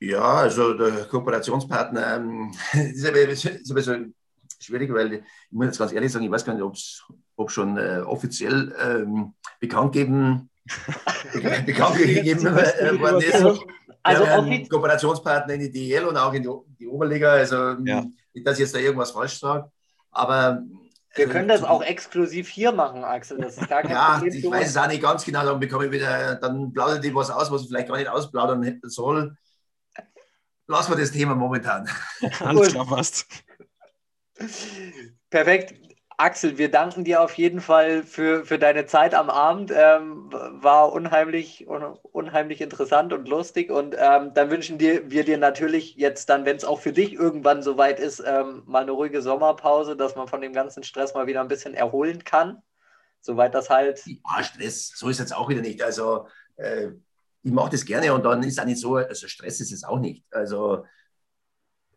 Ja, 0.00 0.22
also 0.22 0.74
der 0.74 1.04
Kooperationspartner 1.04 2.16
ähm, 2.16 2.52
ist, 2.72 3.06
ein 3.06 3.74
bisschen 3.74 4.14
schwierig, 4.58 4.92
weil 4.92 5.12
ich 5.14 5.22
muss 5.50 5.66
jetzt 5.66 5.78
ganz 5.78 5.92
ehrlich 5.92 6.10
sagen, 6.10 6.24
ich 6.24 6.30
weiß 6.30 6.44
gar 6.44 6.54
nicht, 6.54 7.02
ob 7.36 7.50
schon 7.50 7.76
äh, 7.76 8.00
offiziell 8.04 8.74
ähm, 8.82 9.34
bekannt 9.60 9.92
geben 9.92 10.50
bekannt 11.66 11.96
gegeben 11.96 12.46
äh, 12.46 13.00
worden 13.00 13.20
ist. 13.22 13.60
Also, 14.02 14.24
ein 14.24 14.68
Kooperationspartner 14.68 15.54
in 15.54 15.60
die 15.60 15.70
DL 15.70 16.06
und 16.06 16.16
auch 16.16 16.32
in 16.32 16.42
die, 16.42 16.48
die 16.78 16.88
Oberliga. 16.88 17.32
Also 17.32 17.56
ja. 17.84 18.04
nicht, 18.32 18.46
dass 18.46 18.54
ich 18.54 18.60
jetzt 18.60 18.74
da 18.74 18.78
irgendwas 18.78 19.10
falsch 19.10 19.38
sage. 19.38 19.70
Aber 20.10 20.62
wir 21.14 21.24
also, 21.24 21.32
können 21.32 21.48
das 21.48 21.62
auch 21.62 21.82
exklusiv 21.82 22.48
hier 22.48 22.72
machen, 22.72 23.04
Axel. 23.04 23.38
Das 23.38 23.58
ist 23.58 23.68
gar 23.68 23.82
kein 23.82 23.90
ja, 23.90 24.14
Problem. 24.14 24.32
ich 24.32 24.50
weiß 24.50 24.70
es 24.70 24.76
auch 24.76 24.88
nicht 24.88 25.02
ganz 25.02 25.24
genau. 25.24 25.44
Dann 25.44 25.60
bekomme 25.60 25.86
ich 25.86 25.92
wieder, 25.92 26.36
dann 26.36 26.72
plaudert 26.72 27.04
die 27.04 27.14
was 27.14 27.30
aus, 27.30 27.50
was 27.50 27.62
ich 27.62 27.68
vielleicht 27.68 27.88
gar 27.88 27.98
nicht 27.98 28.08
ausplaudern 28.08 28.80
soll. 28.84 29.36
Lassen 30.70 30.92
wir 30.92 30.98
das 30.98 31.10
Thema 31.10 31.34
momentan. 31.34 31.88
Alles 32.38 32.68
klar, 32.68 32.86
passt. 32.86 33.26
Perfekt. 35.28 35.74
Axel, 36.16 36.58
wir 36.58 36.70
danken 36.70 37.02
dir 37.02 37.22
auf 37.22 37.34
jeden 37.34 37.60
Fall 37.60 38.04
für, 38.04 38.44
für 38.44 38.56
deine 38.56 38.86
Zeit 38.86 39.12
am 39.12 39.30
Abend. 39.30 39.72
Ähm, 39.74 40.30
war 40.30 40.92
unheimlich, 40.92 41.66
un, 41.66 41.98
unheimlich 42.12 42.60
interessant 42.60 43.12
und 43.12 43.26
lustig. 43.26 43.72
Und 43.72 43.96
ähm, 43.98 44.32
dann 44.32 44.50
wünschen 44.50 44.78
dir, 44.78 45.10
wir 45.10 45.24
dir 45.24 45.38
natürlich 45.38 45.96
jetzt 45.96 46.28
dann, 46.28 46.44
wenn 46.44 46.56
es 46.56 46.64
auch 46.64 46.78
für 46.78 46.92
dich 46.92 47.14
irgendwann 47.14 47.64
soweit 47.64 47.98
ist, 47.98 48.22
ähm, 48.24 48.62
mal 48.66 48.82
eine 48.82 48.92
ruhige 48.92 49.22
Sommerpause, 49.22 49.96
dass 49.96 50.14
man 50.14 50.28
von 50.28 50.40
dem 50.40 50.52
ganzen 50.52 50.84
Stress 50.84 51.14
mal 51.14 51.26
wieder 51.26 51.40
ein 51.40 51.48
bisschen 51.48 51.74
erholen 51.74 52.22
kann. 52.22 52.62
Soweit 53.20 53.56
das 53.56 53.70
halt. 53.70 54.06
Ja, 54.06 54.44
Stress, 54.44 54.92
so 54.94 55.08
ist 55.08 55.18
jetzt 55.18 55.34
auch 55.34 55.48
wieder 55.48 55.62
nicht. 55.62 55.82
Also 55.82 56.28
äh, 56.58 56.90
ich 57.42 57.52
mache 57.52 57.70
das 57.70 57.84
gerne 57.84 58.12
und 58.12 58.24
dann 58.24 58.42
ist 58.42 58.60
auch 58.60 58.64
nicht 58.64 58.80
so, 58.80 58.96
also 58.96 59.26
Stress 59.26 59.60
ist 59.60 59.72
es 59.72 59.84
auch 59.84 59.98
nicht. 59.98 60.24
Also 60.30 60.84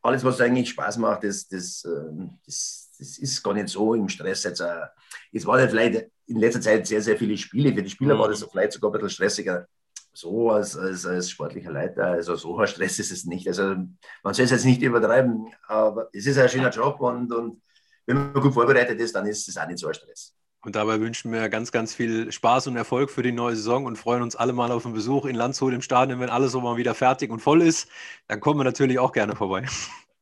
alles, 0.02 0.24
was 0.24 0.42
eigentlich 0.42 0.70
Spaß 0.70 0.98
macht, 0.98 1.24
das, 1.24 1.48
das, 1.48 1.86
ähm, 1.86 2.40
das 2.46 2.84
das 3.04 3.18
ist 3.18 3.44
gar 3.44 3.54
nicht 3.54 3.70
so 3.70 3.94
im 3.94 4.10
Stress. 4.10 4.44
Jetzt, 4.44 4.62
äh, 4.62 4.86
es 5.32 5.46
waren 5.46 5.60
ja 5.60 5.68
vielleicht 5.68 6.10
in 6.28 6.38
letzter 6.38 6.62
Zeit 6.62 6.88
sehr, 6.88 7.02
sehr 7.02 7.18
viele 7.18 7.38
Spiele. 7.38 7.74
Für 7.74 7.84
die 7.84 7.90
Spieler 7.90 8.16
mhm. 8.16 8.20
war 8.20 8.30
das 8.30 8.44
vielleicht 8.44 8.74
sogar 8.74 8.92
ein 8.92 8.94
bisschen 8.94 9.10
stressiger. 9.10 9.68
So 10.14 10.52
als, 10.52 10.78
als, 10.78 11.06
als 11.06 11.32
sportlicher 11.32 11.72
Leiter, 11.72 12.06
also 12.06 12.36
so 12.36 12.58
ein 12.60 12.68
Stress 12.68 13.00
ist 13.00 13.12
es 13.12 13.26
nicht. 13.26 13.48
Also 13.48 13.76
man 14.24 14.34
soll 14.34 14.46
es 14.46 14.52
jetzt 14.52 14.66
nicht 14.66 14.82
übertreiben, 14.82 15.52
aber 15.68 16.10
es 16.14 16.28
ist 16.28 16.38
ein 16.38 16.50
schöner 16.50 16.70
Job 16.70 17.02
und, 17.02 17.34
und 17.34 17.62
wenn 18.06 18.18
man 18.18 18.34
gut 18.34 18.54
vorbereitet 18.54 19.00
ist, 19.00 19.16
dann 19.16 19.26
ist 19.26 19.48
es 19.48 19.58
auch 19.58 19.66
nicht 19.66 19.80
so 19.80 19.88
ein 19.88 19.94
Stress. 19.96 20.33
Und 20.66 20.78
dabei 20.78 21.00
wünschen 21.02 21.32
wir 21.34 21.50
ganz, 21.50 21.74
ganz 21.74 21.94
viel 21.94 22.32
Spaß 22.32 22.68
und 22.68 22.78
Erfolg 22.78 23.10
für 23.10 23.22
die 23.22 23.34
neue 23.34 23.56
Saison 23.56 23.86
und 23.86 23.98
freuen 23.98 24.22
uns 24.22 24.36
alle 24.36 24.54
mal 24.54 24.72
auf 24.72 24.86
einen 24.86 24.94
Besuch 24.94 25.26
in 25.26 25.36
Landshut 25.36 25.74
im 25.74 25.82
Stadion, 25.82 26.22
wenn 26.22 26.30
alles 26.30 26.54
so 26.54 26.62
mal 26.62 26.78
wieder 26.78 26.96
fertig 26.96 27.32
und 27.32 27.42
voll 27.42 27.62
ist. 27.62 27.90
Dann 28.28 28.40
kommen 28.40 28.60
wir 28.60 28.64
natürlich 28.64 28.98
auch 28.98 29.12
gerne 29.12 29.36
vorbei. 29.36 29.66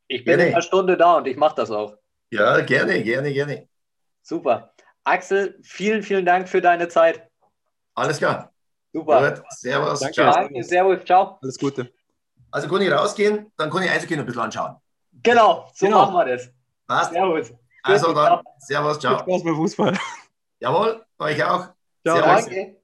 Ich 0.07 0.25
bin 0.25 0.39
in 0.39 0.47
einer 0.47 0.61
Stunde 0.61 0.97
da 0.97 1.17
und 1.17 1.27
ich 1.27 1.37
mache 1.37 1.55
das 1.55 1.69
auch. 1.69 1.95
Ja, 2.31 2.59
gerne, 2.61 3.03
gerne, 3.03 3.31
gerne. 3.31 3.67
Super. 4.23 4.73
Axel, 5.03 5.59
vielen, 5.63 6.01
vielen 6.01 6.25
Dank 6.25 6.49
für 6.49 6.59
deine 6.59 6.87
Zeit. 6.87 7.29
Alles 7.93 8.17
klar. 8.17 8.51
Super. 8.93 9.35
Gut. 9.35 9.43
Servus. 9.51 9.99
Danke. 9.99 10.13
Ciao. 10.15 10.33
Danke, 10.33 10.63
servus. 10.63 11.05
Ciao. 11.05 11.39
Alles 11.41 11.59
Gute. 11.59 11.93
Also 12.51 12.67
kann 12.67 12.81
ich 12.81 12.91
rausgehen, 12.91 13.51
dann 13.57 13.69
kann 13.69 13.83
ich 13.83 13.89
Eishockey 13.89 14.15
noch 14.15 14.23
ein 14.23 14.25
bisschen 14.25 14.41
anschauen. 14.41 14.75
Genau, 15.23 15.69
so 15.73 15.85
genau. 15.85 16.05
machen 16.11 16.15
wir 16.15 16.35
das. 16.35 16.49
Passt. 16.87 17.13
Servus. 17.13 17.53
Also 17.83 18.07
dann, 18.07 18.25
ciao. 18.25 18.41
servus, 18.59 18.99
ciao. 18.99 19.17
Viel 19.17 19.23
Spaß 19.23 19.43
beim 19.43 19.55
Fußball. 19.55 19.97
Jawohl, 20.61 21.03
euch 21.17 21.43
auch. 21.43 21.69
Ciao. 22.05 22.17
Servus. 22.17 22.45
Danke. 22.45 22.81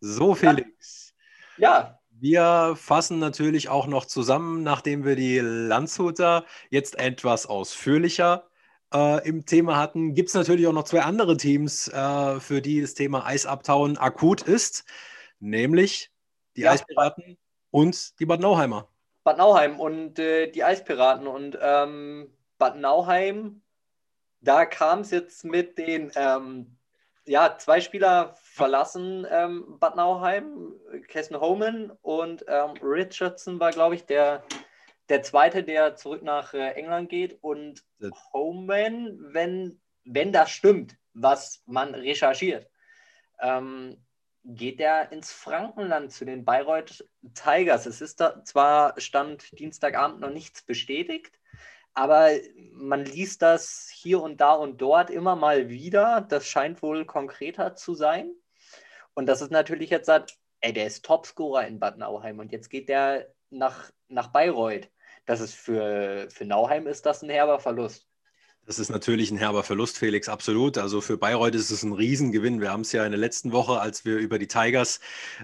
So, 0.00 0.34
Felix. 0.34 1.14
Ja, 1.58 1.98
wir 2.08 2.74
fassen 2.76 3.18
natürlich 3.18 3.68
auch 3.68 3.86
noch 3.86 4.06
zusammen, 4.06 4.62
nachdem 4.62 5.04
wir 5.04 5.14
die 5.14 5.38
Landshuter 5.40 6.46
jetzt 6.70 6.98
etwas 6.98 7.44
ausführlicher 7.44 8.48
äh, 8.94 9.28
im 9.28 9.44
Thema 9.44 9.76
hatten. 9.76 10.14
Gibt 10.14 10.30
es 10.30 10.34
natürlich 10.34 10.66
auch 10.66 10.72
noch 10.72 10.84
zwei 10.84 11.02
andere 11.02 11.36
Teams, 11.36 11.88
äh, 11.88 12.40
für 12.40 12.62
die 12.62 12.80
das 12.80 12.94
Thema 12.94 13.26
Eisabtauen 13.26 13.98
akut 13.98 14.40
ist, 14.40 14.86
nämlich 15.38 16.10
die 16.56 16.62
ja, 16.62 16.70
Eispiraten 16.70 17.36
und 17.70 18.18
die 18.20 18.24
Bad 18.24 18.40
Nauheimer. 18.40 18.88
Bad 19.22 19.36
Nauheim 19.36 19.80
und 19.80 20.18
äh, 20.18 20.50
die 20.50 20.64
Eispiraten 20.64 21.26
und 21.26 21.58
ähm, 21.60 22.32
Bad 22.56 22.78
Nauheim, 22.78 23.60
da 24.40 24.66
kam 24.66 25.00
es 25.00 25.10
jetzt 25.10 25.44
mit 25.44 25.78
den 25.78 26.10
ähm, 26.14 26.76
ja, 27.26 27.58
zwei 27.58 27.80
Spieler 27.80 28.34
verlassen 28.40 29.26
ähm, 29.30 29.78
Bad 29.78 29.96
Nauheim, 29.96 30.74
Kessen 31.08 31.38
Homan 31.40 31.90
und 32.02 32.44
ähm, 32.48 32.74
Richardson 32.82 33.58
war, 33.58 33.72
glaube 33.72 33.96
ich, 33.96 34.04
der, 34.04 34.44
der 35.08 35.22
zweite, 35.22 35.64
der 35.64 35.96
zurück 35.96 36.22
nach 36.22 36.54
äh, 36.54 36.72
England 36.72 37.08
geht. 37.08 37.38
Und 37.42 37.84
Homan, 38.32 39.18
wenn, 39.32 39.80
wenn 40.04 40.32
das 40.32 40.50
stimmt, 40.50 40.96
was 41.14 41.62
man 41.66 41.94
recherchiert, 41.94 42.68
ähm, 43.40 43.96
geht 44.44 44.80
er 44.80 45.10
ins 45.10 45.32
Frankenland 45.32 46.12
zu 46.12 46.24
den 46.24 46.44
Bayreuth 46.44 47.04
Tigers. 47.34 47.86
Es 47.86 48.00
ist 48.00 48.20
da 48.20 48.44
zwar 48.44 48.98
Stand 49.00 49.58
Dienstagabend 49.58 50.20
noch 50.20 50.30
nichts 50.30 50.62
bestätigt, 50.62 51.40
aber 51.96 52.30
man 52.72 53.06
liest 53.06 53.40
das 53.40 53.88
hier 53.90 54.22
und 54.22 54.40
da 54.40 54.52
und 54.52 54.82
dort 54.82 55.08
immer 55.08 55.34
mal 55.34 55.70
wieder. 55.70 56.20
Das 56.20 56.46
scheint 56.46 56.82
wohl 56.82 57.06
konkreter 57.06 57.74
zu 57.74 57.94
sein. 57.94 58.34
Und 59.14 59.26
das 59.26 59.40
ist 59.40 59.50
natürlich 59.50 59.88
jetzt, 59.88 60.10
ey, 60.60 60.72
der 60.74 60.86
ist 60.86 61.06
Topscorer 61.06 61.66
in 61.66 61.80
Bad 61.80 61.96
Nauheim 61.96 62.38
und 62.38 62.52
jetzt 62.52 62.68
geht 62.68 62.90
der 62.90 63.32
nach, 63.48 63.90
nach 64.08 64.28
Bayreuth. 64.28 64.90
Das 65.24 65.40
ist 65.40 65.54
für, 65.54 66.28
für 66.30 66.44
Nauheim 66.44 66.86
ist 66.86 67.06
das 67.06 67.22
ein 67.22 67.30
herber 67.30 67.58
Verlust. 67.60 68.05
Das 68.66 68.80
ist 68.80 68.88
natürlich 68.88 69.30
ein 69.30 69.36
herber 69.36 69.62
Verlust, 69.62 69.96
Felix, 69.96 70.28
absolut. 70.28 70.76
Also 70.76 71.00
für 71.00 71.16
Bayreuth 71.16 71.54
ist 71.54 71.70
es 71.70 71.84
ein 71.84 71.92
Riesengewinn. 71.92 72.60
Wir 72.60 72.72
haben 72.72 72.80
es 72.80 72.90
ja 72.90 73.04
in 73.04 73.12
der 73.12 73.20
letzten 73.20 73.52
Woche, 73.52 73.80
als 73.80 74.04
wir 74.04 74.16
über 74.16 74.40
die 74.40 74.48
Tigers 74.48 74.98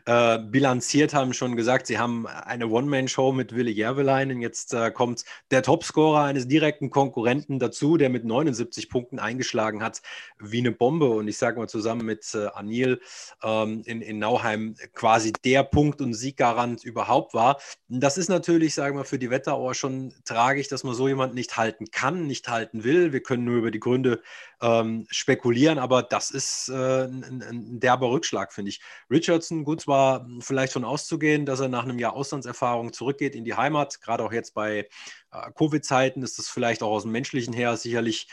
äh, 0.07 0.41
bilanziert 0.41 1.15
haben, 1.15 1.33
schon 1.33 1.55
gesagt, 1.55 1.87
sie 1.87 2.01
haben 2.01 2.27
eine 2.27 2.67
One-Man-Show 2.67 3.31
mit 3.31 3.55
Willi 3.55 3.71
Järveleinen. 3.71 4.43
Jetzt 4.43 4.75
äh, 4.75 4.91
kommt 4.91 5.25
der 5.53 5.63
Topscorer 5.63 6.25
eines 6.25 6.49
direkten 6.49 6.91
Konkurrenten 6.91 7.61
dazu, 7.61 7.97
der 7.97 8.09
mit 8.09 8.25
79 8.25 8.89
Punkten 8.89 9.21
eingeschlagen 9.21 9.85
hat, 9.85 10.03
wie 10.41 10.59
eine 10.59 10.73
Bombe. 10.73 11.09
Und 11.09 11.29
ich 11.29 11.39
sage 11.39 11.61
mal 11.61 11.69
zusammen 11.69 12.05
mit 12.05 12.35
äh, 12.35 12.49
Anil 12.49 13.01
ähm, 13.45 13.83
in, 13.87 14.03
in 14.03 14.19
Nauheim 14.19 14.75
quasi 14.95 15.33
der 15.45 15.63
Punkt- 15.63 16.01
und 16.01 16.15
Sieggarant 16.15 16.83
überhaupt 16.83 17.35
war. 17.35 17.61
Das 17.89 18.19
ist 18.19 18.29
natürlich, 18.29 18.75
sagen 18.75 18.97
wir, 18.97 19.05
für 19.05 19.21
die 19.21 19.31
Wetterauer 19.31 19.77
schon 19.77 20.13
tragisch, 20.25 20.67
dass 20.67 20.83
man 20.83 20.95
so 20.95 21.07
jemanden 21.07 21.37
nicht 21.37 21.57
halten 21.57 21.85
kann, 21.93 22.27
nicht 22.27 22.49
halten 22.49 22.83
will 22.83 23.12
wir 23.13 23.23
können 23.23 23.45
nur 23.45 23.57
über 23.57 23.71
die 23.71 23.81
Gründe 23.81 24.23
ähm, 24.61 25.07
spekulieren, 25.11 25.79
aber 25.79 26.03
das 26.03 26.31
ist 26.31 26.69
äh, 26.69 27.05
ein, 27.05 27.43
ein, 27.43 27.81
derber 27.81 28.11
Rückschlag, 28.11 28.53
finde 28.53 28.71
ich. 28.71 28.81
Richardson, 29.11 29.65
gut, 29.65 29.83
zwar 29.83 30.27
vielleicht 30.41 30.73
von 30.73 30.85
auszugehen, 30.85 31.47
dass 31.47 31.61
er 31.61 31.69
nach 31.69 31.85
einem 31.85 31.99
Jahr 31.99 32.15
Auslandserfahrung 32.15 32.93
zurückgeht 32.93 33.35
in 33.35 33.45
die 33.45 33.55
Heimat, 33.55 34.01
gerade 34.01 34.25
auch 34.25 34.33
jetzt 34.33 34.55
bei 34.55 34.89
äh, 35.33 35.51
Covid-Zeiten 35.57 36.23
ist 36.23 36.39
das 36.39 36.49
vielleicht 36.49 36.83
auch 36.83 36.91
aus 36.91 37.03
dem 37.03 37.13
menschlichen 37.13 37.55
her 37.55 37.77
sicherlich 37.77 38.29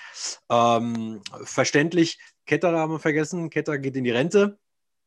ähm, 0.50 1.22
verständlich. 1.44 2.20
Ketter 2.46 2.78
haben 2.78 2.94
wir 2.94 3.00
vergessen, 3.00 3.50
Ketter 3.50 3.78
geht 3.78 3.96
in 3.96 4.04
die 4.04 4.12
Rente. 4.12 4.58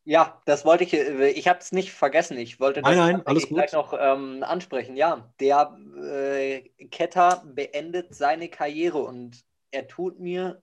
Ja, 0.04 0.42
das 0.46 0.64
wollte 0.64 0.84
ich, 0.84 0.94
äh, 0.94 1.28
ich 1.30 1.46
habe 1.46 1.60
es 1.60 1.70
nicht 1.70 1.92
vergessen. 1.92 2.36
Ich 2.36 2.58
wollte 2.58 2.82
das 2.82 2.90
nein, 2.90 3.14
nein, 3.14 3.26
alles 3.26 3.48
gleich 3.48 3.72
noch 3.72 3.94
ähm, 3.98 4.42
ansprechen. 4.42 4.96
Ja, 4.96 5.32
der 5.38 5.76
äh, 6.04 6.62
Ketter 6.90 7.42
beendet 7.46 8.14
seine 8.14 8.48
Karriere 8.48 8.98
und 8.98 9.44
er 9.72 9.88
tut 9.88 10.20
mir 10.20 10.62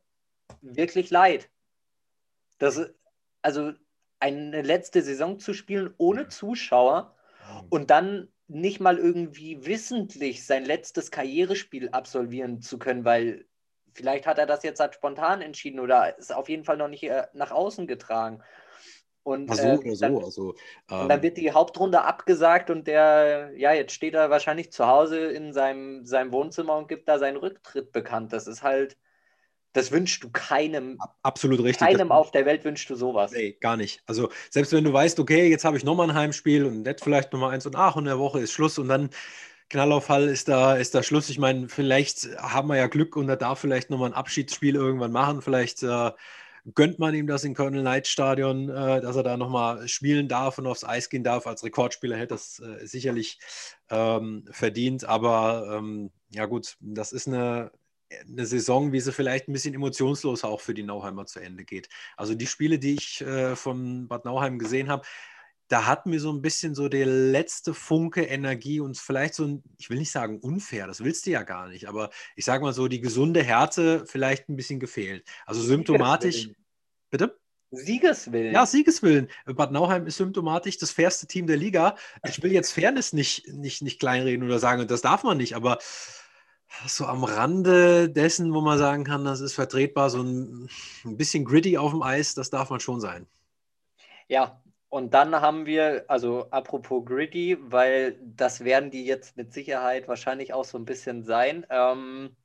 wirklich 0.61 1.09
leid. 1.09 1.49
Das, 2.57 2.93
also 3.41 3.73
eine 4.19 4.61
letzte 4.61 5.01
Saison 5.01 5.39
zu 5.39 5.53
spielen 5.53 5.93
ohne 5.97 6.27
Zuschauer 6.27 7.15
und 7.69 7.89
dann 7.89 8.29
nicht 8.47 8.79
mal 8.79 8.97
irgendwie 8.97 9.65
wissentlich 9.65 10.45
sein 10.45 10.65
letztes 10.65 11.11
Karrierespiel 11.11 11.89
absolvieren 11.89 12.61
zu 12.61 12.79
können, 12.79 13.05
weil 13.05 13.45
vielleicht 13.93 14.25
hat 14.25 14.39
er 14.39 14.45
das 14.45 14.63
jetzt 14.63 14.79
halt 14.79 14.95
spontan 14.95 15.41
entschieden 15.41 15.79
oder 15.79 16.17
ist 16.17 16.33
auf 16.33 16.49
jeden 16.49 16.63
Fall 16.63 16.77
noch 16.77 16.87
nicht 16.87 17.03
äh, 17.03 17.27
nach 17.33 17.51
außen 17.51 17.87
getragen. 17.87 18.41
Und, 19.29 19.55
so 19.55 19.61
äh, 19.61 19.77
oder 19.77 19.95
so. 19.95 20.05
Dann, 20.05 20.15
also, 20.23 20.55
ähm, 20.89 21.01
und 21.01 21.09
dann 21.09 21.19
ähm, 21.19 21.23
wird 21.23 21.37
die 21.37 21.51
Hauptrunde 21.51 22.01
abgesagt 22.01 22.69
und 22.69 22.87
der, 22.87 23.51
ja, 23.55 23.73
jetzt 23.73 23.93
steht 23.93 24.15
er 24.15 24.29
wahrscheinlich 24.29 24.71
zu 24.71 24.87
Hause 24.87 25.19
in 25.19 25.53
seinem, 25.53 26.05
seinem 26.05 26.31
Wohnzimmer 26.31 26.75
und 26.75 26.87
gibt 26.87 27.07
da 27.07 27.19
seinen 27.19 27.37
Rücktritt 27.37 27.91
bekannt. 27.91 28.33
Das 28.33 28.47
ist 28.47 28.63
halt, 28.63 28.97
das 29.73 29.91
wünschst 29.91 30.23
du 30.23 30.29
keinem. 30.31 30.97
Absolut 31.21 31.61
richtig. 31.61 31.87
Keinem 31.87 32.11
auf 32.11 32.31
der 32.31 32.47
Welt 32.47 32.65
wünschst 32.65 32.89
du 32.89 32.95
sowas. 32.95 33.31
Nee, 33.31 33.55
gar 33.61 33.77
nicht. 33.77 34.01
Also 34.07 34.29
selbst 34.49 34.73
wenn 34.73 34.83
du 34.83 34.91
weißt, 34.91 35.19
okay, 35.19 35.47
jetzt 35.47 35.63
habe 35.63 35.77
ich 35.77 35.83
nochmal 35.83 36.09
ein 36.09 36.15
Heimspiel 36.15 36.65
und 36.65 36.81
nett 36.81 37.01
vielleicht 37.01 37.31
nochmal 37.31 37.53
eins 37.53 37.67
und 37.67 37.75
ach, 37.75 37.95
und 37.95 38.03
in 38.03 38.09
der 38.09 38.19
Woche 38.19 38.39
ist 38.39 38.51
Schluss 38.51 38.79
und 38.79 38.87
dann 38.87 39.11
Knallauffall 39.69 40.27
ist 40.27 40.47
da, 40.47 40.75
ist 40.75 40.95
da 40.95 41.03
Schluss. 41.03 41.29
Ich 41.29 41.37
meine, 41.37 41.69
vielleicht 41.69 42.27
haben 42.37 42.69
wir 42.69 42.77
ja 42.77 42.87
Glück 42.87 43.15
und 43.15 43.29
er 43.29 43.37
darf 43.37 43.59
vielleicht 43.59 43.91
nochmal 43.91 44.09
ein 44.09 44.15
Abschiedsspiel 44.15 44.73
irgendwann 44.73 45.11
machen. 45.11 45.43
Vielleicht 45.43 45.83
äh, 45.83 46.11
gönnt 46.75 46.99
man 46.99 47.13
ihm 47.13 47.27
das 47.27 47.43
in 47.43 47.53
Colonel 47.55 47.81
Knight 47.81 48.07
Stadion, 48.07 48.69
äh, 48.69 49.01
dass 49.01 49.15
er 49.15 49.23
da 49.23 49.37
nochmal 49.37 49.87
spielen 49.87 50.27
darf 50.27 50.57
und 50.57 50.67
aufs 50.67 50.83
Eis 50.83 51.09
gehen 51.09 51.23
darf. 51.23 51.47
Als 51.47 51.63
Rekordspieler 51.63 52.17
hätte 52.17 52.35
das 52.35 52.59
äh, 52.59 52.85
sicherlich 52.85 53.39
ähm, 53.89 54.45
verdient. 54.51 55.05
Aber 55.05 55.77
ähm, 55.77 56.11
ja 56.29 56.45
gut, 56.45 56.77
das 56.79 57.11
ist 57.11 57.27
eine, 57.27 57.71
eine 58.27 58.45
Saison, 58.45 58.91
wie 58.91 58.99
sie 58.99 59.13
vielleicht 59.13 59.47
ein 59.47 59.53
bisschen 59.53 59.73
emotionslos 59.73 60.43
auch 60.43 60.61
für 60.61 60.73
die 60.73 60.83
Nauheimer 60.83 61.25
zu 61.25 61.39
Ende 61.39 61.65
geht. 61.65 61.89
Also 62.17 62.35
die 62.35 62.47
Spiele, 62.47 62.79
die 62.79 62.95
ich 62.95 63.21
äh, 63.21 63.55
von 63.55 64.07
Bad 64.07 64.25
Nauheim 64.25 64.59
gesehen 64.59 64.89
habe, 64.89 65.03
da 65.69 65.85
hat 65.85 66.07
mir 66.07 66.19
so 66.19 66.31
ein 66.31 66.41
bisschen 66.41 66.75
so 66.75 66.89
der 66.89 67.05
letzte 67.05 67.73
Funke 67.73 68.23
Energie 68.23 68.79
und 68.79 68.97
vielleicht 68.97 69.35
so 69.35 69.45
ein, 69.45 69.63
ich 69.77 69.89
will 69.89 69.99
nicht 69.99 70.11
sagen 70.11 70.39
unfair, 70.39 70.87
das 70.87 71.03
willst 71.03 71.25
du 71.25 71.29
ja 71.29 71.43
gar 71.43 71.69
nicht, 71.69 71.87
aber 71.87 72.09
ich 72.35 72.43
sage 72.43 72.63
mal 72.63 72.73
so, 72.73 72.87
die 72.87 73.01
gesunde 73.01 73.43
Härte 73.43 74.05
vielleicht 74.07 74.49
ein 74.49 74.55
bisschen 74.55 74.79
gefehlt. 74.79 75.23
Also 75.45 75.61
symptomatisch. 75.61 76.49
Bitte? 77.11 77.39
Siegeswillen. 77.71 78.51
Ja, 78.51 78.65
Siegeswillen. 78.65 79.29
Bad 79.45 79.71
Nauheim 79.71 80.07
ist 80.07 80.17
symptomatisch 80.17 80.79
das 80.79 80.89
fairste 80.89 81.27
Team 81.27 81.45
der 81.45 81.57
Liga. 81.57 81.95
Ich 82.27 82.41
will 82.41 82.51
jetzt 82.51 82.71
Fairness 82.71 83.13
nicht, 83.13 83.47
nicht, 83.47 83.83
nicht 83.83 83.99
kleinreden 83.99 84.43
oder 84.43 84.57
sagen, 84.57 84.87
das 84.87 85.01
darf 85.01 85.23
man 85.23 85.37
nicht, 85.37 85.55
aber 85.55 85.77
so 86.87 87.05
am 87.05 87.23
Rande 87.23 88.09
dessen, 88.09 88.53
wo 88.53 88.61
man 88.61 88.79
sagen 88.79 89.03
kann, 89.03 89.23
das 89.23 89.39
ist 89.39 89.53
vertretbar, 89.53 90.09
so 90.09 90.23
ein, 90.23 90.67
ein 91.05 91.17
bisschen 91.17 91.45
gritty 91.45 91.77
auf 91.77 91.91
dem 91.91 92.01
Eis, 92.01 92.33
das 92.33 92.49
darf 92.49 92.71
man 92.71 92.79
schon 92.79 92.99
sein. 93.01 93.27
Ja, 94.27 94.61
und 94.89 95.13
dann 95.13 95.35
haben 95.39 95.65
wir, 95.65 96.05
also 96.07 96.49
apropos 96.51 97.05
Gritty, 97.05 97.57
weil 97.59 98.19
das 98.21 98.63
werden 98.63 98.91
die 98.91 99.05
jetzt 99.05 99.37
mit 99.37 99.53
Sicherheit 99.53 100.07
wahrscheinlich 100.07 100.53
auch 100.53 100.65
so 100.65 100.77
ein 100.77 100.85
bisschen 100.85 101.23
sein, 101.23 101.65
ähm, 101.69 102.35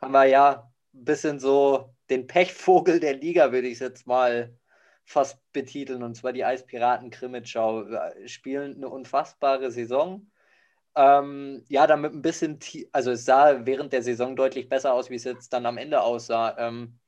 haben 0.00 0.12
wir 0.12 0.24
ja 0.24 0.72
ein 0.94 1.04
bisschen 1.04 1.38
so 1.38 1.94
den 2.10 2.26
Pechvogel 2.26 3.00
der 3.00 3.14
Liga, 3.14 3.52
würde 3.52 3.68
ich 3.68 3.74
es 3.74 3.80
jetzt 3.80 4.06
mal 4.06 4.54
fast 5.04 5.38
betiteln, 5.52 6.02
und 6.02 6.14
zwar 6.16 6.32
die 6.32 6.44
Eispiraten 6.44 7.10
Krimitschau. 7.10 7.84
Spielen 8.26 8.76
eine 8.76 8.88
unfassbare 8.88 9.70
Saison. 9.70 10.30
Ähm, 10.96 11.64
ja, 11.68 11.86
damit 11.86 12.12
ein 12.12 12.22
bisschen, 12.22 12.58
also 12.92 13.12
es 13.12 13.24
sah 13.24 13.66
während 13.66 13.92
der 13.92 14.02
Saison 14.02 14.36
deutlich 14.36 14.68
besser 14.68 14.92
aus, 14.94 15.10
wie 15.10 15.16
es 15.16 15.24
jetzt 15.24 15.52
dann 15.52 15.66
am 15.66 15.78
Ende 15.78 16.02
aussah. 16.02 16.56
Ähm, 16.58 16.98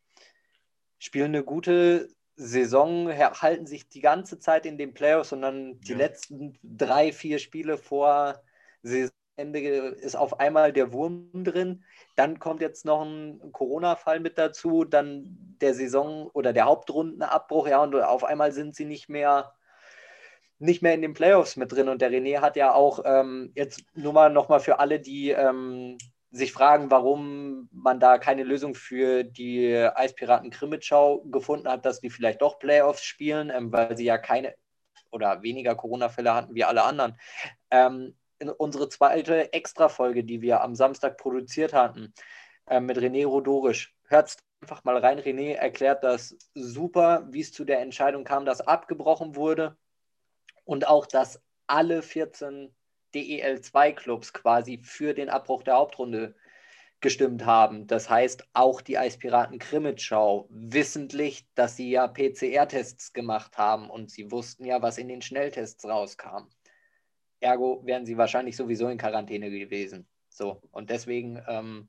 spielen 0.99 1.35
eine 1.35 1.45
gute 1.45 2.09
Saison 2.37 3.09
halten 3.16 3.66
sich 3.66 3.88
die 3.88 4.01
ganze 4.01 4.38
Zeit 4.38 4.66
in 4.66 4.79
den 4.79 4.95
Playoffs 4.95 5.33
und 5.33 5.42
dann 5.42 5.81
die 5.81 5.92
ja. 5.92 5.99
letzten 5.99 6.59
drei, 6.62 7.12
vier 7.12 7.38
Spiele 7.38 7.77
vor 7.77 8.42
Saisonende 8.83 9.61
ist 10.01 10.16
auf 10.16 10.40
einmal 10.40 10.73
der 10.73 10.92
Wurm 10.92 11.45
drin. 11.45 11.85
Dann 12.16 12.38
kommt 12.38 12.61
jetzt 12.61 12.85
noch 12.85 13.03
ein 13.03 13.53
Corona-Fall 13.53 14.21
mit 14.21 14.38
dazu, 14.38 14.85
dann 14.85 15.57
der 15.61 15.75
Saison 15.75 16.29
oder 16.33 16.53
der 16.53 16.64
Hauptrundenabbruch, 16.64 17.68
ja, 17.68 17.83
und 17.83 17.95
auf 17.95 18.25
einmal 18.25 18.53
sind 18.53 18.75
sie 18.75 18.85
nicht 18.85 19.09
mehr 19.09 19.53
nicht 20.62 20.81
mehr 20.81 20.95
in 20.95 21.03
den 21.03 21.12
Playoffs 21.12 21.57
mit 21.57 21.73
drin. 21.73 21.88
Und 21.88 22.01
der 22.01 22.12
René 22.12 22.40
hat 22.40 22.57
ja 22.57 22.73
auch 22.73 23.01
ähm, 23.05 23.51
jetzt 23.57 23.83
nur 23.95 24.12
mal 24.12 24.31
nochmal 24.31 24.61
für 24.61 24.79
alle, 24.79 25.01
die 25.01 25.31
ähm, 25.31 25.99
sich 26.33 26.53
fragen, 26.53 26.90
warum 26.90 27.68
man 27.73 28.01
da 28.01 28.16
keine 28.16 28.42
Lösung 28.42 28.75
für 28.75 29.23
die 29.23 29.77
Eispiraten 29.77 30.51
Krimitschau 30.51 31.21
gefunden 31.25 31.68
hat, 31.68 31.85
dass 31.85 32.01
die 32.01 32.09
vielleicht 32.09 32.40
doch 32.40 32.59
Playoffs 32.59 33.05
spielen, 33.05 33.51
ähm, 33.51 33.71
weil 33.71 33.97
sie 33.97 34.05
ja 34.05 34.18
keine 34.18 34.55
oder 35.11 35.42
weniger 35.42 35.75
Corona-Fälle 35.75 36.35
hatten 36.35 36.55
wie 36.55 36.64
alle 36.64 36.85
anderen. 36.85 37.18
Ähm, 37.71 38.16
unsere 38.57 38.88
zweite 38.88 39.53
Extra-Folge, 39.53 40.25
die 40.25 40.40
wir 40.40 40.62
am 40.62 40.75
Samstag 40.75 41.18
produziert 41.18 41.75
hatten, 41.75 42.14
äh, 42.66 42.81
mit 42.81 42.97
René 42.97 43.27
Rodorisch. 43.27 43.95
Hört 44.09 44.35
einfach 44.62 44.85
mal 44.85 44.97
rein. 44.97 45.21
René 45.21 45.53
erklärt 45.53 46.03
das 46.03 46.37
super, 46.55 47.27
wie 47.31 47.40
es 47.40 47.53
zu 47.53 47.66
der 47.66 47.81
Entscheidung 47.81 48.25
kam, 48.25 48.47
dass 48.47 48.62
abgebrochen 48.62 49.37
wurde 49.37 49.77
und 50.64 50.88
auch, 50.88 51.07
dass 51.07 51.42
alle 51.66 52.01
14 52.03 52.75
DEL2-Clubs 53.14 54.33
quasi 54.33 54.79
für 54.83 55.14
den 55.14 55.29
Abbruch 55.29 55.62
der 55.62 55.75
Hauptrunde 55.75 56.35
gestimmt 57.03 57.44
haben. 57.44 57.87
Das 57.87 58.09
heißt, 58.09 58.46
auch 58.55 58.81
die 58.81 58.96
Eispiraten 58.96 59.59
Krimitschau, 59.59 60.46
wissentlich, 60.51 61.46
dass 61.55 61.77
sie 61.77 61.90
ja 61.90 62.07
PCR-Tests 62.07 63.12
gemacht 63.12 63.59
haben 63.59 63.90
und 63.90 64.11
sie 64.11 64.31
wussten 64.31 64.64
ja, 64.64 64.81
was 64.81 64.98
in 64.98 65.09
den 65.09 65.20
Schnelltests 65.20 65.85
rauskam. 65.85 66.48
Ergo 67.40 67.83
wären 67.85 68.07
sie 68.07 68.16
wahrscheinlich 68.16 68.57
sowieso 68.57 68.88
in 68.88 68.98
Quarantäne 68.98 69.51
gewesen. 69.51 70.09
So, 70.29 70.62
und 70.70 70.90
deswegen, 70.90 71.42
ähm, 71.48 71.88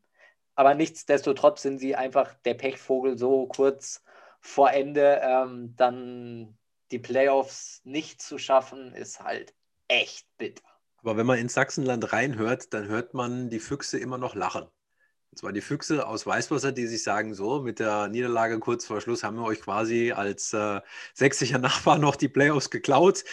aber 0.55 0.73
nichtsdestotrotz 0.73 1.61
sind 1.61 1.77
sie 1.77 1.95
einfach 1.95 2.33
der 2.45 2.55
Pechvogel 2.55 3.17
so 3.17 3.45
kurz 3.47 4.03
vor 4.41 4.71
Ende, 4.71 5.21
ähm, 5.23 5.75
dann 5.77 6.57
die 6.91 6.99
Playoffs 6.99 7.81
nicht 7.85 8.21
zu 8.21 8.37
schaffen, 8.37 8.93
ist 8.93 9.21
halt 9.21 9.53
echt 9.87 10.27
bitter. 10.37 10.72
Aber 11.03 11.17
wenn 11.17 11.27
man 11.27 11.37
ins 11.37 11.53
Sachsenland 11.53 12.13
reinhört, 12.13 12.73
dann 12.73 12.87
hört 12.87 13.13
man 13.13 13.51
die 13.51 13.59
Füchse 13.59 13.99
immer 13.99 14.17
noch 14.17 14.33
lachen. 14.33 14.65
Und 15.33 15.39
zwar 15.39 15.51
die 15.51 15.61
Füchse 15.61 16.05
aus 16.05 16.27
Weißwasser, 16.27 16.71
die 16.71 16.85
sich 16.85 17.01
sagen, 17.01 17.33
so, 17.33 17.59
mit 17.59 17.79
der 17.79 18.07
Niederlage 18.07 18.59
kurz 18.59 18.85
vor 18.85 19.01
Schluss 19.01 19.23
haben 19.23 19.37
wir 19.37 19.45
euch 19.45 19.61
quasi 19.61 20.11
als 20.11 20.53
äh, 20.53 20.79
sächsischer 21.15 21.57
Nachbar 21.57 21.97
noch 21.97 22.15
die 22.15 22.27
Playoffs 22.27 22.69
geklaut. 22.69 23.23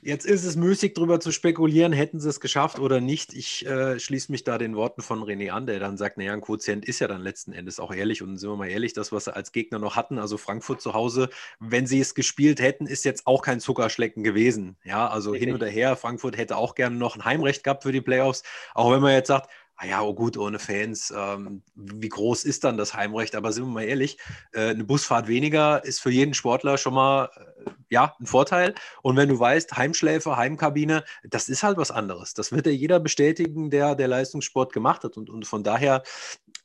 Jetzt 0.00 0.24
ist 0.24 0.44
es 0.44 0.56
müßig, 0.56 0.94
darüber 0.94 1.20
zu 1.20 1.30
spekulieren, 1.30 1.92
hätten 1.92 2.20
sie 2.20 2.30
es 2.30 2.40
geschafft 2.40 2.78
oder 2.78 3.02
nicht. 3.02 3.34
Ich 3.34 3.66
äh, 3.66 4.00
schließe 4.00 4.32
mich 4.32 4.44
da 4.44 4.56
den 4.56 4.76
Worten 4.76 5.02
von 5.02 5.22
René 5.22 5.50
an, 5.50 5.66
der 5.66 5.78
dann 5.78 5.98
sagt, 5.98 6.16
naja, 6.16 6.32
ein 6.32 6.40
Quotient 6.40 6.86
ist 6.86 7.00
ja 7.00 7.06
dann 7.06 7.20
letzten 7.20 7.52
Endes 7.52 7.78
auch 7.78 7.92
ehrlich. 7.94 8.22
Und 8.22 8.38
sind 8.38 8.48
wir 8.48 8.56
mal 8.56 8.70
ehrlich, 8.70 8.94
das, 8.94 9.12
was 9.12 9.26
sie 9.26 9.36
als 9.36 9.52
Gegner 9.52 9.78
noch 9.78 9.94
hatten, 9.94 10.18
also 10.18 10.38
Frankfurt 10.38 10.80
zu 10.80 10.94
Hause, 10.94 11.28
wenn 11.60 11.86
sie 11.86 12.00
es 12.00 12.14
gespielt 12.14 12.60
hätten, 12.60 12.86
ist 12.86 13.04
jetzt 13.04 13.26
auch 13.26 13.42
kein 13.42 13.60
Zuckerschlecken 13.60 14.24
gewesen. 14.24 14.76
Ja, 14.84 15.06
also 15.06 15.34
hin 15.34 15.54
oder 15.54 15.66
her, 15.66 15.96
Frankfurt 15.96 16.38
hätte 16.38 16.56
auch 16.56 16.74
gerne 16.74 16.96
noch 16.96 17.14
ein 17.14 17.26
Heimrecht 17.26 17.62
gehabt 17.62 17.82
für 17.82 17.92
die 17.92 18.00
Playoffs. 18.00 18.42
Auch 18.74 18.90
wenn 18.90 19.02
man 19.02 19.12
jetzt 19.12 19.28
sagt, 19.28 19.50
ja, 19.84 20.02
oh 20.02 20.14
gut, 20.14 20.36
ohne 20.36 20.58
Fans, 20.58 21.12
ähm, 21.16 21.62
wie 21.74 22.08
groß 22.08 22.44
ist 22.44 22.64
dann 22.64 22.76
das 22.76 22.94
Heimrecht? 22.94 23.34
Aber 23.34 23.52
sind 23.52 23.64
wir 23.64 23.72
mal 23.72 23.84
ehrlich, 23.84 24.18
äh, 24.52 24.70
eine 24.70 24.84
Busfahrt 24.84 25.28
weniger 25.28 25.84
ist 25.84 26.00
für 26.00 26.10
jeden 26.10 26.34
Sportler 26.34 26.78
schon 26.78 26.94
mal 26.94 27.30
äh, 27.36 27.70
ja, 27.90 28.14
ein 28.20 28.26
Vorteil. 28.26 28.74
Und 29.02 29.16
wenn 29.16 29.28
du 29.28 29.38
weißt, 29.38 29.76
Heimschläfer, 29.76 30.36
Heimkabine, 30.36 31.04
das 31.24 31.48
ist 31.48 31.62
halt 31.62 31.76
was 31.76 31.90
anderes. 31.90 32.34
Das 32.34 32.52
wird 32.52 32.66
ja 32.66 32.72
jeder 32.72 33.00
bestätigen, 33.00 33.70
der, 33.70 33.94
der 33.94 34.08
Leistungssport 34.08 34.72
gemacht 34.72 35.04
hat. 35.04 35.16
Und, 35.16 35.28
und 35.30 35.46
von 35.46 35.62
daher, 35.62 36.02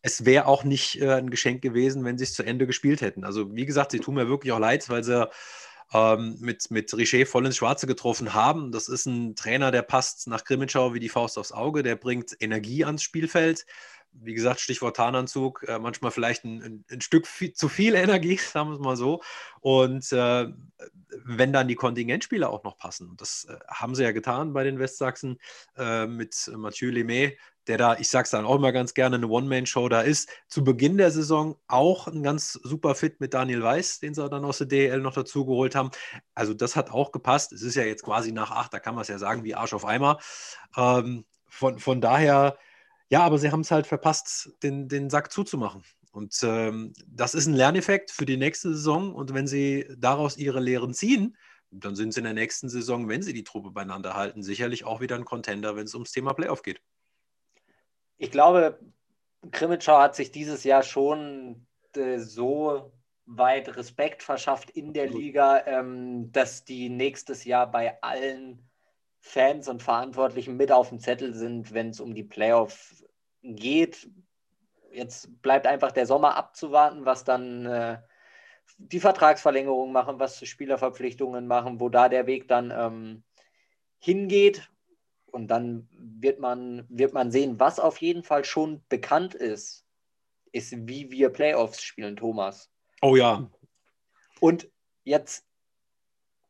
es 0.01 0.25
wäre 0.25 0.45
auch 0.45 0.63
nicht 0.63 1.01
äh, 1.01 1.11
ein 1.13 1.29
Geschenk 1.29 1.61
gewesen, 1.61 2.05
wenn 2.05 2.17
sie 2.17 2.23
es 2.23 2.33
zu 2.33 2.43
Ende 2.43 2.67
gespielt 2.67 3.01
hätten. 3.01 3.23
Also 3.23 3.53
wie 3.55 3.65
gesagt, 3.65 3.91
sie 3.91 3.99
tun 3.99 4.15
mir 4.15 4.29
wirklich 4.29 4.53
auch 4.53 4.59
leid, 4.59 4.87
weil 4.89 5.03
sie 5.03 5.27
ähm, 5.93 6.37
mit, 6.39 6.69
mit 6.71 6.93
Richer 6.95 7.25
voll 7.25 7.45
ins 7.45 7.57
Schwarze 7.57 7.87
getroffen 7.87 8.33
haben. 8.33 8.71
Das 8.71 8.89
ist 8.89 9.05
ein 9.05 9.35
Trainer, 9.35 9.71
der 9.71 9.81
passt 9.81 10.27
nach 10.27 10.43
Grimmitschau 10.43 10.93
wie 10.93 10.99
die 10.99 11.09
Faust 11.09 11.37
aufs 11.37 11.51
Auge, 11.51 11.83
der 11.83 11.95
bringt 11.95 12.35
Energie 12.39 12.83
ans 12.85 13.03
Spielfeld. 13.03 13.65
Wie 14.19 14.33
gesagt, 14.33 14.59
Stichwort 14.59 14.95
Tarnanzug, 14.95 15.63
äh, 15.67 15.79
manchmal 15.79 16.11
vielleicht 16.11 16.43
ein, 16.43 16.85
ein, 16.89 17.01
Stück 17.01 17.27
viel, 17.27 17.53
zu 17.53 17.69
viel 17.69 17.95
Energie, 17.95 18.37
sagen 18.37 18.69
wir 18.69 18.75
es 18.75 18.79
mal 18.79 18.97
so. 18.97 19.21
Und 19.61 20.11
äh, 20.11 20.47
wenn 21.25 21.53
dann 21.53 21.67
die 21.67 21.75
Kontingentspieler 21.75 22.49
auch 22.49 22.63
noch 22.63 22.77
passen, 22.77 23.15
das 23.17 23.45
äh, 23.49 23.57
haben 23.67 23.95
sie 23.95 24.03
ja 24.03 24.11
getan 24.11 24.53
bei 24.53 24.63
den 24.63 24.79
Westsachsen 24.79 25.39
äh, 25.77 26.07
mit 26.07 26.51
Mathieu 26.55 26.89
Lemay, 26.89 27.37
der 27.67 27.77
da, 27.77 27.97
ich 27.97 28.09
sag's 28.09 28.29
dann 28.29 28.45
auch 28.45 28.55
immer 28.55 28.71
ganz 28.71 28.93
gerne, 28.93 29.17
eine 29.17 29.27
One-Man-Show 29.27 29.89
da 29.89 30.01
ist. 30.01 30.29
Zu 30.47 30.63
Beginn 30.63 30.97
der 30.97 31.11
Saison 31.11 31.57
auch 31.67 32.07
ein 32.07 32.23
ganz 32.23 32.53
super 32.53 32.95
Fit 32.95 33.19
mit 33.19 33.33
Daniel 33.33 33.61
Weiß, 33.61 33.99
den 33.99 34.13
sie 34.13 34.27
dann 34.29 34.45
aus 34.45 34.59
der 34.59 34.67
DL 34.67 34.99
noch 34.99 35.13
dazu 35.13 35.45
geholt 35.45 35.75
haben. 35.75 35.91
Also 36.33 36.53
das 36.53 36.75
hat 36.75 36.91
auch 36.91 37.11
gepasst. 37.11 37.51
Es 37.51 37.61
ist 37.61 37.75
ja 37.75 37.83
jetzt 37.83 38.03
quasi 38.03 38.31
nach 38.31 38.51
acht, 38.51 38.73
da 38.73 38.79
kann 38.79 38.95
man 38.95 39.01
es 39.01 39.09
ja 39.09 39.17
sagen, 39.17 39.43
wie 39.43 39.55
Arsch 39.55 39.73
auf 39.73 39.85
Eimer. 39.85 40.19
Ähm, 40.75 41.25
von, 41.49 41.79
von 41.79 42.01
daher, 42.01 42.57
ja, 43.09 43.21
aber 43.21 43.37
sie 43.37 43.51
haben 43.51 43.61
es 43.61 43.71
halt 43.71 43.87
verpasst, 43.87 44.51
den, 44.63 44.87
den 44.87 45.09
Sack 45.09 45.31
zuzumachen. 45.31 45.83
Und 46.11 46.37
ähm, 46.43 46.93
das 47.05 47.35
ist 47.35 47.45
ein 47.47 47.53
Lerneffekt 47.53 48.11
für 48.11 48.25
die 48.25 48.37
nächste 48.37 48.69
Saison. 48.69 49.13
Und 49.13 49.33
wenn 49.33 49.47
sie 49.47 49.87
daraus 49.97 50.37
ihre 50.37 50.59
Lehren 50.59 50.93
ziehen, 50.93 51.37
dann 51.69 51.95
sind 51.95 52.13
sie 52.13 52.21
in 52.21 52.25
der 52.25 52.33
nächsten 52.33 52.69
Saison, 52.69 53.07
wenn 53.07 53.21
sie 53.21 53.33
die 53.33 53.43
Truppe 53.43 53.71
beieinander 53.71 54.15
halten, 54.15 54.41
sicherlich 54.41 54.85
auch 54.85 55.01
wieder 55.01 55.15
ein 55.15 55.25
Contender, 55.25 55.75
wenn 55.75 55.85
es 55.85 55.93
ums 55.93 56.11
Thema 56.11 56.33
Playoff 56.33 56.63
geht 56.63 56.81
ich 58.17 58.31
glaube, 58.31 58.79
Krimitschau 59.51 59.99
hat 59.99 60.15
sich 60.15 60.31
dieses 60.31 60.63
Jahr 60.63 60.83
schon 60.83 61.67
äh, 61.95 62.17
so 62.17 62.91
weit 63.25 63.75
Respekt 63.75 64.23
verschafft 64.23 64.69
in 64.71 64.93
der 64.93 65.07
Liga, 65.09 65.65
ähm, 65.65 66.31
dass 66.31 66.63
die 66.63 66.89
nächstes 66.89 67.43
Jahr 67.43 67.69
bei 67.69 68.01
allen 68.01 68.66
Fans 69.27 69.67
und 69.67 69.83
Verantwortlichen 69.83 70.57
mit 70.57 70.71
auf 70.71 70.89
dem 70.89 70.99
Zettel 70.99 71.33
sind, 71.33 71.73
wenn 71.73 71.89
es 71.89 71.99
um 71.99 72.15
die 72.15 72.23
Playoffs 72.23 73.05
geht. 73.43 74.09
Jetzt 74.91 75.41
bleibt 75.41 75.67
einfach 75.67 75.91
der 75.91 76.05
Sommer 76.05 76.35
abzuwarten, 76.35 77.05
was 77.05 77.23
dann 77.23 77.65
äh, 77.65 77.97
die 78.77 78.99
Vertragsverlängerung 78.99 79.91
machen, 79.91 80.19
was 80.19 80.45
Spielerverpflichtungen 80.45 81.47
machen, 81.47 81.79
wo 81.79 81.89
da 81.89 82.09
der 82.09 82.27
Weg 82.27 82.47
dann 82.47 82.71
ähm, 82.71 83.23
hingeht. 83.99 84.69
Und 85.31 85.47
dann 85.49 85.87
wird 85.91 86.39
man, 86.39 86.85
wird 86.89 87.13
man 87.13 87.31
sehen, 87.31 87.59
was 87.59 87.79
auf 87.79 88.01
jeden 88.01 88.23
Fall 88.23 88.45
schon 88.45 88.83
bekannt 88.89 89.35
ist, 89.35 89.85
ist, 90.51 90.73
wie 90.87 91.11
wir 91.11 91.29
Playoffs 91.29 91.81
spielen, 91.81 92.15
Thomas. 92.15 92.71
Oh 93.01 93.15
ja. 93.15 93.49
Und 94.39 94.69
jetzt, 95.03 95.46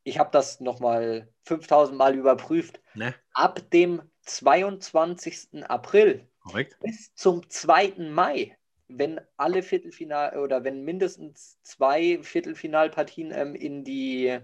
ich 0.07 0.19
habe 0.19 0.29
das 0.31 0.61
nochmal 0.61 1.27
5000 1.43 1.97
Mal 1.97 2.15
überprüft. 2.15 2.79
Ne? 2.93 3.13
Ab 3.33 3.69
dem 3.71 4.01
22. 4.21 5.65
April 5.67 6.25
Korrekt. 6.39 6.79
bis 6.79 7.13
zum 7.13 7.47
2. 7.49 7.95
Mai, 8.09 8.57
wenn 8.87 9.19
alle 9.35 9.61
Viertelfinal 9.61 10.39
oder 10.39 10.63
wenn 10.63 10.85
mindestens 10.85 11.61
zwei 11.61 12.23
Viertelfinalpartien 12.23 13.31
ähm, 13.33 13.53
in 13.53 13.83
die 13.83 14.39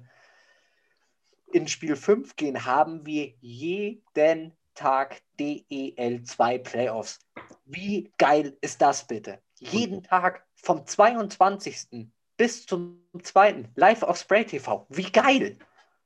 in 1.53 1.67
Spiel 1.67 1.95
5 1.95 2.35
gehen, 2.35 2.65
haben 2.65 3.05
wir 3.05 3.33
jeden 3.39 4.53
Tag 4.73 5.21
DEL2 5.39 6.57
Playoffs. 6.59 7.19
Wie 7.63 8.11
geil 8.17 8.57
ist 8.59 8.81
das 8.81 9.07
bitte? 9.07 9.39
Jeden 9.59 10.03
Tag 10.03 10.45
vom 10.55 10.85
22. 10.85 12.09
bis 12.37 12.65
zum 12.65 12.99
2. 13.21 13.65
live 13.75 14.03
auf 14.03 14.17
Spray 14.17 14.45
TV. 14.45 14.85
Wie 14.89 15.11
geil! 15.11 15.57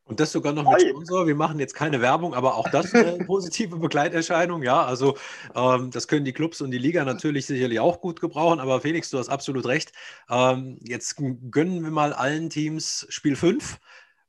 Und 0.07 0.21
das 0.21 0.31
sogar 0.31 0.53
noch 0.53 0.63
Voll. 0.63 0.77
mit 0.77 0.89
Sponsor. 0.89 1.27
Wir 1.27 1.35
machen 1.35 1.59
jetzt 1.59 1.73
keine 1.73 2.01
Werbung, 2.01 2.33
aber 2.33 2.55
auch 2.55 2.69
das 2.69 2.93
eine 2.93 3.17
positive 3.25 3.75
Begleiterscheinung. 3.77 4.63
Ja, 4.63 4.85
also 4.85 5.17
ähm, 5.53 5.91
das 5.91 6.07
können 6.07 6.23
die 6.23 6.31
Clubs 6.31 6.61
und 6.61 6.71
die 6.71 6.77
Liga 6.77 7.03
natürlich 7.03 7.45
sicherlich 7.45 7.79
auch 7.81 7.99
gut 7.99 8.21
gebrauchen. 8.21 8.59
Aber 8.59 8.79
Felix, 8.79 9.09
du 9.09 9.17
hast 9.17 9.27
absolut 9.27 9.65
recht. 9.65 9.91
Ähm, 10.29 10.79
jetzt 10.81 11.17
gönnen 11.51 11.83
wir 11.83 11.91
mal 11.91 12.13
allen 12.13 12.49
Teams 12.49 13.05
Spiel 13.09 13.35
5 13.35 13.77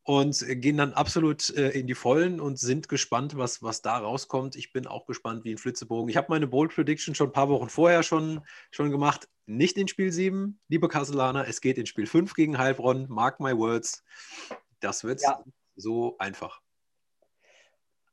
und 0.09 0.43
gehen 0.63 0.79
dann 0.79 0.95
absolut 0.95 1.51
äh, 1.51 1.69
in 1.69 1.87
die 1.87 1.95
Vollen 1.95 2.41
und 2.41 2.59
sind 2.59 2.89
gespannt, 2.89 3.37
was, 3.37 3.63
was 3.63 3.83
da 3.83 3.99
rauskommt. 3.99 4.57
Ich 4.57 4.73
bin 4.73 4.87
auch 4.87 5.05
gespannt 5.05 5.45
wie 5.45 5.53
ein 5.53 5.59
Flitzebogen. 5.59 6.09
Ich 6.09 6.17
habe 6.17 6.29
meine 6.31 6.47
Bold 6.47 6.75
Prediction 6.75 7.15
schon 7.15 7.29
ein 7.29 7.33
paar 7.35 7.51
Wochen 7.51 7.69
vorher 7.69 8.03
schon, 8.03 8.41
schon 8.71 8.91
gemacht. 8.91 9.29
Nicht 9.45 9.77
in 9.77 9.87
Spiel 9.87 10.11
7, 10.11 10.59
liebe 10.69 10.89
Kasselaner, 10.89 11.47
es 11.47 11.61
geht 11.61 11.77
in 11.77 11.85
Spiel 11.85 12.07
5 12.07 12.33
gegen 12.33 12.57
Heilbronn. 12.57 13.05
Mark 13.11 13.39
my 13.39 13.55
words. 13.55 14.03
Das 14.81 15.05
wird 15.05 15.21
ja. 15.21 15.45
so 15.77 16.17
einfach. 16.17 16.63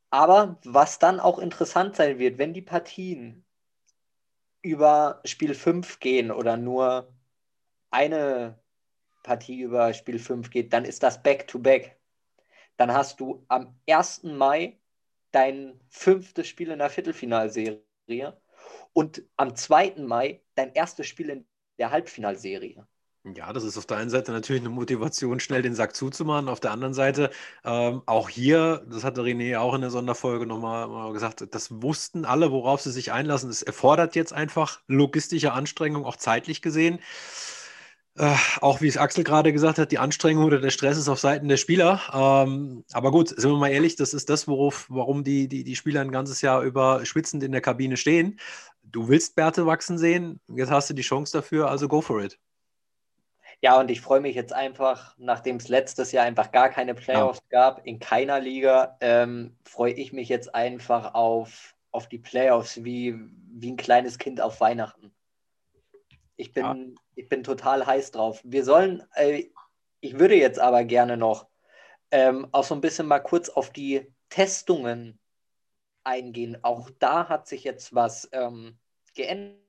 Aber 0.09 0.59
was 0.65 0.99
dann 0.99 1.21
auch 1.21 1.39
interessant 1.39 1.95
sein 1.95 2.19
wird, 2.19 2.37
wenn 2.37 2.53
die 2.53 2.61
Partien 2.61 3.45
über 4.61 5.21
Spiel 5.23 5.53
5 5.53 6.01
gehen 6.01 6.29
oder 6.29 6.57
nur 6.57 7.07
eine 7.89 8.59
Partie 9.25 9.61
über 9.61 9.93
Spiel 9.93 10.19
5 10.19 10.49
geht, 10.51 10.71
dann 10.71 10.85
ist 10.85 11.01
das 11.03 11.21
Back-to-Back. 11.21 11.83
-back. 11.83 11.91
Dann 12.77 12.93
hast 12.93 13.19
du 13.19 13.43
am 13.47 13.75
1. 13.89 14.23
Mai 14.23 14.77
dein 15.31 15.79
fünftes 15.89 16.47
Spiel 16.47 16.69
in 16.69 16.79
der 16.79 16.89
Viertelfinalserie 16.89 17.81
und 18.93 19.23
am 19.35 19.55
2. 19.55 19.95
Mai 19.97 20.41
dein 20.53 20.73
erstes 20.73 21.07
Spiel 21.07 21.29
in 21.29 21.45
der 21.79 21.91
Halbfinalserie. 21.91 22.85
Ja, 23.35 23.51
das 23.51 23.63
ist 23.63 23.75
auf 23.75 23.87
der 23.87 23.97
einen 23.97 24.11
Seite 24.11 24.31
natürlich 24.31 24.61
eine 24.61 24.69
Motivation, 24.69 25.39
schnell 25.39 25.63
den 25.63 25.73
Sack 25.73 25.95
zuzumachen. 25.95 26.47
Auf 26.47 26.59
der 26.59 26.69
anderen 26.69 26.93
Seite, 26.93 27.31
ähm, 27.63 28.03
auch 28.05 28.29
hier, 28.29 28.85
das 28.87 29.03
hatte 29.03 29.21
René 29.21 29.57
auch 29.57 29.73
in 29.73 29.81
der 29.81 29.89
Sonderfolge 29.89 30.45
nochmal 30.45 31.11
gesagt, 31.11 31.43
das 31.49 31.81
wussten 31.81 32.23
alle, 32.25 32.51
worauf 32.51 32.81
sie 32.81 32.91
sich 32.91 33.11
einlassen. 33.11 33.49
Es 33.49 33.63
erfordert 33.63 34.15
jetzt 34.15 34.31
einfach 34.31 34.81
logistische 34.87 35.53
Anstrengung, 35.53 36.05
auch 36.05 36.17
zeitlich 36.17 36.61
gesehen. 36.61 36.99
Äh, 38.17 38.35
auch 38.61 38.79
wie 38.79 38.87
es 38.87 38.97
Axel 38.97 39.25
gerade 39.25 39.51
gesagt 39.51 39.77
hat, 39.77 39.91
die 39.91 39.97
Anstrengung 39.97 40.45
oder 40.45 40.61
der 40.61 40.69
Stress 40.69 40.97
ist 40.97 41.09
auf 41.09 41.19
Seiten 41.19 41.49
der 41.49 41.57
Spieler. 41.57 42.01
Ähm, 42.13 42.85
aber 42.93 43.11
gut, 43.11 43.29
sind 43.29 43.51
wir 43.51 43.57
mal 43.57 43.71
ehrlich, 43.71 43.97
das 43.97 44.13
ist 44.13 44.29
das, 44.29 44.47
worauf, 44.47 44.85
warum 44.89 45.25
die, 45.25 45.49
die, 45.49 45.65
die 45.65 45.75
Spieler 45.75 45.99
ein 45.99 46.11
ganzes 46.11 46.41
Jahr 46.41 46.61
über 46.61 47.05
schwitzend 47.05 47.43
in 47.43 47.51
der 47.51 47.59
Kabine 47.59 47.97
stehen. 47.97 48.39
Du 48.83 49.09
willst 49.09 49.35
Bärte 49.35 49.65
wachsen 49.65 49.97
sehen, 49.97 50.39
jetzt 50.47 50.71
hast 50.71 50.89
du 50.89 50.93
die 50.93 51.01
Chance 51.01 51.33
dafür, 51.37 51.69
also 51.69 51.89
go 51.89 51.99
for 51.99 52.23
it. 52.23 52.39
Ja, 53.61 53.79
und 53.79 53.91
ich 53.91 53.99
freue 53.99 54.21
mich 54.21 54.35
jetzt 54.35 54.53
einfach, 54.53 55.15
nachdem 55.17 55.57
es 55.57 55.67
letztes 55.67 56.11
Jahr 56.13 56.25
einfach 56.25 56.51
gar 56.51 56.69
keine 56.69 56.93
Playoffs 56.93 57.41
ja. 57.51 57.59
gab, 57.59 57.85
in 57.85 57.99
keiner 57.99 58.39
Liga, 58.39 58.95
ähm, 59.01 59.57
freue 59.65 59.93
ich 59.93 60.13
mich 60.13 60.29
jetzt 60.29 60.55
einfach 60.55 61.15
auf, 61.15 61.75
auf 61.91 62.07
die 62.07 62.19
Playoffs 62.19 62.83
wie, 62.83 63.19
wie 63.51 63.71
ein 63.71 63.77
kleines 63.77 64.19
Kind 64.19 64.39
auf 64.39 64.61
Weihnachten. 64.61 65.11
Ich 66.37 66.53
bin, 66.53 66.63
ja. 66.65 67.01
Ich 67.15 67.29
bin 67.29 67.43
total 67.43 67.85
heiß 67.85 68.11
drauf. 68.11 68.41
Wir 68.43 68.63
sollen, 68.63 69.03
äh, 69.15 69.45
ich 69.99 70.19
würde 70.19 70.35
jetzt 70.35 70.59
aber 70.59 70.83
gerne 70.83 71.17
noch 71.17 71.47
ähm, 72.11 72.47
auch 72.51 72.63
so 72.63 72.75
ein 72.75 72.81
bisschen 72.81 73.07
mal 73.07 73.19
kurz 73.19 73.49
auf 73.49 73.71
die 73.71 74.13
Testungen 74.29 75.19
eingehen. 76.03 76.57
Auch 76.61 76.89
da 76.99 77.27
hat 77.29 77.47
sich 77.47 77.63
jetzt 77.63 77.95
was 77.95 78.29
ähm, 78.31 78.77
geändert. 79.15 79.59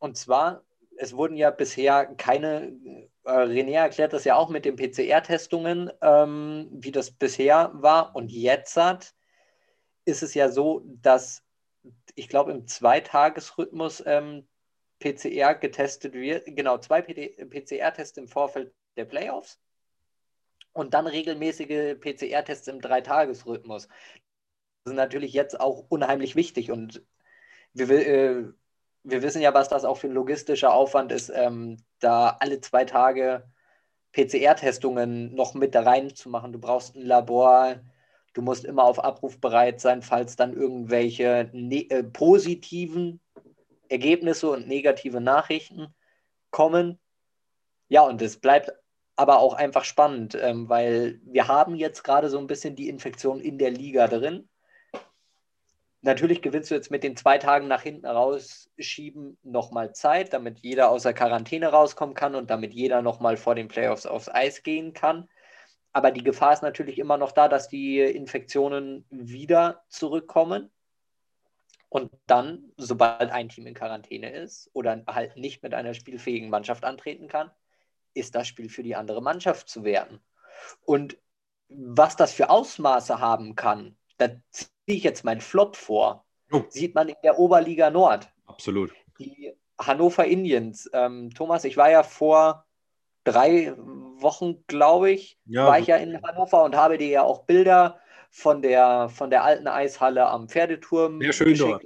Und 0.00 0.16
zwar, 0.16 0.64
es 0.96 1.16
wurden 1.16 1.36
ja 1.36 1.50
bisher 1.50 2.06
keine, 2.06 2.72
äh, 3.24 3.30
René 3.30 3.72
erklärt 3.72 4.12
das 4.12 4.24
ja 4.24 4.36
auch 4.36 4.48
mit 4.48 4.64
den 4.64 4.76
PCR-Testungen, 4.76 5.90
ähm, 6.00 6.68
wie 6.72 6.92
das 6.92 7.10
bisher 7.10 7.70
war. 7.74 8.14
Und 8.16 8.32
jetzt 8.32 8.76
hat, 8.76 9.14
ist 10.04 10.22
es 10.22 10.34
ja 10.34 10.50
so, 10.50 10.82
dass 10.86 11.42
ich 12.14 12.28
glaube, 12.28 12.52
im 12.52 12.66
Zweitagesrhythmus 12.66 14.02
ähm, 14.06 14.46
PCR 14.98 15.54
getestet 15.54 16.14
wird, 16.14 16.44
genau, 16.46 16.78
zwei 16.78 17.02
PCR-Tests 17.02 18.18
im 18.18 18.28
Vorfeld 18.28 18.72
der 18.96 19.04
Playoffs 19.04 19.60
und 20.72 20.94
dann 20.94 21.06
regelmäßige 21.06 21.98
PCR-Tests 22.00 22.68
im 22.68 22.80
Dreitagesrhythmus. 22.80 23.88
Das 24.84 24.92
ist 24.92 24.96
natürlich 24.96 25.32
jetzt 25.32 25.60
auch 25.60 25.84
unheimlich 25.88 26.36
wichtig 26.36 26.70
und 26.70 27.02
wir, 27.72 27.90
äh, 27.90 28.44
wir 29.04 29.22
wissen 29.22 29.42
ja, 29.42 29.54
was 29.54 29.68
das 29.68 29.84
auch 29.84 29.96
für 29.98 30.08
ein 30.08 30.14
logistischer 30.14 30.72
Aufwand 30.72 31.12
ist, 31.12 31.30
ähm, 31.34 31.76
da 32.00 32.36
alle 32.40 32.60
zwei 32.60 32.84
Tage 32.84 33.44
PCR-Testungen 34.12 35.34
noch 35.34 35.54
mit 35.54 35.74
da 35.74 35.82
reinzumachen. 35.82 36.52
Du 36.52 36.58
brauchst 36.58 36.96
ein 36.96 37.02
Labor, 37.02 37.80
du 38.34 38.42
musst 38.42 38.64
immer 38.64 38.84
auf 38.84 39.02
Abruf 39.02 39.40
bereit 39.40 39.80
sein, 39.80 40.02
falls 40.02 40.36
dann 40.36 40.54
irgendwelche 40.54 41.50
ne 41.52 41.88
äh, 41.90 42.02
positiven 42.02 43.20
Ergebnisse 43.88 44.50
und 44.50 44.68
negative 44.68 45.20
Nachrichten 45.20 45.94
kommen. 46.50 46.98
Ja, 47.88 48.02
und 48.02 48.20
es 48.22 48.38
bleibt 48.38 48.72
aber 49.16 49.40
auch 49.40 49.54
einfach 49.54 49.84
spannend, 49.84 50.36
ähm, 50.40 50.68
weil 50.68 51.20
wir 51.24 51.48
haben 51.48 51.74
jetzt 51.74 52.04
gerade 52.04 52.28
so 52.30 52.38
ein 52.38 52.46
bisschen 52.46 52.76
die 52.76 52.88
Infektion 52.88 53.40
in 53.40 53.58
der 53.58 53.70
Liga 53.70 54.06
drin. 54.06 54.48
Natürlich 56.02 56.40
gewinnst 56.42 56.70
du 56.70 56.76
jetzt 56.76 56.92
mit 56.92 57.02
den 57.02 57.16
zwei 57.16 57.38
Tagen 57.38 57.66
nach 57.66 57.82
hinten 57.82 58.06
rausschieben 58.06 59.36
nochmal 59.42 59.92
Zeit, 59.92 60.32
damit 60.32 60.60
jeder 60.60 60.90
aus 60.90 61.02
der 61.02 61.14
Quarantäne 61.14 61.68
rauskommen 61.68 62.14
kann 62.14 62.36
und 62.36 62.50
damit 62.50 62.72
jeder 62.72 63.02
nochmal 63.02 63.36
vor 63.36 63.56
den 63.56 63.66
Playoffs 63.66 64.06
aufs 64.06 64.28
Eis 64.28 64.62
gehen 64.62 64.92
kann. 64.92 65.28
Aber 65.92 66.12
die 66.12 66.22
Gefahr 66.22 66.52
ist 66.52 66.62
natürlich 66.62 66.98
immer 66.98 67.16
noch 67.16 67.32
da, 67.32 67.48
dass 67.48 67.68
die 67.68 67.98
Infektionen 67.98 69.04
wieder 69.10 69.82
zurückkommen. 69.88 70.70
Und 71.88 72.10
dann, 72.26 72.72
sobald 72.76 73.30
ein 73.30 73.48
Team 73.48 73.66
in 73.66 73.74
Quarantäne 73.74 74.30
ist 74.30 74.70
oder 74.74 75.02
halt 75.06 75.36
nicht 75.36 75.62
mit 75.62 75.72
einer 75.72 75.94
spielfähigen 75.94 76.50
Mannschaft 76.50 76.84
antreten 76.84 77.28
kann, 77.28 77.50
ist 78.14 78.34
das 78.34 78.46
Spiel 78.46 78.68
für 78.68 78.82
die 78.82 78.96
andere 78.96 79.22
Mannschaft 79.22 79.68
zu 79.68 79.84
werten. 79.84 80.20
Und 80.84 81.16
was 81.68 82.16
das 82.16 82.32
für 82.32 82.50
Ausmaße 82.50 83.20
haben 83.20 83.54
kann, 83.54 83.96
da 84.18 84.28
ziehe 84.50 84.68
ich 84.86 85.02
jetzt 85.02 85.24
meinen 85.24 85.40
Flop 85.40 85.76
vor. 85.76 86.26
Oh. 86.50 86.62
Sieht 86.68 86.94
man 86.94 87.08
in 87.08 87.16
der 87.22 87.38
Oberliga 87.38 87.90
Nord. 87.90 88.30
Absolut. 88.46 88.92
Die 89.18 89.52
Hannover 89.78 90.24
Indians. 90.24 90.90
Ähm, 90.92 91.30
Thomas, 91.34 91.64
ich 91.64 91.76
war 91.76 91.90
ja 91.90 92.02
vor 92.02 92.66
drei 93.24 93.74
Wochen, 93.76 94.64
glaube 94.66 95.10
ich, 95.10 95.38
ja, 95.44 95.66
war 95.66 95.78
ich 95.78 95.86
ja 95.86 95.96
in 95.96 96.20
Hannover 96.22 96.64
und 96.64 96.74
habe 96.74 96.98
dir 96.98 97.08
ja 97.08 97.22
auch 97.22 97.44
Bilder 97.44 98.00
von 98.30 98.62
der, 98.62 99.08
von 99.08 99.30
der 99.30 99.44
alten 99.44 99.66
Eishalle 99.66 100.26
am 100.26 100.48
Pferdeturm 100.48 101.20
Sehr 101.20 101.32
schön 101.32 101.56
dort. 101.56 101.84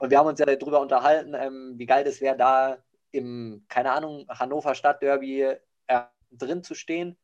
Und 0.00 0.10
wir 0.10 0.18
haben 0.18 0.26
uns 0.26 0.40
ja 0.40 0.46
darüber 0.46 0.80
unterhalten, 0.80 1.34
ähm, 1.34 1.74
wie 1.76 1.86
geil 1.86 2.04
das 2.04 2.20
wäre, 2.20 2.36
da 2.36 2.78
im, 3.12 3.64
keine 3.68 3.92
Ahnung, 3.92 4.26
Hannover 4.28 4.74
Stadtderby 4.74 5.56
äh, 5.86 6.00
drin 6.32 6.62
zu 6.62 6.74
stehen. 6.74 7.16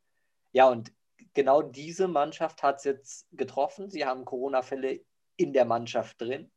Ja, 0.53 0.69
und 0.69 0.93
genau 1.35 1.63
diese 1.63 2.09
Mannschaft 2.09 2.63
hat 2.63 2.79
es 2.79 2.85
jetzt 2.85 3.29
getroffen. 3.33 3.91
Sie 3.91 4.05
haben 4.05 4.25
Corona-Fälle 4.25 5.01
in 5.37 5.53
der 5.53 5.65
Mannschaft 5.65 6.21
drin 6.21 6.51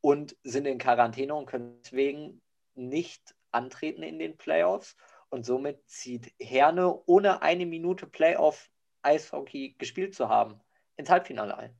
und 0.00 0.36
sind 0.44 0.66
in 0.66 0.78
Quarantäne 0.78 1.34
und 1.34 1.46
können 1.46 1.80
deswegen 1.82 2.42
nicht 2.74 3.34
antreten 3.50 4.02
in 4.02 4.18
den 4.18 4.36
Playoffs. 4.36 4.96
Und 5.30 5.44
somit 5.44 5.88
zieht 5.88 6.32
Herne, 6.40 7.02
ohne 7.06 7.42
eine 7.42 7.66
Minute 7.66 8.06
Playoff 8.06 8.70
Eishockey 9.02 9.76
gespielt 9.78 10.14
zu 10.14 10.28
haben, 10.28 10.60
ins 10.98 11.08
Halbfinale 11.08 11.56
ein. 11.56 11.70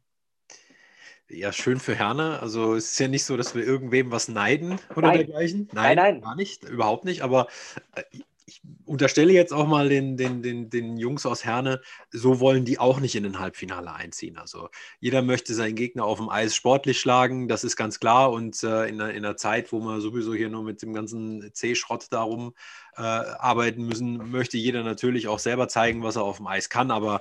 Ja, 1.28 1.52
schön 1.52 1.78
für 1.78 1.94
Herne. 1.94 2.40
Also 2.40 2.74
es 2.74 2.92
ist 2.92 2.98
ja 2.98 3.09
nicht 3.09 3.24
so, 3.24 3.37
dass 3.37 3.54
wir 3.54 3.62
irgendwem 3.62 4.11
was 4.11 4.28
neiden 4.28 4.78
oder 4.96 5.09
Nein. 5.09 5.16
dergleichen. 5.18 5.68
Nein, 5.72 5.96
nein. 5.96 6.20
Gar 6.22 6.37
nicht, 6.37 6.64
überhaupt 6.64 7.04
nicht. 7.04 7.20
Aber 7.20 7.48
äh, 7.94 8.02
ich 8.46 8.62
unterstelle 8.87 9.35
jetzt 9.35 9.52
auch 9.52 9.66
mal 9.66 9.90
den, 9.90 10.16
den, 10.16 10.42
den, 10.42 10.70
den 10.70 10.96
Jungs 10.96 11.26
aus 11.26 11.44
Herne, 11.44 11.83
so 12.11 12.40
wollen 12.40 12.64
die 12.64 12.78
auch 12.78 12.98
nicht 12.98 13.14
in 13.14 13.24
den 13.24 13.38
Halbfinale 13.38 13.92
einziehen. 13.92 14.38
Also 14.38 14.70
jeder 15.00 15.20
möchte 15.20 15.52
seinen 15.52 15.74
Gegner 15.74 16.04
auf 16.04 16.16
dem 16.16 16.31
Eis 16.31 16.57
sportlich 16.57 16.98
schlagen, 16.98 17.46
das 17.46 17.62
ist 17.62 17.76
ganz 17.76 18.00
klar. 18.00 18.33
Und 18.33 18.62
äh, 18.62 18.88
in, 18.88 18.98
einer, 18.98 19.11
in 19.11 19.24
einer 19.26 19.37
Zeit, 19.37 19.70
wo 19.70 19.81
wir 19.81 20.00
sowieso 20.00 20.33
hier 20.33 20.48
nur 20.48 20.62
mit 20.62 20.81
dem 20.81 20.94
ganzen 20.94 21.50
C-Schrott 21.52 22.07
darum 22.11 22.54
äh, 22.96 23.02
arbeiten 23.02 23.85
müssen, 23.85 24.31
möchte 24.31 24.57
jeder 24.57 24.83
natürlich 24.83 25.28
auch 25.28 25.38
selber 25.38 25.68
zeigen, 25.68 26.02
was 26.02 26.16
er 26.16 26.22
auf 26.22 26.38
dem 26.38 26.46
Eis 26.46 26.70
kann. 26.70 26.90
Aber 26.90 27.20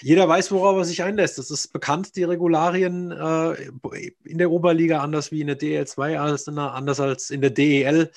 jeder 0.00 0.28
weiß, 0.28 0.52
worauf 0.52 0.76
er 0.76 0.84
sich 0.84 1.02
einlässt. 1.02 1.38
Das 1.38 1.50
ist 1.50 1.72
bekannt, 1.72 2.16
die 2.16 2.24
Regularien 2.24 3.10
äh, 3.10 3.70
in 4.24 4.38
der 4.38 4.50
Oberliga, 4.50 5.00
anders 5.00 5.32
wie 5.32 5.40
in 5.40 5.48
der 5.48 5.58
DL2, 5.58 6.18
als 6.18 6.46
in 6.46 6.56
der, 6.56 6.74
anders 6.74 7.00
als 7.00 7.30
in 7.30 7.40
der 7.40 7.50
DEL. 7.50 8.10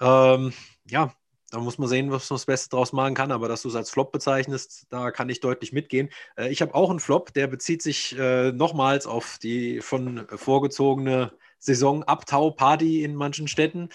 Ähm, 0.00 0.52
ja, 0.88 1.12
da 1.50 1.58
muss 1.58 1.78
man 1.78 1.88
sehen, 1.88 2.10
was 2.10 2.30
man 2.30 2.36
das 2.36 2.46
Beste 2.46 2.70
draus 2.70 2.92
machen 2.92 3.14
kann. 3.14 3.32
Aber 3.32 3.48
dass 3.48 3.62
du 3.62 3.68
es 3.68 3.76
als 3.76 3.90
Flop 3.90 4.12
bezeichnest, 4.12 4.86
da 4.90 5.10
kann 5.10 5.28
ich 5.28 5.40
deutlich 5.40 5.72
mitgehen. 5.72 6.10
Äh, 6.36 6.50
ich 6.50 6.62
habe 6.62 6.74
auch 6.74 6.90
einen 6.90 7.00
Flop, 7.00 7.32
der 7.34 7.46
bezieht 7.46 7.82
sich 7.82 8.16
äh, 8.18 8.52
nochmals 8.52 9.06
auf 9.06 9.38
die 9.38 9.80
von 9.80 10.26
vorgezogene 10.28 11.32
Saison 11.60 12.02
Abtau-Party 12.02 13.04
in 13.04 13.14
manchen 13.14 13.46
Städten. 13.46 13.90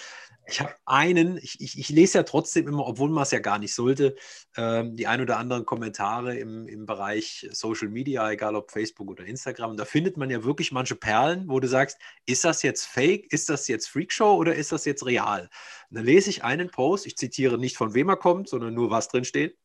Ich 0.47 0.62
habe 0.62 0.75
einen, 0.86 1.38
ich, 1.38 1.60
ich, 1.60 1.80
ich, 1.80 1.89
lese 1.89 2.19
ja 2.19 2.23
trotzdem 2.23 2.67
immer, 2.67 2.86
obwohl 2.86 3.10
man 3.10 3.23
es 3.23 3.32
ja 3.32 3.39
gar 3.39 3.58
nicht 3.58 3.73
sollte, 3.73 4.15
ähm, 4.56 4.95
die 4.95 5.08
ein 5.08 5.19
oder 5.19 5.39
anderen 5.39 5.65
Kommentare 5.65 6.38
im, 6.38 6.67
im 6.67 6.86
Bereich 6.86 7.47
Social 7.51 7.89
Media, 7.89 8.30
egal 8.30 8.56
ob 8.56 8.69
Facebook 8.69 9.10
oder 9.10 9.25
Instagram. 9.25 9.75
Da 9.75 9.86
findet 9.86 10.17
man 10.17 10.30
ja 10.30 10.43
wirklich 10.43 10.71
manche 10.71 10.95
Perlen, 10.95 11.49
wo 11.49 11.60
du 11.60 11.67
sagst, 11.67 11.97
ist 12.28 12.45
das 12.45 12.62
jetzt 12.62 12.86
Fake, 12.86 13.34
ist 13.34 13.49
das 13.49 13.67
jetzt 13.67 13.88
Freakshow 13.88 14.36
oder 14.36 14.54
ist 14.54 14.71
das 14.71 14.86
jetzt 14.86 15.04
real? 15.08 15.49
Und 15.89 15.97
dann 15.97 16.06
lese 16.06 16.30
ich 16.30 16.43
einen 16.43 16.69
Post, 16.69 17.08
ich 17.08 17.17
zitiere 17.17 17.58
nicht 17.58 17.75
von 17.75 17.95
wem 17.95 18.10
er 18.10 18.17
kommt, 18.17 18.47
sondern 18.47 18.75
nur 18.75 18.91
was 18.91 19.08
drin 19.08 19.25
steht. 19.25 19.58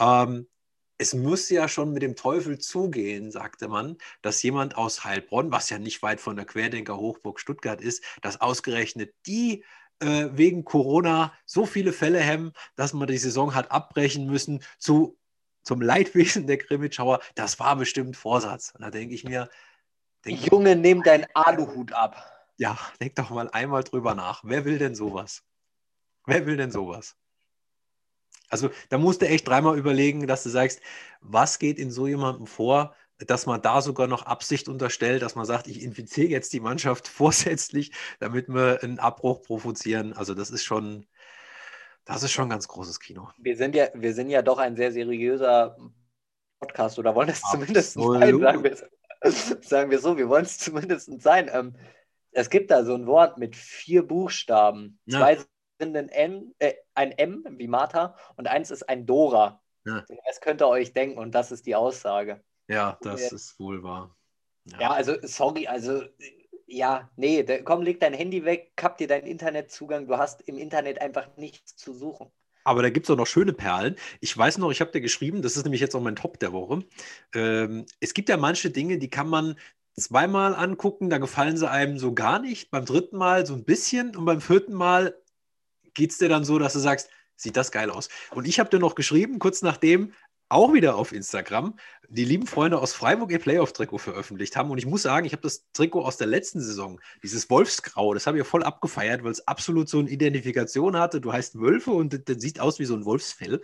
Ähm, 0.00 0.48
es 0.98 1.14
muss 1.14 1.48
ja 1.48 1.68
schon 1.68 1.92
mit 1.92 2.02
dem 2.02 2.16
Teufel 2.16 2.58
zugehen, 2.58 3.30
sagte 3.30 3.68
man, 3.68 3.96
dass 4.20 4.42
jemand 4.42 4.76
aus 4.76 5.04
Heilbronn, 5.04 5.52
was 5.52 5.70
ja 5.70 5.78
nicht 5.78 6.02
weit 6.02 6.20
von 6.20 6.36
der 6.36 6.44
Querdenker 6.44 6.96
Hochburg 6.96 7.38
Stuttgart 7.38 7.80
ist, 7.80 8.02
dass 8.20 8.40
ausgerechnet 8.40 9.14
die 9.26 9.64
äh, 10.00 10.28
wegen 10.32 10.64
Corona 10.64 11.32
so 11.46 11.66
viele 11.66 11.92
Fälle 11.92 12.18
hemmen, 12.18 12.52
dass 12.74 12.92
man 12.92 13.06
die 13.06 13.18
Saison 13.18 13.54
hat 13.54 13.70
abbrechen 13.70 14.26
müssen 14.26 14.62
zu, 14.78 15.16
zum 15.62 15.80
Leidwesen 15.80 16.46
der 16.48 16.58
Grimmitschauer. 16.58 17.20
Das 17.36 17.60
war 17.60 17.76
bestimmt 17.76 18.16
Vorsatz. 18.16 18.72
Und 18.74 18.82
da 18.82 18.90
denke 18.90 19.14
ich 19.14 19.24
mir, 19.24 19.48
denk 20.24 20.50
Junge, 20.50 20.74
nimm 20.74 21.02
deinen 21.04 21.26
Aluhut 21.34 21.92
ab. 21.92 22.16
Ja, 22.56 22.76
denk 23.00 23.14
doch 23.14 23.30
mal 23.30 23.48
einmal 23.50 23.84
drüber 23.84 24.14
nach. 24.14 24.42
Wer 24.44 24.64
will 24.64 24.78
denn 24.78 24.96
sowas? 24.96 25.44
Wer 26.26 26.44
will 26.44 26.56
denn 26.56 26.72
sowas? 26.72 27.16
Also 28.48 28.70
da 28.88 28.98
musst 28.98 29.22
du 29.22 29.28
echt 29.28 29.46
dreimal 29.46 29.78
überlegen, 29.78 30.26
dass 30.26 30.42
du 30.42 30.48
sagst, 30.48 30.80
was 31.20 31.58
geht 31.58 31.78
in 31.78 31.90
so 31.90 32.06
jemandem 32.06 32.46
vor, 32.46 32.94
dass 33.18 33.46
man 33.46 33.60
da 33.60 33.80
sogar 33.82 34.06
noch 34.06 34.24
Absicht 34.24 34.68
unterstellt, 34.68 35.22
dass 35.22 35.34
man 35.34 35.44
sagt, 35.44 35.66
ich 35.66 35.82
infiziere 35.82 36.28
jetzt 36.28 36.52
die 36.52 36.60
Mannschaft 36.60 37.08
vorsätzlich, 37.08 37.92
damit 38.20 38.48
wir 38.48 38.82
einen 38.82 38.98
Abbruch 38.98 39.42
provozieren. 39.42 40.12
Also 40.12 40.34
das 40.34 40.50
ist 40.50 40.64
schon, 40.64 41.06
das 42.04 42.22
ist 42.22 42.32
schon 42.32 42.46
ein 42.46 42.50
ganz 42.50 42.68
großes 42.68 43.00
Kino. 43.00 43.28
Wir 43.38 43.56
sind 43.56 43.74
ja, 43.74 43.88
wir 43.94 44.14
sind 44.14 44.30
ja 44.30 44.42
doch 44.42 44.58
ein 44.58 44.76
sehr 44.76 44.92
seriöser 44.92 45.76
Podcast 46.60 46.98
oder 46.98 47.14
wollen 47.14 47.28
es 47.28 47.40
zumindest 47.40 47.94
sein, 47.94 48.40
sagen 48.40 48.64
wir, 48.64 48.76
sagen 49.62 49.90
wir 49.90 49.98
so, 49.98 50.16
wir 50.16 50.28
wollen 50.28 50.44
es 50.44 50.58
zumindest 50.58 51.20
sein. 51.20 51.50
Ähm, 51.52 51.74
es 52.30 52.50
gibt 52.50 52.70
da 52.70 52.84
so 52.84 52.94
ein 52.94 53.06
Wort 53.06 53.38
mit 53.38 53.56
vier 53.56 54.06
Buchstaben. 54.06 54.98
Ja. 55.06 55.18
Zwei 55.18 55.38
sind 55.78 55.96
ein 55.96 56.08
M, 56.08 56.54
äh, 56.58 56.74
ein 56.94 57.12
M 57.12 57.44
wie 57.50 57.68
Martha 57.68 58.16
und 58.36 58.48
eins 58.48 58.70
ist 58.70 58.88
ein 58.88 59.06
Dora. 59.06 59.62
Ja. 59.86 60.04
Das 60.26 60.40
könnt 60.40 60.60
ihr 60.60 60.68
euch 60.68 60.92
denken 60.92 61.18
und 61.18 61.34
das 61.34 61.52
ist 61.52 61.66
die 61.66 61.74
Aussage. 61.74 62.42
Ja, 62.68 62.98
das 63.00 63.30
ja. 63.30 63.36
ist 63.36 63.58
wohl 63.58 63.82
wahr. 63.82 64.14
Ja. 64.64 64.80
ja. 64.80 64.90
also 64.90 65.16
sorry, 65.22 65.66
also 65.66 66.02
ja, 66.66 67.08
nee, 67.16 67.42
da, 67.42 67.62
komm, 67.62 67.82
leg 67.82 68.00
dein 68.00 68.12
Handy 68.12 68.44
weg, 68.44 68.72
kapp 68.76 68.98
dir 68.98 69.08
deinen 69.08 69.26
Internetzugang, 69.26 70.06
du 70.06 70.18
hast 70.18 70.42
im 70.42 70.58
Internet 70.58 71.00
einfach 71.00 71.28
nichts 71.36 71.76
zu 71.76 71.94
suchen. 71.94 72.30
Aber 72.64 72.82
da 72.82 72.90
gibt 72.90 73.06
es 73.06 73.10
auch 73.10 73.16
noch 73.16 73.26
schöne 73.26 73.54
Perlen. 73.54 73.96
Ich 74.20 74.36
weiß 74.36 74.58
noch, 74.58 74.70
ich 74.70 74.82
habe 74.82 74.90
dir 74.90 75.00
geschrieben, 75.00 75.40
das 75.40 75.56
ist 75.56 75.64
nämlich 75.64 75.80
jetzt 75.80 75.94
auch 75.94 76.02
mein 76.02 76.16
Top 76.16 76.38
der 76.38 76.52
Woche. 76.52 76.84
Ähm, 77.34 77.86
es 78.00 78.12
gibt 78.12 78.28
ja 78.28 78.36
manche 78.36 78.68
Dinge, 78.68 78.98
die 78.98 79.08
kann 79.08 79.28
man 79.28 79.58
zweimal 79.96 80.54
angucken, 80.54 81.08
da 81.08 81.16
gefallen 81.16 81.56
sie 81.56 81.70
einem 81.70 81.98
so 81.98 82.12
gar 82.12 82.38
nicht, 82.38 82.70
beim 82.70 82.84
dritten 82.84 83.16
Mal 83.16 83.46
so 83.46 83.54
ein 83.54 83.64
bisschen 83.64 84.14
und 84.14 84.26
beim 84.26 84.42
vierten 84.42 84.74
Mal 84.74 85.18
geht 85.98 86.12
es 86.12 86.18
dir 86.18 86.28
dann 86.28 86.44
so, 86.44 86.58
dass 86.58 86.72
du 86.72 86.78
sagst, 86.78 87.10
sieht 87.36 87.56
das 87.56 87.72
geil 87.72 87.90
aus. 87.90 88.08
Und 88.30 88.46
ich 88.46 88.58
habe 88.58 88.70
dir 88.70 88.78
noch 88.78 88.94
geschrieben, 88.94 89.38
kurz 89.38 89.62
nachdem, 89.62 90.12
auch 90.48 90.72
wieder 90.72 90.96
auf 90.96 91.12
Instagram, 91.12 91.78
die 92.08 92.24
lieben 92.24 92.46
Freunde 92.46 92.78
aus 92.78 92.94
Freiburg 92.94 93.30
ihr 93.30 93.38
Playoff-Trikot 93.38 93.98
veröffentlicht 93.98 94.56
haben. 94.56 94.70
Und 94.70 94.78
ich 94.78 94.86
muss 94.86 95.02
sagen, 95.02 95.26
ich 95.26 95.32
habe 95.32 95.42
das 95.42 95.70
Trikot 95.72 96.02
aus 96.04 96.16
der 96.16 96.26
letzten 96.26 96.60
Saison, 96.60 97.00
dieses 97.22 97.50
Wolfsgrau, 97.50 98.14
das 98.14 98.26
habe 98.26 98.38
ich 98.38 98.46
voll 98.46 98.62
abgefeiert, 98.62 99.24
weil 99.24 99.32
es 99.32 99.46
absolut 99.46 99.90
so 99.90 99.98
eine 99.98 100.08
Identifikation 100.08 100.96
hatte. 100.96 101.20
Du 101.20 101.32
heißt 101.32 101.60
Wölfe 101.60 101.90
und 101.90 102.28
das 102.28 102.40
sieht 102.40 102.60
aus 102.60 102.78
wie 102.78 102.86
so 102.86 102.94
ein 102.94 103.04
Wolfsfell. 103.04 103.60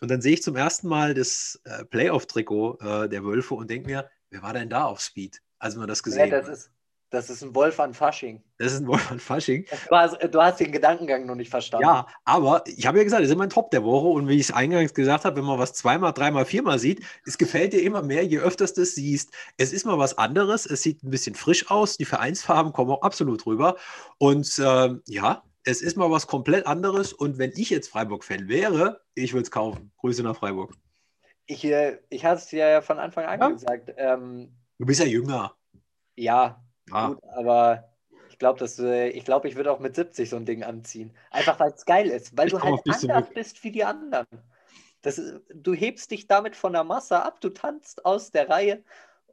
Und 0.00 0.10
dann 0.10 0.20
sehe 0.20 0.32
ich 0.32 0.42
zum 0.42 0.56
ersten 0.56 0.88
Mal 0.88 1.14
das 1.14 1.60
äh, 1.64 1.84
Playoff-Trikot 1.84 2.78
äh, 2.80 3.08
der 3.08 3.24
Wölfe 3.24 3.54
und 3.54 3.70
denke 3.70 3.88
mir, 3.88 4.10
wer 4.30 4.42
war 4.42 4.54
denn 4.54 4.70
da 4.70 4.86
auf 4.86 5.00
Speed, 5.00 5.40
als 5.58 5.76
man 5.76 5.86
das 5.86 6.02
gesehen 6.02 6.30
ja, 6.30 6.40
das 6.40 6.48
Ist, 6.48 6.70
das 7.10 7.30
ist 7.30 7.42
ein 7.42 7.54
Wolf 7.54 7.80
an 7.80 7.94
Fasching. 7.94 8.42
Das 8.58 8.72
ist 8.72 8.80
ein 8.80 8.86
Wolf 8.86 9.10
an 9.10 9.18
Fasching. 9.18 9.64
Du 9.88 9.96
hast, 9.96 10.16
du 10.22 10.42
hast, 10.42 10.60
den 10.60 10.72
Gedankengang 10.72 11.26
noch 11.26 11.34
nicht 11.34 11.50
verstanden. 11.50 11.86
Ja, 11.86 12.06
aber 12.24 12.62
ich 12.66 12.86
habe 12.86 12.98
ja 12.98 13.04
gesagt, 13.04 13.22
das 13.22 13.28
ist 13.28 13.34
immer 13.34 13.48
Top 13.48 13.70
der 13.70 13.84
Woche 13.84 14.08
und 14.08 14.28
wie 14.28 14.34
ich 14.34 14.42
es 14.42 14.52
eingangs 14.52 14.92
gesagt 14.92 15.24
habe, 15.24 15.36
wenn 15.36 15.44
man 15.44 15.58
was 15.58 15.72
zweimal, 15.72 16.12
dreimal, 16.12 16.44
viermal 16.44 16.78
sieht, 16.78 17.02
es 17.24 17.38
gefällt 17.38 17.72
dir 17.72 17.82
immer 17.82 18.02
mehr, 18.02 18.24
je 18.24 18.38
öfter 18.38 18.66
du 18.66 18.82
es 18.82 18.94
siehst. 18.94 19.32
Es 19.56 19.72
ist 19.72 19.86
mal 19.86 19.98
was 19.98 20.18
anderes, 20.18 20.66
es 20.66 20.82
sieht 20.82 21.02
ein 21.02 21.10
bisschen 21.10 21.34
frisch 21.34 21.70
aus, 21.70 21.96
die 21.96 22.04
Vereinsfarben 22.04 22.72
kommen 22.72 22.90
auch 22.90 23.02
absolut 23.02 23.46
rüber 23.46 23.76
und 24.18 24.58
äh, 24.58 24.90
ja, 25.06 25.42
es 25.64 25.80
ist 25.80 25.96
mal 25.96 26.10
was 26.10 26.26
komplett 26.26 26.66
anderes 26.66 27.12
und 27.12 27.38
wenn 27.38 27.52
ich 27.54 27.70
jetzt 27.70 27.88
Freiburg-Fan 27.88 28.48
wäre, 28.48 29.00
ich 29.14 29.32
würde 29.32 29.44
es 29.44 29.50
kaufen. 29.50 29.92
Grüße 29.98 30.22
nach 30.22 30.36
Freiburg. 30.36 30.74
Ich, 31.46 31.64
äh, 31.64 31.98
ich 32.10 32.24
hatte 32.24 32.42
es 32.42 32.50
ja 32.50 32.82
von 32.82 32.98
Anfang 32.98 33.24
an 33.24 33.40
ja? 33.40 33.48
gesagt. 33.48 33.92
Ähm, 33.96 34.52
du 34.78 34.86
bist 34.86 35.00
ja 35.00 35.06
jünger. 35.06 35.54
Ja, 36.16 36.62
Ah. 36.90 37.08
Gut, 37.08 37.24
aber 37.34 37.88
ich 38.30 38.38
glaube, 38.38 38.64
äh, 38.78 39.08
ich, 39.10 39.24
glaub, 39.24 39.44
ich 39.44 39.56
würde 39.56 39.72
auch 39.72 39.80
mit 39.80 39.96
70 39.96 40.30
so 40.30 40.36
ein 40.36 40.44
Ding 40.44 40.62
anziehen. 40.62 41.12
Einfach 41.30 41.58
weil 41.58 41.72
es 41.72 41.84
geil 41.84 42.08
ist, 42.08 42.36
weil 42.36 42.46
ich 42.46 42.52
du 42.52 42.60
halt 42.60 42.80
anders 42.86 43.30
bist 43.30 43.64
wie 43.64 43.72
die 43.72 43.84
anderen. 43.84 44.26
Das, 45.02 45.20
du 45.54 45.74
hebst 45.74 46.10
dich 46.10 46.26
damit 46.26 46.56
von 46.56 46.72
der 46.72 46.84
Masse 46.84 47.22
ab, 47.22 47.40
du 47.40 47.50
tanzt 47.50 48.04
aus 48.04 48.30
der 48.30 48.48
Reihe 48.48 48.82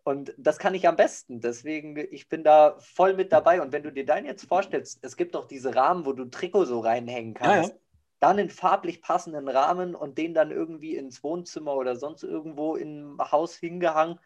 und 0.05 0.35
das 0.37 0.59
kann 0.59 0.75
ich 0.75 0.87
am 0.87 0.95
besten. 0.95 1.41
Deswegen, 1.41 1.97
ich 1.97 2.29
bin 2.29 2.43
da 2.43 2.77
voll 2.77 3.15
mit 3.15 3.31
dabei. 3.31 3.59
Und 3.59 3.71
wenn 3.71 3.81
du 3.81 3.91
dir 3.91 4.05
deinen 4.05 4.27
jetzt 4.27 4.47
vorstellst, 4.47 4.99
es 5.01 5.17
gibt 5.17 5.33
doch 5.33 5.45
diese 5.45 5.75
Rahmen, 5.75 6.05
wo 6.05 6.13
du 6.13 6.25
Trikot 6.25 6.65
so 6.65 6.79
reinhängen 6.79 7.33
kannst. 7.33 7.69
Ja, 7.69 7.75
ja. 7.75 7.81
Dann 8.19 8.37
in 8.37 8.51
farblich 8.51 9.01
passenden 9.01 9.49
Rahmen 9.49 9.95
und 9.95 10.19
den 10.19 10.35
dann 10.35 10.51
irgendwie 10.51 10.95
ins 10.95 11.23
Wohnzimmer 11.23 11.75
oder 11.75 11.95
sonst 11.95 12.23
irgendwo 12.23 12.75
im 12.75 13.17
Haus 13.19 13.55
hingehangen. 13.55 14.19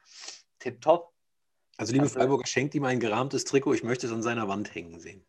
Tipptopp. 0.59 1.13
Also, 1.79 1.93
liebe 1.93 2.09
Freiburger, 2.09 2.45
schenkt 2.45 2.75
ihm 2.75 2.83
ein 2.83 2.99
gerahmtes 2.99 3.45
Trikot. 3.45 3.73
Ich 3.73 3.83
möchte 3.83 4.05
es 4.05 4.11
an 4.11 4.21
seiner 4.21 4.49
Wand 4.49 4.75
hängen 4.75 4.99
sehen. 4.99 5.23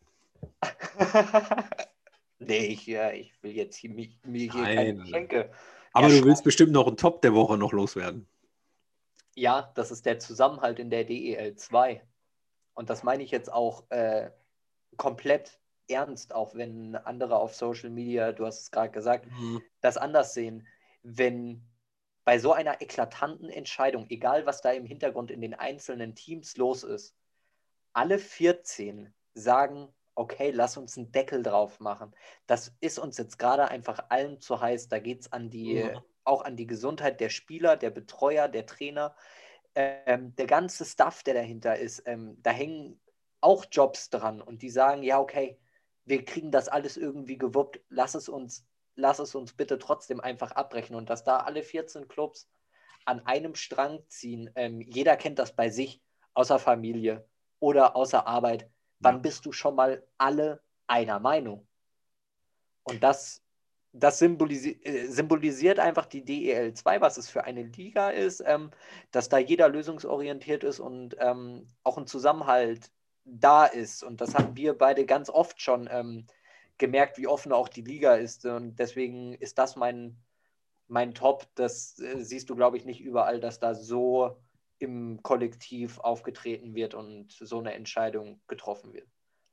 nee, 2.39 2.65
ich, 2.65 2.85
ja, 2.85 3.11
ich 3.11 3.31
will 3.41 3.53
jetzt 3.53 3.77
hier, 3.77 3.89
mir, 3.89 4.09
hier 4.25 4.49
keine 4.49 4.95
Geschenke. 4.95 5.49
Aber 5.93 6.09
du 6.09 6.25
willst 6.25 6.43
bestimmt 6.43 6.73
noch 6.73 6.87
einen 6.87 6.97
Top 6.97 7.21
der 7.21 7.33
Woche 7.33 7.57
noch 7.57 7.71
loswerden. 7.71 8.27
Ja, 9.33 9.71
das 9.75 9.91
ist 9.91 10.05
der 10.05 10.19
Zusammenhalt 10.19 10.79
in 10.79 10.89
der 10.89 11.05
DEL 11.05 11.55
2. 11.55 12.05
Und 12.73 12.89
das 12.89 13.03
meine 13.03 13.23
ich 13.23 13.31
jetzt 13.31 13.49
auch 13.49 13.89
äh, 13.89 14.29
komplett 14.97 15.57
ernst, 15.87 16.35
auch 16.35 16.53
wenn 16.53 16.97
andere 16.97 17.37
auf 17.37 17.55
Social 17.55 17.91
Media, 17.91 18.33
du 18.33 18.45
hast 18.45 18.59
es 18.59 18.71
gerade 18.71 18.91
gesagt, 18.91 19.25
mhm. 19.27 19.61
das 19.79 19.95
anders 19.95 20.33
sehen. 20.33 20.67
Wenn 21.01 21.63
bei 22.23 22.39
so 22.39 22.53
einer 22.53 22.81
eklatanten 22.81 23.49
Entscheidung, 23.49 24.05
egal 24.09 24.45
was 24.45 24.61
da 24.61 24.71
im 24.71 24.85
Hintergrund 24.85 25.31
in 25.31 25.41
den 25.41 25.53
einzelnen 25.53 26.15
Teams 26.15 26.57
los 26.57 26.83
ist, 26.83 27.15
alle 27.93 28.19
14 28.19 29.13
sagen, 29.33 29.87
okay, 30.15 30.51
lass 30.51 30.77
uns 30.77 30.97
einen 30.97 31.11
Deckel 31.11 31.41
drauf 31.41 31.79
machen. 31.79 32.13
Das 32.45 32.73
ist 32.79 32.99
uns 32.99 33.17
jetzt 33.17 33.39
gerade 33.39 33.69
einfach 33.69 34.05
allen 34.09 34.39
zu 34.39 34.59
heiß. 34.59 34.87
Da 34.87 34.99
geht 34.99 35.21
es 35.21 35.31
an 35.31 35.49
die, 35.49 35.73
ja. 35.73 36.03
auch 36.23 36.43
an 36.43 36.55
die 36.55 36.67
Gesundheit 36.67 37.19
der 37.19 37.29
Spieler, 37.29 37.77
der 37.77 37.89
Betreuer, 37.89 38.47
der 38.47 38.65
Trainer, 38.65 39.15
ähm, 39.73 40.35
der 40.35 40.47
ganze 40.47 40.85
Stuff, 40.85 41.23
der 41.23 41.33
dahinter 41.33 41.77
ist. 41.77 42.03
Ähm, 42.05 42.37
da 42.41 42.51
hängen 42.51 42.99
auch 43.39 43.65
Jobs 43.71 44.09
dran 44.09 44.41
und 44.41 44.61
die 44.61 44.69
sagen, 44.69 45.01
ja, 45.03 45.19
okay, 45.19 45.59
wir 46.05 46.23
kriegen 46.25 46.51
das 46.51 46.67
alles 46.67 46.97
irgendwie 46.97 47.37
gewuppt, 47.37 47.81
lass 47.89 48.15
es 48.15 48.29
uns, 48.29 48.67
lass 49.01 49.19
es 49.19 49.35
uns 49.35 49.53
bitte 49.53 49.77
trotzdem 49.79 50.21
einfach 50.21 50.51
abbrechen 50.51 50.95
und 50.95 51.09
dass 51.09 51.23
da 51.23 51.37
alle 51.37 51.63
14 51.63 52.07
Clubs 52.07 52.49
an 53.05 53.25
einem 53.25 53.55
Strang 53.55 53.99
ziehen. 54.07 54.49
Ähm, 54.55 54.81
jeder 54.81 55.17
kennt 55.17 55.39
das 55.39 55.55
bei 55.55 55.69
sich, 55.69 56.01
außer 56.33 56.59
Familie 56.59 57.27
oder 57.59 57.95
außer 57.95 58.25
Arbeit. 58.25 58.69
Wann 58.99 59.15
ja. 59.15 59.21
bist 59.21 59.45
du 59.45 59.51
schon 59.51 59.75
mal 59.75 60.07
alle 60.17 60.61
einer 60.87 61.19
Meinung? 61.19 61.67
Und 62.83 63.03
das, 63.03 63.41
das 63.91 64.19
symbolisi 64.19 64.79
äh, 64.83 65.07
symbolisiert 65.07 65.79
einfach 65.79 66.05
die 66.05 66.23
DEL 66.23 66.73
2, 66.73 67.01
was 67.01 67.17
es 67.17 67.29
für 67.29 67.43
eine 67.43 67.63
Liga 67.63 68.11
ist, 68.11 68.43
ähm, 68.45 68.71
dass 69.11 69.29
da 69.29 69.37
jeder 69.37 69.67
lösungsorientiert 69.69 70.63
ist 70.63 70.79
und 70.79 71.15
ähm, 71.19 71.67
auch 71.83 71.97
ein 71.97 72.07
Zusammenhalt 72.07 72.91
da 73.25 73.65
ist. 73.65 74.03
Und 74.03 74.21
das 74.21 74.35
haben 74.35 74.55
wir 74.55 74.77
beide 74.77 75.05
ganz 75.05 75.29
oft 75.29 75.61
schon 75.61 75.89
ähm, 75.91 76.27
gemerkt, 76.81 77.17
wie 77.17 77.27
offen 77.27 77.53
auch 77.53 77.69
die 77.69 77.83
Liga 77.83 78.15
ist. 78.15 78.45
Und 78.45 78.75
deswegen 78.75 79.33
ist 79.35 79.57
das 79.57 79.77
mein, 79.77 80.17
mein 80.87 81.13
Top. 81.13 81.47
Das 81.55 81.97
äh, 81.99 82.21
siehst 82.21 82.49
du, 82.49 82.55
glaube 82.55 82.75
ich, 82.75 82.83
nicht 82.83 82.99
überall, 82.99 83.39
dass 83.39 83.59
da 83.59 83.73
so 83.73 84.43
im 84.79 85.21
Kollektiv 85.23 85.99
aufgetreten 85.99 86.75
wird 86.75 86.95
und 86.95 87.31
so 87.31 87.59
eine 87.59 87.73
Entscheidung 87.75 88.41
getroffen 88.47 88.91
wird. 88.93 89.07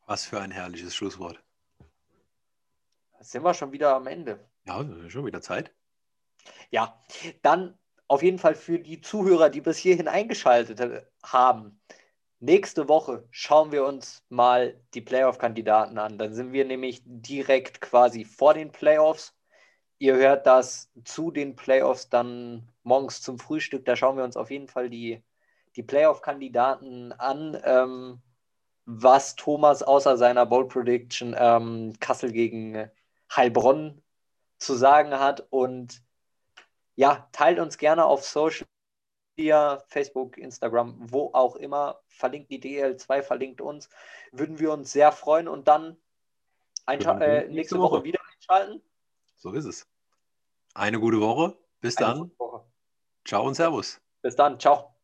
Was 0.06 0.24
für 0.24 0.40
ein 0.40 0.50
herrliches 0.50 0.96
Schlusswort. 0.96 1.40
Jetzt 3.18 3.30
sind 3.32 3.44
wir 3.44 3.52
schon 3.54 3.72
wieder 3.72 3.94
am 3.94 4.06
Ende. 4.06 4.48
Ja, 4.64 4.84
schon 5.10 5.26
wieder 5.26 5.42
Zeit. 5.42 5.74
Ja, 6.70 6.98
dann 7.42 7.78
auf 8.06 8.22
jeden 8.22 8.38
Fall 8.38 8.54
für 8.54 8.78
die 8.78 9.02
Zuhörer, 9.02 9.50
die 9.50 9.60
bis 9.60 9.76
hierhin 9.76 10.08
eingeschaltet 10.08 10.80
haben. 11.22 11.78
Nächste 12.40 12.88
Woche 12.88 13.26
schauen 13.30 13.72
wir 13.72 13.84
uns 13.84 14.24
mal 14.28 14.80
die 14.94 15.00
Playoff-Kandidaten 15.00 15.98
an. 15.98 16.18
Dann 16.18 16.34
sind 16.34 16.52
wir 16.52 16.64
nämlich 16.64 17.02
direkt 17.04 17.80
quasi 17.80 18.24
vor 18.24 18.54
den 18.54 18.70
Playoffs. 18.70 19.34
Ihr 19.98 20.14
hört 20.14 20.46
das 20.46 20.90
zu 21.04 21.30
den 21.32 21.56
Playoffs 21.56 22.08
dann 22.08 22.70
morgens 22.84 23.22
zum 23.22 23.38
Frühstück. 23.38 23.84
Da 23.84 23.96
schauen 23.96 24.16
wir 24.16 24.24
uns 24.24 24.36
auf 24.36 24.50
jeden 24.50 24.68
Fall 24.68 24.88
die, 24.88 25.22
die 25.74 25.82
Playoff-Kandidaten 25.82 27.12
an. 27.12 27.60
Ähm, 27.64 28.22
was 28.90 29.36
Thomas 29.36 29.82
außer 29.82 30.16
seiner 30.16 30.46
Bold 30.46 30.70
Prediction 30.70 31.36
ähm, 31.38 31.92
Kassel 32.00 32.32
gegen 32.32 32.90
Heilbronn 33.30 34.00
zu 34.56 34.74
sagen 34.76 35.20
hat. 35.20 35.46
Und 35.50 36.02
ja, 36.96 37.28
teilt 37.32 37.58
uns 37.58 37.76
gerne 37.76 38.06
auf 38.06 38.24
Social 38.24 38.66
Media, 39.38 39.80
Facebook, 39.86 40.36
Instagram, 40.36 40.96
wo 40.98 41.30
auch 41.32 41.54
immer. 41.56 42.00
Verlinkt 42.08 42.50
die 42.50 42.60
DL2, 42.60 43.22
verlinkt 43.22 43.60
uns. 43.60 43.88
Würden 44.32 44.58
wir 44.58 44.72
uns 44.72 44.92
sehr 44.92 45.12
freuen 45.12 45.46
und 45.46 45.68
dann 45.68 45.96
äh, 46.88 47.46
nächste, 47.48 47.78
Woche. 47.78 47.98
Woche 47.98 48.04
wieder 48.04 48.20
einschalten. 48.34 48.82
So 49.36 49.52
ist 49.52 49.64
es. 49.64 49.86
Eine 50.74 50.98
gute 50.98 51.20
Woche. 51.20 51.56
Bis 51.80 51.96
Eine 51.98 52.06
dann. 52.06 52.32
Ciao 53.24 53.46
und 53.46 53.54
Servus. 53.54 54.00
Bis 54.22 54.34
dann. 54.34 54.58
Ciao. 54.58 54.97